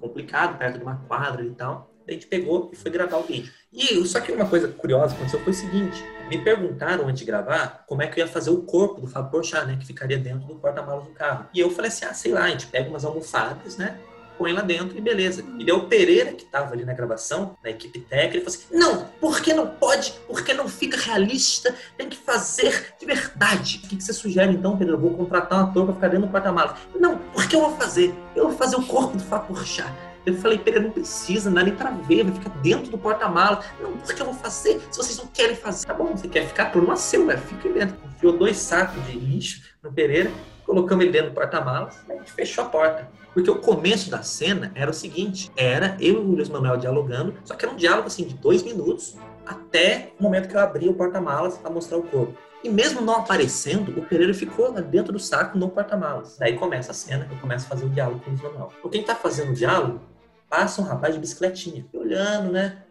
complicado, 0.00 0.58
perto 0.58 0.78
de 0.78 0.82
uma 0.82 0.96
quadra 1.06 1.44
e 1.44 1.50
tal. 1.50 1.90
A 2.06 2.12
gente 2.12 2.26
pegou 2.26 2.70
e 2.72 2.76
foi 2.76 2.90
gravar 2.90 3.18
o 3.18 3.22
vídeo. 3.22 3.52
E 3.72 4.04
só 4.06 4.20
que 4.20 4.32
uma 4.32 4.46
coisa 4.46 4.68
curiosa 4.68 5.14
que 5.14 5.22
aconteceu 5.22 5.40
foi 5.40 5.52
o 5.52 5.56
seguinte: 5.56 6.04
me 6.28 6.42
perguntaram 6.42 7.06
antes 7.06 7.20
de 7.20 7.24
gravar 7.24 7.84
como 7.86 8.02
é 8.02 8.06
que 8.08 8.20
eu 8.20 8.26
ia 8.26 8.30
fazer 8.30 8.50
o 8.50 8.62
corpo 8.62 9.00
do 9.00 9.06
Fábio 9.06 9.30
Porchat, 9.30 9.66
né? 9.66 9.76
Que 9.78 9.86
ficaria 9.86 10.18
dentro 10.18 10.46
do 10.46 10.56
porta-malas 10.56 11.04
do 11.04 11.10
carro. 11.12 11.46
E 11.54 11.60
eu 11.60 11.70
falei 11.70 11.88
assim: 11.88 12.04
ah, 12.04 12.12
sei 12.12 12.32
lá, 12.32 12.42
a 12.42 12.50
gente 12.50 12.66
pega 12.66 12.90
umas 12.90 13.04
almofadas, 13.04 13.78
né? 13.78 13.98
Põe 14.38 14.52
lá 14.52 14.62
dentro 14.62 14.96
e 14.96 15.00
beleza. 15.00 15.44
E 15.58 15.64
daí 15.64 15.74
o 15.74 15.86
Pereira, 15.86 16.32
que 16.32 16.44
tava 16.44 16.72
ali 16.74 16.84
na 16.84 16.92
gravação, 16.92 17.56
na 17.62 17.70
equipe 17.70 18.00
técnica, 18.00 18.36
ele 18.36 18.44
falou 18.44 18.58
assim: 18.58 18.76
não, 18.76 19.06
por 19.20 19.40
que 19.40 19.52
não 19.52 19.66
pode? 19.66 20.12
Por 20.26 20.42
que 20.44 20.52
não 20.52 20.68
fica 20.68 20.96
realista? 20.96 21.74
Tem 21.96 22.08
que 22.08 22.16
fazer 22.16 22.94
de 22.98 23.06
verdade. 23.06 23.80
O 23.84 23.88
que, 23.88 23.96
que 23.96 24.04
você 24.04 24.12
sugere 24.12 24.52
então, 24.52 24.76
Pereira? 24.76 24.96
Eu 24.96 25.00
vou 25.00 25.14
contratar 25.14 25.60
um 25.60 25.70
ator 25.70 25.84
pra 25.86 25.94
ficar 25.94 26.08
dentro 26.08 26.26
do 26.26 26.32
porta-malas. 26.32 26.76
Não, 26.98 27.18
por 27.18 27.48
que 27.48 27.56
eu 27.56 27.60
vou 27.60 27.76
fazer? 27.76 28.14
Eu 28.34 28.48
vou 28.48 28.56
fazer 28.56 28.76
o 28.76 28.86
corpo 28.86 29.16
do 29.16 29.22
Fábio 29.22 29.48
Porchat. 29.48 29.92
Eu 30.26 30.34
falei, 30.38 30.58
Pereira, 30.58 30.86
não 30.86 30.90
precisa, 30.90 31.50
não 31.50 31.56
dá 31.56 31.64
nem 31.64 31.74
pra 31.74 31.90
ver, 31.90 32.24
vai 32.24 32.32
ficar 32.32 32.48
dentro 32.60 32.90
do 32.90 32.96
porta-malas. 32.96 33.64
Não, 33.78 33.92
por 33.98 34.14
que 34.14 34.22
eu 34.22 34.26
vou 34.26 34.34
fazer? 34.34 34.80
Se 34.90 34.96
vocês 34.96 35.18
não 35.18 35.26
querem 35.26 35.54
fazer, 35.54 35.86
tá 35.86 35.92
bom, 35.92 36.16
você 36.16 36.26
quer 36.26 36.46
ficar, 36.46 36.70
problema 36.70 36.96
seu, 36.96 37.26
velho, 37.26 37.40
fica 37.42 37.68
aí 37.68 37.74
dentro. 37.74 37.96
Enfiou 38.06 38.32
dois 38.38 38.56
sacos 38.56 39.04
de 39.06 39.18
lixo 39.18 39.62
no 39.82 39.92
Pereira, 39.92 40.30
colocamos 40.64 41.04
ele 41.04 41.12
dentro 41.12 41.30
do 41.30 41.34
porta-malas, 41.34 41.98
a 42.08 42.14
gente 42.14 42.32
fechou 42.32 42.64
a 42.64 42.68
porta. 42.68 43.23
Porque 43.34 43.50
o 43.50 43.56
começo 43.56 44.08
da 44.08 44.22
cena 44.22 44.70
era 44.74 44.90
o 44.90 44.94
seguinte: 44.94 45.50
era 45.56 45.96
eu 46.00 46.14
e 46.14 46.16
o 46.16 46.22
Luiz 46.22 46.48
Manuel 46.48 46.78
dialogando, 46.78 47.34
só 47.44 47.54
que 47.54 47.64
era 47.64 47.74
um 47.74 47.76
diálogo 47.76 48.06
assim 48.06 48.24
de 48.24 48.34
dois 48.34 48.62
minutos, 48.62 49.16
até 49.44 50.12
o 50.18 50.22
momento 50.22 50.48
que 50.48 50.56
eu 50.56 50.60
abri 50.60 50.88
o 50.88 50.94
porta-malas 50.94 51.58
para 51.58 51.70
mostrar 51.70 51.98
o 51.98 52.02
corpo. 52.04 52.38
E 52.62 52.70
mesmo 52.70 53.02
não 53.02 53.16
aparecendo, 53.16 53.98
o 53.98 54.06
Pereira 54.06 54.32
ficou 54.32 54.72
dentro 54.72 55.12
do 55.12 55.18
saco 55.18 55.58
no 55.58 55.68
porta-malas. 55.68 56.38
Daí 56.38 56.56
começa 56.56 56.92
a 56.92 56.94
cena, 56.94 57.28
eu 57.30 57.36
começo 57.36 57.66
a 57.66 57.68
fazer 57.68 57.84
o 57.84 57.90
diálogo 57.90 58.20
com 58.20 58.30
o 58.30 58.32
Luiz 58.32 58.42
Manuel. 58.42 58.72
Quem 58.90 59.02
tá 59.02 59.14
fazendo 59.14 59.50
o 59.50 59.54
diálogo 59.54 60.00
passa 60.48 60.80
um 60.80 60.84
rapaz 60.84 61.12
de 61.12 61.20
bicicletinha, 61.20 61.84
olhando, 61.92 62.50
né? 62.50 62.83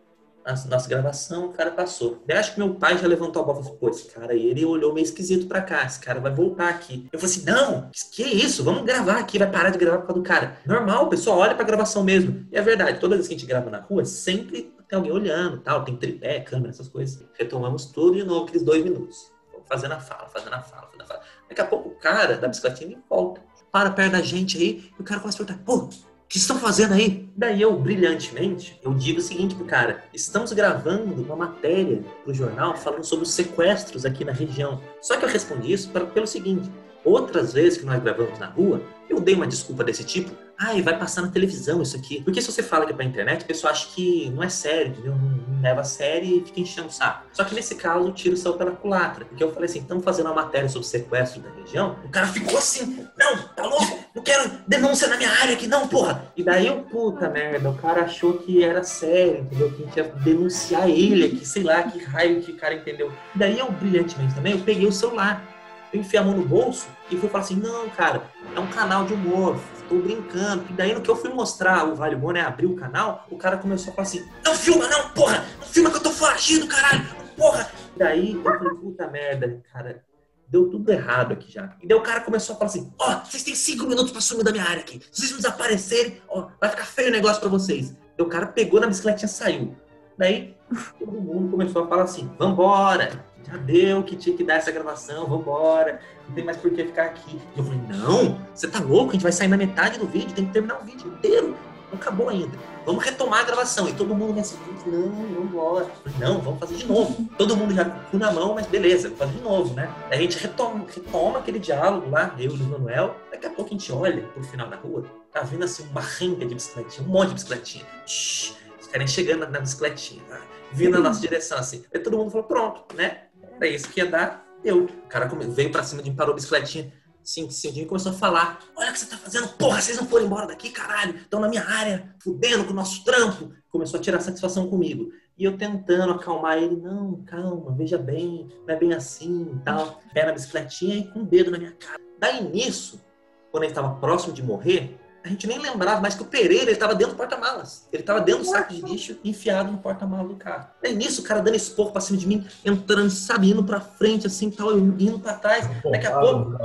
Nossa, 0.46 0.90
gravação, 0.90 1.46
o 1.46 1.54
cara 1.54 1.72
passou. 1.72 2.22
Daí 2.28 2.38
acho 2.38 2.54
que 2.54 2.60
meu 2.60 2.76
pai 2.76 2.98
já 2.98 3.08
levantou 3.08 3.42
a 3.42 3.46
bola 3.46 3.62
e 3.62 3.64
falou: 3.64 3.78
pô, 3.78 3.90
esse 3.90 4.06
cara 4.12 4.34
aí, 4.34 4.46
ele 4.46 4.66
olhou 4.66 4.94
meio 4.94 5.06
esquisito 5.06 5.48
pra 5.48 5.62
cá, 5.62 5.86
esse 5.86 6.00
cara 6.00 6.20
vai 6.20 6.34
voltar 6.34 6.70
aqui. 6.70 7.08
Eu 7.12 7.20
falei 7.20 7.34
assim: 7.34 7.46
não, 7.46 7.90
que 8.12 8.24
isso? 8.24 8.64
Vamos 8.64 8.84
gravar 8.84 9.20
aqui, 9.20 9.40
vai 9.40 9.50
parar 9.50 9.70
de 9.70 9.78
gravar 9.78 10.00
por 10.00 10.08
causa 10.08 10.22
do 10.22 10.28
cara. 10.28 10.58
Normal, 10.66 11.06
o 11.06 11.10
pessoal 11.10 11.38
olha 11.38 11.56
pra 11.56 11.64
gravação 11.64 12.04
mesmo. 12.04 12.46
E 12.52 12.58
é 12.58 12.62
verdade, 12.62 13.00
toda 13.00 13.16
vez 13.16 13.28
que 13.28 13.34
a 13.34 13.38
gente 13.38 13.48
grava 13.48 13.70
na 13.70 13.80
rua, 13.80 14.04
sempre 14.04 14.74
tem 14.88 14.98
alguém 14.98 15.12
olhando, 15.12 15.60
tal, 15.62 15.86
tem 15.86 15.96
tripé, 15.96 16.42
câmera, 16.42 16.72
essas 16.72 16.90
coisas. 16.90 17.26
Retomamos 17.40 17.86
tudo 17.86 18.18
de 18.18 18.24
novo, 18.24 18.44
aqueles 18.44 18.64
dois 18.64 18.84
minutos. 18.84 19.32
Fazendo 19.66 19.94
a 19.94 20.00
fala, 20.00 20.28
fazendo 20.28 20.54
a 20.54 20.62
fala, 20.62 20.88
fazendo 20.88 21.02
a 21.04 21.06
fala. 21.06 21.22
Daqui 21.48 21.62
a 21.62 21.66
pouco 21.66 21.90
o 21.90 21.96
cara 21.96 22.36
da 22.36 22.48
bicicletinha 22.50 23.02
volta, 23.10 23.42
para 23.72 23.90
perto 23.90 24.12
da 24.12 24.22
gente 24.22 24.58
aí, 24.58 24.92
e 24.98 25.02
o 25.02 25.06
cara 25.06 25.22
começa 25.22 25.42
a 25.42 25.46
perguntar: 25.46 25.64
pô, 25.66 25.90
que 26.34 26.40
estão 26.40 26.58
fazendo 26.58 26.96
aí? 26.96 27.30
Daí 27.38 27.62
eu, 27.62 27.78
brilhantemente, 27.78 28.80
eu 28.82 28.92
digo 28.92 29.20
o 29.20 29.22
seguinte 29.22 29.54
pro 29.54 29.66
cara: 29.66 30.04
estamos 30.12 30.52
gravando 30.52 31.22
uma 31.22 31.36
matéria 31.36 32.04
pro 32.24 32.34
jornal 32.34 32.76
falando 32.76 33.04
sobre 33.04 33.24
os 33.24 33.32
sequestros 33.32 34.04
aqui 34.04 34.26
na 34.26 34.32
região. 34.32 34.82
Só 35.00 35.16
que 35.16 35.24
eu 35.26 35.30
respondi 35.30 35.72
isso 35.72 35.92
pelo 35.92 36.26
seguinte: 36.26 36.68
outras 37.06 37.54
vezes 37.54 37.78
que 37.78 37.86
nós 37.86 38.02
gravamos 38.02 38.40
na 38.40 38.48
rua, 38.48 38.82
eu 39.08 39.20
dei 39.20 39.36
uma 39.36 39.46
desculpa 39.46 39.84
desse 39.84 40.04
tipo. 40.04 40.32
Ai, 40.58 40.82
vai 40.82 40.98
passar 40.98 41.22
na 41.22 41.28
televisão 41.30 41.82
isso 41.82 41.96
aqui. 41.96 42.22
Porque 42.24 42.42
se 42.42 42.52
você 42.52 42.64
fala 42.64 42.86
que 42.86 42.92
é 42.92 42.96
pra 42.96 43.04
internet, 43.04 43.44
o 43.44 43.46
pessoal 43.46 43.74
acha 43.74 43.88
que 43.90 44.30
não 44.30 44.44
é 44.44 44.50
sério, 44.50 44.92
entendeu? 44.92 45.16
Não 45.16 45.62
leva 45.62 45.82
a 45.82 45.84
sério 45.84 46.38
e 46.38 46.46
fica 46.46 46.60
enchendo 46.60 46.88
o 46.88 46.92
saco. 46.92 47.26
Só 47.34 47.44
que 47.44 47.56
nesse 47.56 47.76
caso, 47.76 48.08
o 48.08 48.12
tiro 48.12 48.38
saiu 48.38 48.56
pela 48.56 48.72
culatra. 48.72 49.26
Porque 49.26 49.44
eu 49.44 49.52
falei 49.52 49.70
assim, 49.70 49.80
estamos 49.80 50.04
fazendo 50.04 50.28
uma 50.28 50.36
matéria 50.36 50.70
sobre 50.70 50.88
sequestro 50.88 51.42
da 51.42 51.50
região. 51.50 51.98
O 52.04 52.10
cara 52.10 52.28
ficou 52.28 52.58
assim, 52.58 53.08
não, 53.18 53.38
tá 53.50 53.64
louco? 53.64 54.00
Não 54.14 54.22
quero 54.22 54.52
denúncia 54.68 55.08
na 55.08 55.18
minha 55.18 55.32
área 55.32 55.54
aqui, 55.54 55.68
não, 55.68 55.88
porra. 55.88 56.32
E 56.36 56.44
daí 56.44 56.68
eu, 56.68 56.82
puta 56.84 57.30
merda, 57.30 57.70
o 57.70 57.78
cara 57.78 58.04
achou 58.04 58.38
que 58.38 58.64
era 58.64 58.84
sério, 58.84 59.42
entendeu? 59.42 59.72
Que 59.72 59.84
a 59.84 59.86
gente 59.86 59.98
ia 59.98 60.04
denunciar 60.24 60.90
ele 60.90 61.26
aqui, 61.26 61.46
sei 61.46 61.64
lá, 61.64 61.84
que 61.84 62.04
raio 62.04 62.42
que 62.42 62.52
o 62.52 62.58
cara 62.58 62.76
entendeu. 62.76 63.12
E 63.36 63.40
daí 63.40 63.58
eu, 63.58 63.72
brilhantemente 63.72 64.36
também, 64.36 64.54
eu 64.54 64.60
peguei 64.60 64.88
o 64.88 64.92
celular 64.92 65.54
eu 65.94 66.00
enfiei 66.00 66.20
a 66.20 66.26
mão 66.26 66.36
no 66.36 66.44
bolso 66.44 66.88
e 67.12 67.16
fui 67.16 67.30
falar 67.30 67.44
assim, 67.44 67.56
não, 67.56 67.88
cara, 67.90 68.24
é 68.56 68.60
um 68.60 68.68
canal 68.68 69.06
de 69.06 69.14
humor, 69.14 69.60
tô 69.94 70.02
brincando. 70.02 70.66
E 70.70 70.74
daí 70.74 70.94
no 70.94 71.02
que 71.02 71.10
eu 71.10 71.16
fui 71.16 71.30
mostrar 71.30 71.88
o 71.88 71.96
Vale 71.96 72.16
Humor, 72.16 72.34
né, 72.34 72.42
abrir 72.42 72.66
o 72.66 72.76
canal, 72.76 73.26
o 73.30 73.38
cara 73.38 73.58
começou 73.58 73.92
a 73.92 73.96
falar 73.96 74.08
assim, 74.08 74.26
não 74.44 74.56
filma 74.56 74.88
não, 74.88 75.10
porra, 75.10 75.46
não 75.60 75.68
filma 75.68 75.92
que 75.92 75.98
eu 75.98 76.02
tô 76.02 76.10
foragido, 76.10 76.68
caralho, 76.68 77.06
porra. 77.38 77.70
E 77.96 78.00
daí 78.00 78.34
eu 78.34 78.44
falei, 78.44 78.74
puta 78.76 79.08
merda, 79.08 79.62
cara, 79.72 80.04
deu 80.48 80.70
tudo 80.70 80.92
errado 80.92 81.34
aqui 81.34 81.52
já. 81.52 81.76
E 81.82 81.88
daí 81.88 81.98
o 81.98 82.02
cara 82.02 82.22
começou 82.22 82.56
a 82.56 82.58
falar 82.58 82.70
assim, 82.70 82.92
ó, 83.00 83.12
oh, 83.12 83.26
vocês 83.26 83.44
têm 83.44 83.56
cinco 83.56 83.86
minutos 83.86 84.12
pra 84.12 84.22
sumir 84.22 84.44
da 84.44 84.52
minha 84.52 84.64
área 84.64 84.82
aqui. 84.82 85.00
Se 85.12 85.22
vocês 85.22 85.32
não 85.32 85.38
desaparecerem, 85.38 86.22
ó, 86.28 86.48
vai 86.60 86.70
ficar 86.70 86.86
feio 86.86 87.10
o 87.10 87.12
negócio 87.12 87.40
pra 87.40 87.50
vocês. 87.50 87.96
E 88.18 88.22
o 88.22 88.28
cara 88.28 88.48
pegou 88.48 88.80
na 88.80 88.88
bicicletinha 88.88 89.28
e 89.28 89.30
saiu. 89.30 89.76
Daí 90.18 90.56
todo 91.00 91.12
mundo 91.12 91.50
começou 91.50 91.84
a 91.84 91.88
falar 91.88 92.04
assim, 92.04 92.30
vambora, 92.38 93.26
já 93.46 93.58
deu 93.58 94.04
que 94.04 94.16
tinha 94.16 94.36
que 94.36 94.44
dar 94.44 94.56
essa 94.56 94.72
gravação, 94.72 95.28
vambora, 95.28 96.00
não 96.28 96.36
tem 96.36 96.44
mais 96.44 96.58
por 96.58 96.72
que 96.72 96.84
ficar 96.86 97.06
aqui. 97.06 97.40
E 97.56 97.60
eu 97.60 97.64
falei, 97.64 97.80
não, 97.90 98.40
você 98.54 98.68
tá 98.68 98.80
louco, 98.80 99.10
a 99.10 99.14
gente 99.14 99.24
vai 99.24 99.32
sair 99.32 99.48
na 99.48 99.58
metade 99.58 100.00
do 100.00 100.08
vídeo, 100.08 100.34
tem 100.34 100.46
que 100.46 100.54
terminar 100.54 100.82
o 100.82 100.86
vídeo 100.86 101.08
inteiro. 101.08 101.56
Não 101.92 102.00
acabou 102.00 102.30
ainda. 102.30 102.58
Vamos 102.86 103.04
retomar 103.04 103.42
a 103.42 103.44
gravação. 103.44 103.88
E 103.88 103.94
todo 103.94 104.16
mundo 104.16 104.34
nesse 104.34 104.58
não, 104.88 105.08
não 105.08 105.46
bora. 105.46 105.88
Não, 106.20 106.42
vamos 106.42 106.60
fazer 106.60 106.76
de 106.76 106.88
novo. 106.88 107.30
Todo 107.38 107.56
mundo 107.56 107.74
já 107.74 107.86
com 107.86 108.18
na 108.18 108.32
mão, 108.32 108.56
mas 108.56 108.66
beleza, 108.66 109.10
vamos 109.10 109.20
fazer 109.20 109.34
de 109.34 109.44
novo, 109.44 109.74
né? 109.76 109.94
A 110.10 110.16
gente 110.16 110.38
retoma, 110.40 110.86
retoma 110.88 111.38
aquele 111.38 111.60
diálogo 111.60 112.10
lá, 112.10 112.34
eu 112.40 112.52
e 112.52 112.62
o 112.62 112.64
Manuel. 112.64 113.16
Daqui 113.30 113.46
a 113.46 113.50
pouco 113.52 113.70
a 113.70 113.74
gente 113.74 113.92
olha 113.92 114.24
pro 114.24 114.44
final 114.44 114.68
da 114.68 114.76
rua, 114.76 115.06
tá 115.32 115.42
vindo 115.42 115.64
assim 115.64 115.86
uma 115.92 116.02
renca 116.02 116.46
de 116.46 116.56
bicicletinha, 116.56 117.08
um 117.08 117.12
monte 117.12 117.28
de 117.28 117.34
bicicletinha. 117.36 117.86
Shhh, 118.08 118.54
os 118.82 118.88
caras 118.88 119.12
chegando 119.12 119.48
na 119.48 119.60
bicicletinha, 119.60 120.24
tá? 120.28 120.42
vindo 120.74 120.92
na 120.92 121.00
nossa 121.00 121.22
direção 121.22 121.58
assim. 121.58 121.84
Aí 121.94 122.00
todo 122.00 122.18
mundo 122.18 122.32
falou, 122.32 122.48
pronto, 122.48 122.96
né? 122.96 123.26
Era 123.64 123.72
isso 123.72 123.90
que 123.90 124.02
ia 124.02 124.06
dar, 124.06 124.46
deu. 124.62 124.84
O 124.84 125.08
cara 125.08 125.26
veio 125.26 125.72
pra 125.72 125.84
cima 125.84 126.04
de 126.04 126.10
mim, 126.10 126.16
parou 126.18 126.34
a 126.34 126.36
bicicletinha. 126.36 126.92
Sim, 127.24 127.50
sim, 127.50 127.72
e 127.80 127.86
começou 127.86 128.12
a 128.12 128.16
falar: 128.16 128.60
Olha 128.76 128.90
o 128.90 128.94
que 128.94 129.00
você 129.00 129.06
tá 129.06 129.16
fazendo, 129.16 129.48
porra, 129.54 129.80
vocês 129.80 129.98
não 129.98 130.06
foram 130.06 130.26
embora 130.26 130.46
daqui, 130.46 130.70
caralho, 130.70 131.16
estão 131.16 131.40
na 131.40 131.48
minha 131.48 131.64
área, 131.64 132.14
fudendo 132.22 132.66
com 132.66 132.72
o 132.72 132.76
nosso 132.76 133.06
trampo. 133.06 133.54
Começou 133.70 134.02
a 134.02 134.04
tirar 134.04 134.20
satisfação 134.20 134.68
comigo. 134.68 135.10
E 135.38 135.46
eu 135.46 135.58
tentando 135.58 136.12
acalmar 136.12 136.58
ele: 136.58 136.76
Não, 136.76 137.24
calma, 137.24 137.74
veja 137.74 137.98
bem, 137.98 138.50
não 138.68 138.76
é 138.76 138.78
bem 138.78 138.94
assim 138.94 139.54
e 139.56 139.60
tal. 139.64 140.02
Pé 140.14 140.26
na 140.26 140.34
bicicletinha 140.34 140.98
e 140.98 141.08
com 141.08 141.22
o 141.22 141.26
dedo 141.26 141.50
na 141.50 141.58
minha 141.58 141.72
cara. 141.72 142.02
Daí 142.20 142.44
nisso, 142.44 143.02
quando 143.50 143.64
ele 143.64 143.72
estava 143.72 143.96
próximo 143.96 144.34
de 144.34 144.44
morrer, 144.44 145.00
a 145.24 145.30
gente 145.30 145.48
nem 145.48 145.58
lembrava 145.58 146.02
mais 146.02 146.16
que 146.16 146.22
o 146.22 146.26
Pereira 146.26 146.70
estava 146.70 146.94
dentro 146.94 147.14
do 147.14 147.18
porta-malas. 147.18 147.88
Ele 147.94 148.04
estava 148.04 148.20
dentro 148.20 148.44
do 148.44 148.50
saco 148.50 148.74
de 148.74 148.82
lixo, 148.82 149.18
enfiado 149.24 149.72
no 149.72 149.78
porta-malas 149.78 150.28
do 150.28 150.36
carro. 150.36 150.68
Aí 150.84 150.94
nisso, 150.94 151.22
o 151.22 151.24
cara 151.24 151.42
dando 151.42 151.56
esporro 151.56 151.92
pra 151.92 152.02
cima 152.02 152.20
de 152.20 152.28
mim, 152.28 152.46
entrando, 152.66 153.10
sabe, 153.10 153.50
indo 153.50 153.64
pra 153.64 153.80
frente, 153.80 154.28
assim, 154.28 154.52
tal, 154.52 154.72
eu 154.72 154.80
indo 154.80 155.20
pra 155.20 155.34
trás. 155.34 155.66
Daqui 155.90 156.08
a 156.08 156.20
pouco, 156.20 156.58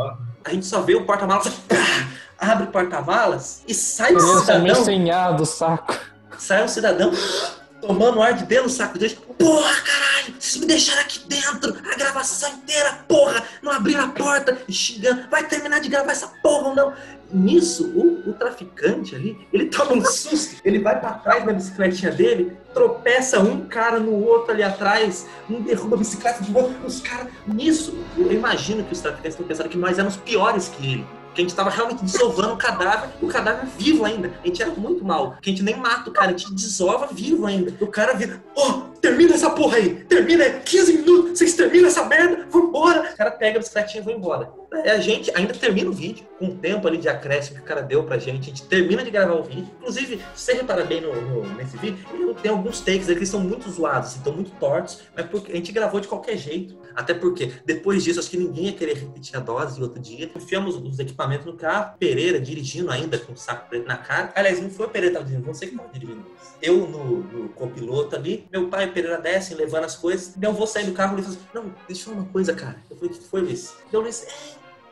a 0.44 0.50
gente 0.50 0.66
só 0.66 0.80
vê 0.80 0.96
o 0.96 1.06
porta-malas, 1.06 1.52
abre 2.36 2.64
o 2.64 2.70
porta-malas 2.72 3.62
e 3.68 3.72
sai 3.72 4.12
o 4.14 4.20
cidadão. 4.20 4.62
meio 4.62 5.36
do 5.36 5.46
saco. 5.46 5.96
Sai 6.36 6.64
um 6.64 6.68
cidadão 6.68 7.12
tomando 7.80 8.20
ar 8.20 8.32
de 8.34 8.44
dentro 8.44 8.64
do 8.64 8.70
saco 8.70 8.98
dele. 8.98 9.16
Porra, 9.38 9.72
caralho, 9.82 10.07
vocês 10.48 10.60
me 10.60 10.66
deixaram 10.66 11.02
aqui 11.02 11.20
dentro 11.28 11.76
a 11.92 11.96
gravação 11.96 12.50
inteira, 12.54 13.04
porra, 13.06 13.44
não 13.60 13.70
abriram 13.70 14.04
a 14.04 14.08
porta, 14.08 14.58
xingando, 14.68 15.28
vai 15.30 15.46
terminar 15.46 15.80
de 15.80 15.90
gravar 15.90 16.12
essa 16.12 16.28
porra 16.42 16.68
ou 16.68 16.74
não? 16.74 16.94
Nisso, 17.30 17.92
o, 17.94 18.30
o, 18.30 18.32
traficante 18.32 19.14
ali, 19.14 19.46
ele 19.52 19.66
toma 19.66 19.92
um 19.92 20.02
susto, 20.02 20.62
ele 20.64 20.78
vai 20.78 20.98
para 20.98 21.12
trás 21.12 21.44
da 21.44 21.52
bicicletinha 21.52 22.10
dele, 22.10 22.56
tropeça 22.72 23.38
um 23.38 23.66
cara 23.66 24.00
no 24.00 24.14
outro 24.24 24.52
ali 24.52 24.62
atrás, 24.62 25.26
um 25.50 25.60
derruba 25.60 25.96
a 25.96 25.98
bicicleta 25.98 26.42
do 26.42 26.56
outro, 26.56 26.86
os 26.86 27.00
caras. 27.00 27.30
Nisso, 27.46 27.94
eu 28.16 28.32
imagino 28.32 28.82
que 28.84 28.94
os 28.94 29.00
traficantes 29.00 29.34
estão 29.34 29.46
pensando 29.46 29.68
que 29.68 29.76
nós 29.76 29.98
éramos 29.98 30.16
piores 30.16 30.68
que 30.68 30.92
ele 30.92 31.06
que 31.34 31.42
a 31.42 31.44
gente 31.44 31.50
estava 31.50 31.70
realmente 31.70 32.02
desovando 32.02 32.54
o 32.54 32.56
cadáver, 32.56 33.10
o 33.22 33.28
cadáver 33.28 33.68
vivo 33.78 34.04
ainda. 34.04 34.32
A 34.42 34.46
gente 34.46 34.60
era 34.60 34.72
muito 34.72 35.04
mal, 35.04 35.36
que 35.40 35.50
a 35.50 35.52
gente 35.52 35.62
nem 35.62 35.76
mata 35.76 36.10
o 36.10 36.12
cara, 36.12 36.32
a 36.32 36.36
gente 36.36 36.52
desova 36.52 37.06
vivo 37.12 37.46
ainda. 37.46 37.72
O 37.80 37.86
cara 37.86 38.14
vira, 38.14 38.42
oh, 38.56 38.97
termina 39.00 39.34
essa 39.34 39.50
porra 39.50 39.76
aí, 39.76 39.94
termina 40.04 40.44
aí, 40.44 40.60
15 40.60 40.92
minutos, 40.98 41.38
vocês 41.38 41.54
terminam 41.54 41.88
essa 41.88 42.04
merda, 42.04 42.46
vambora. 42.50 43.10
O 43.12 43.16
cara 43.16 43.30
pega 43.30 43.56
a 43.56 43.60
bicicletinha 43.60 44.02
e 44.02 44.04
vai 44.04 44.14
embora. 44.14 44.50
É, 44.84 44.90
a 44.90 45.00
gente 45.00 45.30
ainda 45.34 45.54
termina 45.54 45.88
o 45.88 45.92
vídeo, 45.92 46.26
com 46.38 46.46
o 46.46 46.54
tempo 46.54 46.86
ali 46.86 46.98
de 46.98 47.08
acréscimo 47.08 47.56
que 47.56 47.62
o 47.62 47.66
cara 47.66 47.80
deu 47.80 48.04
pra 48.04 48.18
gente, 48.18 48.42
a 48.42 48.54
gente 48.54 48.62
termina 48.64 49.02
de 49.02 49.10
gravar 49.10 49.34
o 49.34 49.42
vídeo. 49.42 49.68
Inclusive, 49.78 50.20
se 50.34 50.44
você 50.44 50.52
reparar 50.54 50.84
bem 50.84 51.00
no, 51.00 51.14
no, 51.14 51.54
nesse 51.54 51.76
vídeo, 51.78 51.98
tem 52.42 52.50
alguns 52.50 52.80
takes 52.80 53.08
ali 53.08 53.18
que 53.18 53.26
são 53.26 53.40
muito 53.40 53.70
zoados, 53.70 54.16
estão 54.16 54.32
muito 54.32 54.50
tortos, 54.58 55.00
mas 55.16 55.26
porque 55.26 55.52
a 55.52 55.56
gente 55.56 55.72
gravou 55.72 56.00
de 56.00 56.08
qualquer 56.08 56.36
jeito. 56.36 56.76
Até 56.94 57.14
porque, 57.14 57.52
depois 57.64 58.04
disso, 58.04 58.20
acho 58.20 58.28
que 58.28 58.36
ninguém 58.36 58.66
ia 58.66 58.72
querer 58.72 58.96
repetir 58.96 59.36
a 59.36 59.40
dose 59.40 59.80
outro 59.82 60.00
dia. 60.00 60.30
Enfiamos 60.36 60.76
os 60.76 60.98
equipamentos 60.98 61.46
no 61.46 61.54
carro, 61.54 61.96
Pereira 61.98 62.38
dirigindo 62.38 62.90
ainda 62.90 63.18
com 63.18 63.32
o 63.32 63.36
saco 63.36 63.68
preto 63.68 63.86
na 63.86 63.96
cara. 63.96 64.32
Aliás, 64.34 64.60
não 64.60 64.68
foi 64.68 64.86
o 64.86 64.90
Pereira 64.90 65.14
que 65.14 65.22
estava 65.22 65.24
dirigindo, 65.24 65.54
você 65.54 65.66
que 65.66 65.72
estava 65.72 65.92
dirigindo. 65.92 66.26
Eu 66.60 66.88
no, 66.88 67.18
no 67.22 67.48
copiloto 67.50 68.16
ali, 68.16 68.48
meu 68.50 68.68
pai 68.68 68.84
e 68.84 68.88
Pereira 68.88 69.18
descem, 69.20 69.56
levando 69.56 69.84
as 69.84 69.94
coisas. 69.94 70.34
Eu 70.40 70.52
vou 70.52 70.66
sair 70.66 70.86
do 70.86 70.92
carro 70.92 71.12
e 71.12 71.20
ele 71.20 71.22
falou 71.22 71.38
assim, 71.38 71.48
não, 71.54 71.74
deixa 71.86 72.10
eu 72.10 72.14
uma 72.14 72.24
coisa, 72.26 72.54
cara. 72.54 72.76
Eu 72.90 72.96
falei, 72.96 73.14
o 73.14 73.18
que 73.18 73.24
foi 73.24 73.42
isso? 73.42 73.76
Eu 73.92 74.00
falei 74.00 74.10
assim, 74.10 74.26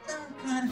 não, 0.08 0.50
cara. 0.50 0.68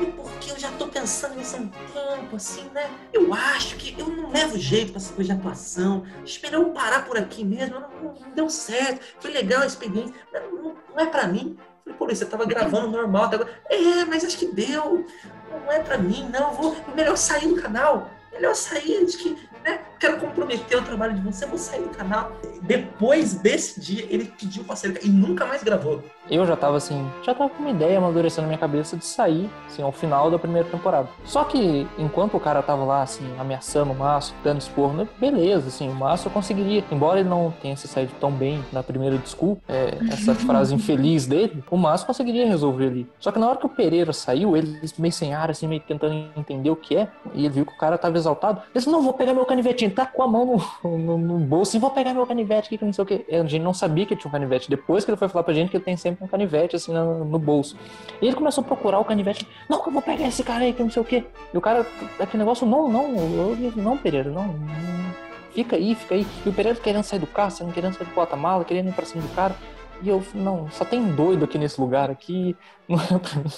E 0.00 0.06
porque 0.06 0.50
eu 0.50 0.58
já 0.58 0.70
tô 0.72 0.88
pensando 0.88 1.36
nisso 1.36 1.56
há 1.56 1.60
um 1.60 1.68
tempo, 1.68 2.36
assim, 2.36 2.64
né? 2.72 2.90
Eu 3.12 3.32
acho 3.32 3.76
que 3.76 3.98
eu 3.98 4.08
não 4.08 4.30
levo 4.30 4.58
jeito 4.58 4.92
pra 4.92 5.00
essa 5.00 5.12
coisa 5.12 5.32
de 5.32 5.38
atuação. 5.38 6.04
Esperar 6.24 6.54
eu 6.54 6.70
parar 6.70 7.04
por 7.06 7.16
aqui 7.16 7.44
mesmo, 7.44 7.78
não, 7.78 7.90
não, 7.90 8.14
não 8.14 8.30
deu 8.30 8.48
certo. 8.48 9.04
Foi 9.20 9.30
legal 9.30 9.62
a 9.62 9.66
experiência, 9.66 10.14
mas 10.32 10.42
não, 10.42 10.76
não 10.90 11.00
é 11.00 11.06
pra 11.06 11.28
mim. 11.28 11.56
Falei, 11.84 11.98
pô, 11.98 12.06
você 12.06 12.24
tava 12.24 12.44
gravando 12.44 12.90
normal 12.90 13.24
até 13.24 13.36
agora. 13.36 13.62
É, 13.68 14.04
mas 14.04 14.24
acho 14.24 14.38
que 14.38 14.46
deu. 14.46 15.06
Não 15.50 15.72
é 15.72 15.80
pra 15.80 15.98
mim, 15.98 16.28
não. 16.32 16.54
Vou, 16.54 16.74
é 16.74 16.94
melhor 16.94 17.16
sair 17.16 17.48
do 17.48 17.60
canal. 17.60 18.10
melhor 18.32 18.54
sair 18.54 18.96
antes 18.96 19.14
que, 19.14 19.30
né, 19.62 19.80
quero 20.04 20.20
comprometer 20.20 20.76
o 20.76 20.82
trabalho 20.82 21.14
de 21.14 21.22
você, 21.22 21.46
vou 21.46 21.56
sair 21.56 21.80
do 21.80 21.88
canal. 21.88 22.32
Depois 22.60 23.34
desse 23.34 23.80
dia, 23.80 24.06
ele 24.10 24.26
pediu 24.38 24.62
pra 24.62 24.76
sair 24.76 24.98
e 25.02 25.08
nunca 25.08 25.46
mais 25.46 25.62
gravou. 25.62 26.02
Eu 26.30 26.46
já 26.46 26.56
tava 26.56 26.78
assim, 26.78 27.06
já 27.22 27.34
tava 27.34 27.50
com 27.50 27.62
uma 27.62 27.70
ideia 27.70 27.98
amadurecendo 27.98 28.42
na 28.42 28.48
minha 28.48 28.58
cabeça 28.58 28.96
de 28.96 29.04
sair, 29.04 29.48
assim, 29.66 29.82
ao 29.82 29.92
final 29.92 30.30
da 30.30 30.38
primeira 30.38 30.66
temporada. 30.68 31.08
Só 31.24 31.44
que, 31.44 31.86
enquanto 31.98 32.36
o 32.36 32.40
cara 32.40 32.62
tava 32.62 32.82
lá, 32.84 33.02
assim, 33.02 33.24
ameaçando 33.38 33.92
o 33.92 33.94
Márcio, 33.94 34.34
dando 34.42 34.60
esporro, 34.60 34.94
né, 34.94 35.08
beleza, 35.18 35.68
assim, 35.68 35.88
o 35.88 35.94
Márcio 35.94 36.30
conseguiria. 36.30 36.82
Embora 36.90 37.20
ele 37.20 37.28
não 37.28 37.52
tenha 37.62 37.76
se 37.76 37.86
saído 37.86 38.12
tão 38.18 38.30
bem 38.30 38.64
na 38.72 38.82
primeira 38.82 39.18
desculpa, 39.18 39.62
é, 39.68 39.98
essa 40.10 40.34
frase 40.46 40.74
infeliz 40.74 41.26
dele, 41.26 41.62
o 41.70 41.76
Márcio 41.76 42.06
conseguiria 42.06 42.46
resolver 42.46 42.86
ali. 42.86 43.06
Só 43.18 43.30
que 43.30 43.38
na 43.38 43.48
hora 43.48 43.58
que 43.58 43.66
o 43.66 43.70
Pereira 43.70 44.12
saiu, 44.12 44.56
ele 44.56 44.80
meio 44.98 45.12
sem 45.12 45.34
ar, 45.34 45.50
assim, 45.50 45.68
meio 45.68 45.82
tentando 45.82 46.14
entender 46.36 46.70
o 46.70 46.76
que 46.76 46.96
é, 46.96 47.08
e 47.34 47.44
ele 47.44 47.54
viu 47.54 47.66
que 47.66 47.72
o 47.72 47.78
cara 47.78 47.98
tava 47.98 48.16
exaltado. 48.16 48.60
Ele 48.60 48.70
disse, 48.74 48.88
não, 48.88 49.02
vou 49.02 49.12
pegar 49.12 49.34
meu 49.34 49.44
canivetinho. 49.44 49.93
Tá 49.94 50.06
com 50.06 50.22
a 50.22 50.28
mão 50.28 50.60
no, 50.82 50.98
no, 50.98 51.18
no 51.18 51.38
bolso 51.38 51.76
e 51.76 51.80
vou 51.80 51.90
pegar 51.90 52.12
meu 52.12 52.26
canivete 52.26 52.66
aqui, 52.66 52.78
que 52.78 52.84
não 52.84 52.92
sei 52.92 53.02
o 53.02 53.06
que. 53.06 53.24
A 53.30 53.44
gente 53.46 53.62
não 53.62 53.72
sabia 53.72 54.04
que 54.04 54.16
tinha 54.16 54.28
um 54.28 54.32
canivete. 54.32 54.68
Depois 54.68 55.04
que 55.04 55.10
ele 55.10 55.16
foi 55.16 55.28
falar 55.28 55.44
pra 55.44 55.54
gente 55.54 55.70
que 55.70 55.76
ele 55.76 55.84
tem 55.84 55.96
sempre 55.96 56.24
um 56.24 56.28
canivete, 56.28 56.76
assim, 56.76 56.92
no, 56.92 57.24
no 57.24 57.38
bolso. 57.38 57.76
E 58.20 58.26
ele 58.26 58.36
começou 58.36 58.62
a 58.62 58.66
procurar 58.66 58.98
o 58.98 59.04
canivete. 59.04 59.46
Não, 59.68 59.80
que 59.80 59.88
eu 59.88 59.92
vou 59.92 60.02
pegar 60.02 60.26
esse 60.26 60.42
cara 60.42 60.64
aí, 60.64 60.72
que 60.72 60.82
não 60.82 60.90
sei 60.90 61.02
o 61.02 61.04
que. 61.04 61.24
E 61.52 61.56
o 61.56 61.60
cara, 61.60 61.86
aquele 62.18 62.42
negócio, 62.42 62.66
não, 62.66 62.88
não, 62.88 63.14
eu, 63.14 63.72
não, 63.76 63.96
Pereira, 63.96 64.30
não, 64.30 64.46
não. 64.46 65.14
Fica 65.52 65.76
aí, 65.76 65.94
fica 65.94 66.14
aí. 66.14 66.26
E 66.44 66.48
o 66.48 66.52
Pereira 66.52 66.78
querendo 66.78 67.04
sair 67.04 67.20
do 67.20 67.26
carro, 67.26 67.72
querendo 67.72 67.94
sair 67.94 68.06
do 68.06 68.14
porta-mala, 68.14 68.64
querendo 68.64 68.88
ir 68.88 68.92
pra 68.92 69.04
cima 69.04 69.22
do 69.22 69.34
cara. 69.34 69.54
E 70.02 70.08
eu, 70.08 70.22
não, 70.34 70.68
só 70.70 70.84
tem 70.84 71.02
doido 71.14 71.44
aqui 71.44 71.56
nesse 71.56 71.80
lugar 71.80 72.10
aqui. 72.10 72.56
Não 72.88 72.98
é 72.98 73.18
pra 73.18 73.40
mim. 73.40 73.50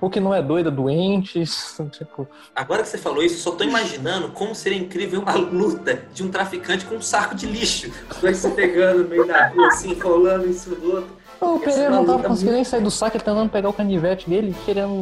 O 0.00 0.10
que 0.10 0.20
não 0.20 0.34
é 0.34 0.42
doido 0.42 0.68
é 0.68 0.72
doente. 0.72 1.42
Tipo... 1.90 2.28
Agora 2.54 2.82
que 2.82 2.88
você 2.88 2.98
falou 2.98 3.22
isso, 3.22 3.40
só 3.42 3.52
tô 3.52 3.64
imaginando 3.64 4.28
como 4.28 4.54
seria 4.54 4.78
incrível 4.78 5.20
uma 5.20 5.34
luta 5.34 6.02
de 6.12 6.22
um 6.22 6.30
traficante 6.30 6.84
com 6.84 6.96
um 6.96 7.02
saco 7.02 7.34
de 7.34 7.46
lixo. 7.46 7.90
Os 8.10 8.18
dois 8.18 8.36
se 8.36 8.50
pegando 8.50 9.02
no 9.02 9.08
meio 9.08 9.26
da 9.26 9.48
rua, 9.48 9.68
assim, 9.68 9.94
rolando 9.94 10.46
em 10.46 10.52
cima 10.52 10.76
do 10.76 10.92
outro. 10.92 11.24
O 11.40 11.58
Pereira 11.58 11.90
não 11.90 12.06
tava 12.06 12.22
conseguindo 12.22 12.54
nem 12.54 12.64
sair 12.64 12.80
do 12.80 12.90
saco, 12.90 13.16
ele 13.16 13.24
tentando 13.24 13.50
pegar 13.50 13.68
o 13.68 13.72
canivete 13.72 14.30
dele, 14.30 14.54
querendo. 14.64 14.92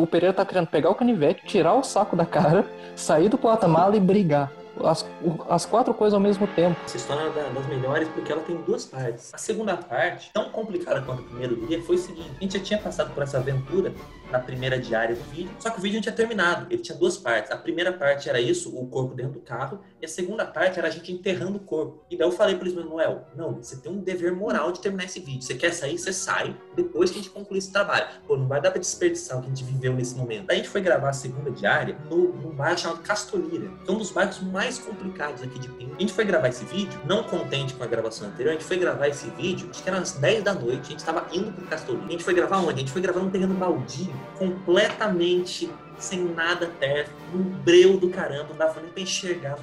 O 0.00 0.06
Pereira 0.06 0.34
tá 0.34 0.44
querendo 0.44 0.66
pegar 0.66 0.90
o 0.90 0.94
canivete, 0.94 1.44
tirar 1.46 1.74
o 1.74 1.82
saco 1.82 2.16
da 2.16 2.26
cara, 2.26 2.66
sair 2.96 3.28
do 3.28 3.38
porta-mala 3.38 3.96
e 3.96 4.00
brigar 4.00 4.50
as, 4.80 5.04
as 5.48 5.66
quatro 5.66 5.92
coisas 5.92 6.14
ao 6.14 6.20
mesmo 6.20 6.46
tempo. 6.46 6.78
Essa 6.84 6.96
história 6.96 7.28
é 7.28 7.50
das 7.52 7.66
melhores 7.66 8.08
porque 8.08 8.32
ela 8.32 8.42
tem 8.42 8.56
duas 8.62 8.84
partes. 8.84 9.32
A 9.34 9.38
segunda 9.38 9.76
parte, 9.76 10.30
tão 10.32 10.50
complicada 10.50 11.02
quanto 11.02 11.22
o 11.22 11.24
primeiro 11.24 11.66
dia, 11.66 11.82
foi 11.82 11.96
o 11.96 11.98
seguinte: 11.98 12.30
a 12.36 12.42
gente 12.42 12.58
já 12.58 12.64
tinha 12.64 12.78
passado 12.78 13.12
por 13.12 13.22
essa 13.22 13.38
aventura 13.38 13.92
na 14.30 14.38
primeira 14.38 14.78
diária 14.78 15.14
do 15.14 15.22
vídeo, 15.30 15.50
só 15.58 15.70
que 15.70 15.78
o 15.78 15.82
vídeo 15.82 15.96
não 15.96 16.02
tinha 16.02 16.14
terminado. 16.14 16.66
Ele 16.70 16.82
tinha 16.82 16.96
duas 16.96 17.16
partes. 17.18 17.50
A 17.50 17.56
primeira 17.56 17.92
parte 17.92 18.28
era 18.28 18.40
isso, 18.40 18.74
o 18.76 18.86
corpo 18.86 19.14
dentro 19.14 19.32
do 19.32 19.40
carro, 19.40 19.80
e 20.02 20.04
a 20.04 20.08
segunda 20.08 20.44
parte 20.44 20.80
era 20.80 20.88
a 20.88 20.90
gente 20.90 21.12
enterrando 21.12 21.58
o 21.58 21.60
corpo. 21.60 22.04
E 22.10 22.16
daí 22.16 22.26
eu 22.26 22.32
falei 22.32 22.56
para 22.56 22.66
eles, 22.66 22.76
Manuel, 22.76 23.24
não, 23.36 23.54
você 23.54 23.76
tem 23.76 23.92
um 23.92 24.00
dever 24.00 24.34
moral 24.34 24.72
de 24.72 24.80
terminar 24.80 25.04
esse 25.04 25.20
vídeo. 25.20 25.42
Você 25.42 25.54
quer 25.54 25.72
sair, 25.72 25.96
você 25.96 26.12
sai 26.12 26.56
depois 26.74 27.12
que 27.12 27.20
a 27.20 27.22
gente 27.22 27.32
concluir 27.32 27.58
esse 27.58 27.70
trabalho. 27.70 28.08
Pô, 28.26 28.36
não 28.36 28.48
vai 28.48 28.60
dar 28.60 28.72
pra 28.72 28.80
desperdiçar 28.80 29.38
o 29.38 29.42
que 29.42 29.46
a 29.46 29.54
gente 29.54 29.62
viveu 29.62 29.92
nesse 29.92 30.16
momento. 30.16 30.46
Daí 30.46 30.56
a 30.56 30.58
gente 30.58 30.70
foi 30.70 30.80
gravar 30.80 31.10
a 31.10 31.12
segunda 31.12 31.52
diária 31.52 31.96
no, 32.10 32.32
num 32.32 32.50
bairro 32.50 32.76
chamado 32.76 33.00
Castolira, 33.02 33.70
que 33.84 33.90
é 33.90 33.94
um 33.94 33.98
dos 33.98 34.10
bairros 34.10 34.40
mais 34.40 34.76
complicados 34.76 35.40
aqui 35.40 35.56
de 35.60 35.68
Pinto. 35.68 35.94
A 35.94 36.00
gente 36.00 36.12
foi 36.12 36.24
gravar 36.24 36.48
esse 36.48 36.64
vídeo, 36.64 37.00
não 37.06 37.22
contente 37.22 37.74
com 37.74 37.84
a 37.84 37.86
gravação 37.86 38.26
anterior, 38.26 38.50
a 38.50 38.54
gente 38.54 38.64
foi 38.64 38.78
gravar 38.78 39.06
esse 39.06 39.30
vídeo, 39.30 39.68
acho 39.70 39.84
que 39.84 39.88
era 39.88 39.98
às 39.98 40.12
10 40.12 40.42
da 40.42 40.52
noite, 40.52 40.80
a 40.80 40.90
gente 40.90 40.98
estava 40.98 41.28
indo 41.32 41.52
pro 41.52 41.64
Castolira. 41.66 42.06
A 42.06 42.10
gente 42.10 42.24
foi 42.24 42.34
gravar 42.34 42.58
onde? 42.58 42.74
A 42.74 42.78
gente 42.78 42.90
foi 42.90 43.00
gravar 43.00 43.20
num 43.20 43.30
terreno 43.30 43.54
baldio, 43.54 44.12
completamente 44.36 45.70
sem 45.98 46.20
nada 46.20 46.66
perto, 46.78 47.10
num 47.32 47.42
breu 47.42 47.96
do 47.96 48.08
caramba, 48.08 48.48
não 48.50 48.56
dava 48.56 48.80
nem 48.80 48.90
pra 48.90 49.02
enxergar, 49.02 49.58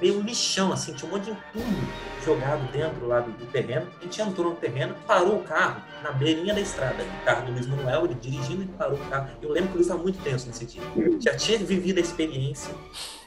meio 0.00 0.20
lixão, 0.20 0.72
assim, 0.72 0.92
tinha 0.92 1.10
um 1.10 1.14
monte 1.14 1.24
de 1.24 1.30
entulho 1.30 1.88
jogado 2.24 2.70
dentro 2.70 3.06
lá 3.06 3.20
do, 3.20 3.30
do, 3.32 3.46
terreno. 3.46 3.88
A 4.00 4.04
gente 4.04 4.20
entrou 4.20 4.50
no 4.50 4.56
terreno, 4.56 4.94
parou 5.06 5.38
o 5.38 5.44
carro 5.44 5.82
na 6.02 6.12
beirinha 6.12 6.52
da 6.52 6.60
estrada. 6.60 7.02
O 7.02 7.24
carro 7.24 7.46
do 7.46 7.52
Luiz 7.52 7.66
Manuel, 7.66 8.04
ele 8.04 8.14
dirigindo 8.14 8.62
e 8.62 8.66
parou 8.66 8.98
o 8.98 9.08
carro. 9.08 9.30
Eu 9.40 9.50
lembro 9.50 9.68
que 9.68 9.74
o 9.74 9.76
Luiz 9.76 9.86
estava 9.86 10.02
muito 10.02 10.22
tenso 10.22 10.46
nesse 10.46 10.66
dia. 10.66 10.82
Já 11.20 11.36
tinha 11.36 11.58
vivido 11.58 11.98
a 11.98 12.00
experiência 12.00 12.74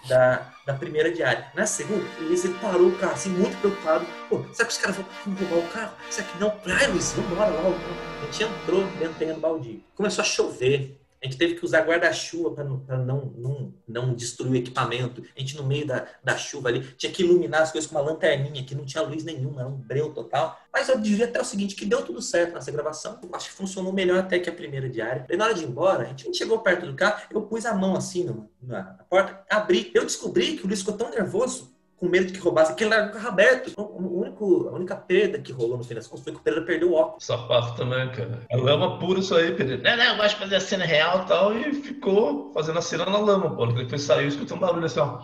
da, 0.07 0.53
da 0.65 0.73
primeira 0.73 1.11
diária. 1.11 1.47
Na 1.55 1.65
segunda, 1.65 2.05
o 2.19 2.23
Luiz 2.25 2.45
ele 2.45 2.53
parou 2.55 2.89
o 2.89 2.97
carro, 2.97 3.13
assim, 3.13 3.29
muito 3.29 3.57
preocupado. 3.59 4.05
Pô, 4.29 4.43
será 4.53 4.67
que 4.67 4.73
os 4.73 4.77
caras 4.77 4.97
vão 4.97 5.05
roubar 5.25 5.57
o 5.57 5.71
carro? 5.71 5.93
Será 6.09 6.27
que 6.27 6.39
não? 6.39 6.53
Ai, 6.67 6.87
Luiz, 6.87 7.13
vambora 7.13 7.49
lá. 7.49 7.61
A 7.61 8.25
gente 8.25 8.43
entrou 8.43 8.83
dentro 8.83 9.13
do 9.13 9.17
terreno 9.17 9.39
baldio. 9.39 9.83
Começou 9.95 10.21
a 10.21 10.25
chover 10.25 11.00
a 11.22 11.26
gente 11.28 11.38
teve 11.38 11.53
que 11.53 11.63
usar 11.63 11.82
guarda-chuva 11.82 12.51
para 12.51 12.63
não, 12.63 13.32
não, 13.38 13.74
não, 13.88 14.13
destruir 14.13 14.51
o 14.51 14.55
equipamento. 14.55 15.24
A 15.36 15.39
gente, 15.39 15.55
no 15.55 15.63
meio 15.63 15.86
da, 15.86 16.07
da 16.24 16.36
chuva 16.36 16.69
ali, 16.69 16.82
tinha 16.97 17.11
que 17.11 17.22
iluminar 17.22 17.61
as 17.61 17.72
coisas 17.72 17.88
com 17.89 17.95
uma 17.95 18.03
lanterninha, 18.03 18.63
que 18.63 18.74
não 18.74 18.86
tinha 18.86 19.03
luz 19.03 19.24
nenhuma, 19.24 19.61
era 19.61 19.69
um 19.69 19.78
breu 19.78 20.11
total. 20.11 20.59
Mas 20.74 20.89
eu 20.89 20.99
diria 20.99 21.26
até 21.26 21.39
o 21.39 21.45
seguinte, 21.45 21.76
que 21.76 21.86
deu 21.86 22.03
tudo 22.03 22.22
certo 22.24 22.55
nessa 22.55 22.72
gravação. 22.72 23.19
Eu 23.22 23.30
acho 23.34 23.49
que 23.49 23.55
funcionou 23.55 23.93
melhor 23.93 24.17
até 24.17 24.39
que 24.39 24.49
a 24.49 24.53
primeira 24.53 24.89
diária. 24.89 25.28
E 25.30 25.38
na 25.38 25.45
hora 25.45 25.53
de 25.53 25.63
ir 25.63 25.67
embora, 25.67 26.03
a 26.03 26.07
gente 26.07 26.36
chegou 26.36 26.57
perto 26.59 26.88
do 26.88 26.95
carro, 26.95 27.22
eu 27.30 27.43
pus 27.43 27.67
a 27.67 27.74
mão 27.76 27.95
assim 27.95 28.24
na, 28.61 28.80
na 28.95 29.03
porta, 29.07 29.43
abri. 29.47 29.91
Eu 29.93 30.03
descobri 30.03 30.57
que 30.57 30.63
o 30.63 30.67
Luiz 30.67 30.80
ficou 30.80 30.97
tão 30.97 31.11
nervoso 31.11 31.72
com 32.01 32.09
medo 32.09 32.25
de 32.25 32.33
que 32.33 32.39
roubasse, 32.39 32.73
que 32.73 32.83
ele 32.83 32.89
largou 32.89 33.11
o 33.11 33.13
carro 33.13 33.27
aberto. 33.27 33.73
O 33.77 34.21
único, 34.21 34.69
a 34.69 34.71
única 34.71 34.95
perda 34.95 35.37
que 35.37 35.51
rolou 35.51 35.77
no 35.77 35.83
fim 35.83 35.93
das 35.93 36.07
contas 36.07 36.23
foi 36.23 36.33
que 36.33 36.39
o 36.39 36.41
Pereira 36.41 36.65
perdeu 36.65 36.91
o 36.91 36.95
óculos. 36.95 37.23
Sapato 37.23 37.75
também, 37.75 38.09
cara. 38.09 38.39
É 38.49 38.57
lama 38.57 38.97
pura 38.97 39.19
isso 39.19 39.35
aí, 39.35 39.53
Pereira. 39.53 39.83
Não, 39.83 39.95
não, 39.95 40.11
eu 40.11 40.17
gosto 40.17 40.31
de 40.31 40.41
fazer 40.41 40.55
a 40.55 40.59
cena 40.59 40.83
real 40.83 41.21
e 41.21 41.27
tal. 41.27 41.55
E 41.55 41.73
ficou 41.75 42.51
fazendo 42.55 42.79
a 42.79 42.81
cena 42.81 43.05
na 43.05 43.19
lama, 43.19 43.55
pô. 43.55 43.65
Ele 43.65 43.87
foi 43.87 43.99
sair 43.99 44.25
e 44.25 44.29
escutou 44.29 44.57
um 44.57 44.59
barulho 44.59 44.85
assim, 44.85 44.99
ó. 44.99 45.19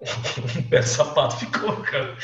um 0.58 0.62
pé 0.68 0.80
de 0.80 0.88
sapato 0.88 1.36
ficou, 1.36 1.76
cara. 1.76 2.16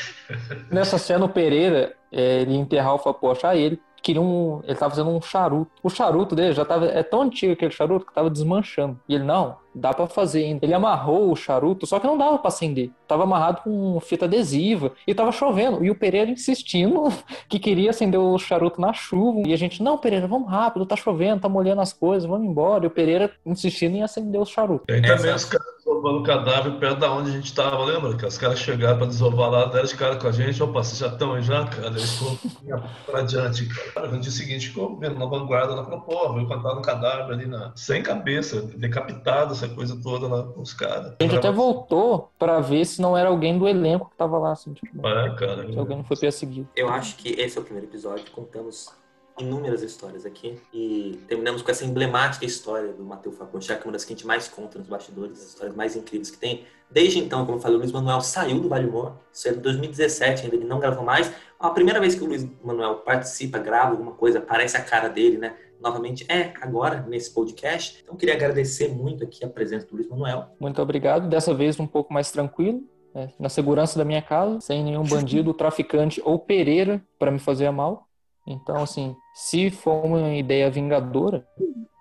Nessa 0.69 0.97
cena, 0.97 1.23
o 1.23 1.29
Pereira, 1.29 1.95
é, 2.11 2.41
ele 2.41 2.57
enterrar 2.57 2.95
o 2.95 3.01
ah, 3.43 3.55
ele 3.55 3.79
queria 4.01 4.21
um. 4.21 4.61
Ele 4.63 4.75
tava 4.75 4.91
fazendo 4.91 5.09
um 5.09 5.21
charuto. 5.21 5.71
O 5.81 5.89
charuto 5.89 6.35
dele 6.35 6.53
já 6.53 6.65
tava. 6.65 6.85
É 6.85 7.03
tão 7.03 7.23
antigo 7.23 7.53
aquele 7.53 7.71
charuto 7.71 8.05
que 8.05 8.13
tava 8.13 8.29
desmanchando. 8.29 8.99
E 9.07 9.15
ele, 9.15 9.23
não, 9.23 9.57
dá 9.73 9.93
para 9.93 10.07
fazer 10.07 10.43
ainda. 10.43 10.65
Ele 10.65 10.73
amarrou 10.73 11.31
o 11.31 11.35
charuto, 11.35 11.85
só 11.85 11.99
que 11.99 12.07
não 12.07 12.17
dava 12.17 12.37
para 12.37 12.47
acender. 12.47 12.91
Tava 13.07 13.23
amarrado 13.23 13.61
com 13.61 13.99
fita 13.99 14.25
adesiva 14.25 14.93
e 15.05 15.13
tava 15.13 15.31
chovendo. 15.31 15.83
E 15.83 15.91
o 15.91 15.95
Pereira 15.95 16.31
insistindo 16.31 17.11
que 17.49 17.59
queria 17.59 17.89
acender 17.89 18.19
o 18.19 18.37
charuto 18.37 18.79
na 18.79 18.93
chuva. 18.93 19.41
E 19.45 19.53
a 19.53 19.57
gente, 19.57 19.83
não, 19.83 19.97
Pereira, 19.97 20.27
vamos 20.27 20.49
rápido, 20.49 20.85
tá 20.85 20.95
chovendo, 20.95 21.41
tá 21.41 21.49
molhando 21.49 21.81
as 21.81 21.91
coisas, 21.91 22.29
vamos 22.29 22.47
embora. 22.47 22.85
E 22.85 22.87
o 22.87 22.91
Pereira 22.91 23.31
insistindo 23.45 23.95
em 23.95 24.03
acender 24.03 24.39
o 24.39 24.45
charuto. 24.45 24.85
E 24.89 25.01
também 25.01 25.33
os 25.33 25.45
caras 25.45 25.74
desovando 25.85 26.19
o 26.19 26.23
cadáver 26.23 26.79
perto 26.79 26.99
da 26.99 27.11
onde 27.11 27.29
a 27.29 27.33
gente 27.33 27.53
tava, 27.53 27.83
lembra? 27.85 28.17
Que 28.17 28.25
os 28.25 28.37
caras 28.37 28.59
chegaram 28.59 28.97
pra 28.97 29.05
desovar 29.05 29.51
lá, 29.51 29.65
deram 29.65 29.85
os 29.85 29.93
caras 29.93 30.21
com 30.21 30.27
a 30.27 30.31
gente, 30.31 30.61
opa, 30.61 30.83
vocês 30.83 30.97
já 30.97 31.07
estão 31.07 31.33
aí 31.33 31.43
já, 31.43 31.63
cara? 31.65 31.89
Eles 31.89 32.15
foram 32.15 32.37
pra 33.05 33.19
adiante, 33.19 33.67
cara. 33.93 34.07
No 34.07 34.19
dia 34.19 34.31
seguinte 34.31 34.69
ficou 34.69 34.97
vendo 34.97 35.19
na 35.19 35.25
vanguarda, 35.25 35.73
ela 35.73 35.83
falou, 35.83 36.01
pô, 36.01 36.33
veio 36.33 36.47
cantar 36.47 36.73
no 36.73 36.81
cadáver 36.81 37.33
ali, 37.33 37.45
na... 37.45 37.71
sem 37.75 38.01
cabeça, 38.01 38.61
decapitado, 38.61 39.53
essa 39.53 39.69
coisa 39.69 39.99
toda 40.01 40.27
lá 40.27 40.43
com 40.43 40.61
os 40.61 40.73
caras. 40.73 41.13
A 41.19 41.23
gente 41.23 41.37
até 41.37 41.51
voltou 41.51 42.31
pra 42.39 42.59
ver 42.59 42.85
se 42.85 42.99
não 43.01 43.15
era 43.15 43.29
alguém 43.29 43.57
do 43.57 43.67
elenco 43.67 44.09
que 44.09 44.15
tava 44.15 44.39
lá, 44.39 44.53
assim, 44.53 44.73
tipo. 44.73 45.07
É, 45.07 45.35
cara. 45.35 45.71
Se 45.71 45.77
alguém 45.77 45.97
não 45.97 46.03
foi 46.03 46.17
perseguido. 46.17 46.67
Eu 46.75 46.89
acho 46.89 47.15
que 47.17 47.29
esse 47.29 47.57
é 47.57 47.61
o 47.61 47.63
primeiro 47.63 47.87
episódio, 47.87 48.25
contamos 48.31 48.91
inúmeras 49.39 49.81
histórias 49.81 50.25
aqui 50.25 50.57
e 50.73 51.19
terminamos 51.27 51.61
com 51.61 51.69
essa 51.69 51.85
emblemática 51.85 52.45
história 52.45 52.93
do 52.93 53.03
Matheus 53.03 53.37
Faconchá, 53.37 53.75
que 53.75 53.81
é 53.81 53.85
uma 53.85 53.91
das 53.91 54.05
que 54.05 54.13
a 54.13 54.15
gente 54.15 54.25
mais 54.25 54.47
conta 54.47 54.79
nos 54.79 54.87
bastidores, 54.87 55.39
as 55.39 55.49
histórias 55.49 55.75
mais 55.75 55.95
incríveis 55.95 56.31
que 56.31 56.37
tem. 56.37 56.65
Desde 56.89 57.19
então, 57.19 57.45
como 57.45 57.57
eu 57.57 57.61
falei, 57.61 57.75
o 57.75 57.79
Luiz 57.79 57.91
Manuel 57.91 58.21
saiu 58.21 58.59
do 58.59 58.69
Vale 58.69 58.87
Humor, 58.87 59.17
isso 59.33 59.47
é 59.47 59.51
de 59.51 59.59
2017, 59.59 60.43
ainda 60.43 60.55
ele 60.55 60.65
não 60.65 60.79
gravou 60.79 61.03
mais. 61.03 61.31
A 61.59 61.69
primeira 61.69 61.99
vez 61.99 62.15
que 62.15 62.23
o 62.23 62.27
Luiz 62.27 62.47
Manuel 62.63 62.95
participa, 62.97 63.57
grava 63.57 63.91
alguma 63.91 64.11
coisa, 64.13 64.39
aparece 64.39 64.77
a 64.77 64.81
cara 64.81 65.09
dele, 65.09 65.37
né? 65.37 65.55
Novamente 65.81 66.25
é 66.31 66.53
agora 66.61 67.05
nesse 67.07 67.33
podcast. 67.33 68.01
Então 68.03 68.15
queria 68.15 68.35
agradecer 68.35 68.87
muito 68.87 69.23
aqui 69.23 69.43
a 69.43 69.49
presença 69.49 69.85
do 69.87 69.95
Luiz 69.95 70.07
Manuel. 70.07 70.47
Muito 70.59 70.81
obrigado. 70.81 71.27
Dessa 71.27 71.53
vez 71.53 71.79
um 71.79 71.87
pouco 71.87 72.13
mais 72.13 72.31
tranquilo, 72.31 72.83
né? 73.13 73.31
na 73.39 73.49
segurança 73.49 73.97
da 73.97 74.05
minha 74.05 74.21
casa, 74.21 74.61
sem 74.61 74.83
nenhum 74.83 75.03
bandido, 75.03 75.53
traficante 75.55 76.21
ou 76.23 76.39
pereira 76.39 77.03
para 77.19 77.31
me 77.31 77.39
fazer 77.39 77.69
mal. 77.71 78.07
Então, 78.47 78.77
assim, 78.83 79.15
se 79.33 79.69
for 79.71 80.05
uma 80.05 80.33
ideia 80.35 80.69
vingadora, 80.69 81.47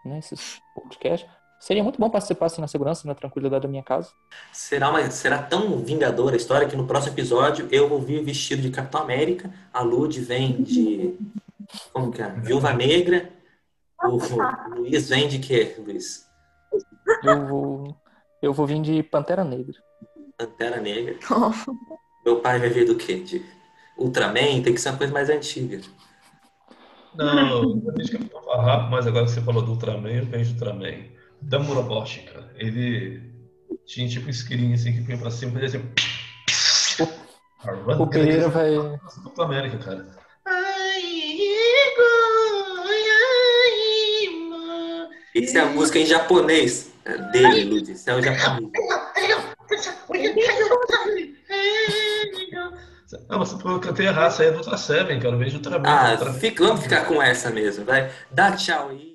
né, 0.05 0.19
esses 0.19 0.61
podcasts, 0.75 1.29
seria 1.59 1.83
muito 1.83 1.99
bom 1.99 2.11
participar 2.11 2.47
assim, 2.47 2.61
na 2.61 2.69
segurança, 2.69 3.09
na 3.09 3.15
tranquilidade 3.15 3.63
da 3.63 3.69
minha 3.69 3.83
casa. 3.83 4.11
Será, 4.53 4.91
uma, 4.91 5.11
será 5.11 5.43
tão 5.43 5.79
vingadora 5.79 6.35
a 6.35 6.37
história 6.37 6.69
que 6.69 6.77
no 6.77 6.87
próximo 6.87 7.15
episódio 7.15 7.67
eu 7.71 7.89
vou 7.89 8.01
vir 8.01 8.23
vestido 8.23 8.61
de 8.61 8.71
Capitão 8.71 9.01
América, 9.01 9.51
a 9.73 9.81
Lud 9.81 10.21
vem 10.21 10.63
de. 10.63 11.19
Como 11.93 12.13
que 12.13 12.21
é? 12.21 12.29
Viúva 12.29 12.73
Negra. 12.73 13.31
O, 14.03 14.17
o 14.17 14.75
Luiz 14.81 15.09
vem 15.09 15.27
de 15.29 15.39
quê, 15.39 15.75
Luiz? 15.79 16.29
Eu 17.23 17.47
vou, 17.47 17.97
eu 18.43 18.53
vou 18.53 18.67
vir 18.67 18.83
de 18.83 19.03
Pantera 19.03 19.43
Negra. 19.43 19.75
Pantera 20.37 20.81
Negra. 20.81 21.17
Meu 22.25 22.41
pai 22.41 22.59
vai 22.59 22.69
vir 22.69 22.85
do 22.85 22.97
quê? 22.97 23.21
De 23.21 23.45
Ultraman? 23.97 24.63
Tem 24.63 24.75
que 24.75 24.81
ser 24.81 24.91
uma 24.91 24.99
coisa 24.99 25.13
mais 25.13 25.31
antiga. 25.31 25.81
Não, 27.17 27.83
a 27.95 28.03
gente 28.03 28.19
quer 28.19 28.29
falar 28.31 28.63
rápido, 28.63 28.91
mas 28.91 29.07
agora 29.07 29.25
que 29.25 29.31
você 29.31 29.41
falou 29.41 29.63
do 29.63 29.73
Ultraman, 29.73 30.11
eu 30.11 30.27
vejo 30.27 30.51
o 30.51 30.55
Ultraman. 30.55 31.05
Dan 31.41 31.61
Muraboshi, 31.61 32.21
cara. 32.21 32.51
Ele 32.57 33.23
Tinha 33.87 34.09
tipo 34.09 34.27
um 34.27 34.31
esquilinho 34.31 34.75
assim 34.75 34.93
que 34.93 35.03
punha 35.03 35.19
pra 35.19 35.31
cima 35.31 35.59
e 35.59 35.63
fazia 35.63 35.81
assim. 35.81 35.89
O 37.99 38.07
Pereira 38.07 38.49
vai. 38.49 38.71
Dupla 39.23 39.45
América, 39.45 39.79
cara. 39.79 40.07
Isso 45.35 45.59
é 45.59 45.61
a 45.61 45.67
música 45.67 45.99
em 45.99 46.07
japonês 46.07 46.93
é, 47.05 47.19
dele, 47.33 47.65
Lud. 47.65 47.91
Isso 47.91 48.09
é 48.09 48.15
o 48.15 48.23
japonês. 48.23 48.71
Não, 53.29 53.39
mas 53.39 53.53
eu 53.53 53.81
cantei 53.81 54.07
errado, 54.07 54.31
isso 54.31 54.43
aí 54.43 54.49
é 54.49 54.51
do 54.51 54.59
Ultra 54.59 54.77
Seven, 54.77 55.19
cara. 55.21 55.35
Eu 55.35 55.39
vejo 55.39 55.57
outra 55.57 55.81
Ah, 55.85 56.11
outra- 56.13 56.33
fica, 56.35 56.65
vamos 56.67 56.83
ficar 56.83 57.07
com 57.07 57.23
essa 57.23 57.51
mesmo, 57.51 57.85
vai. 57.85 58.11
Dá 58.31 58.53
tchau 58.53 58.91
aí. 58.91 59.14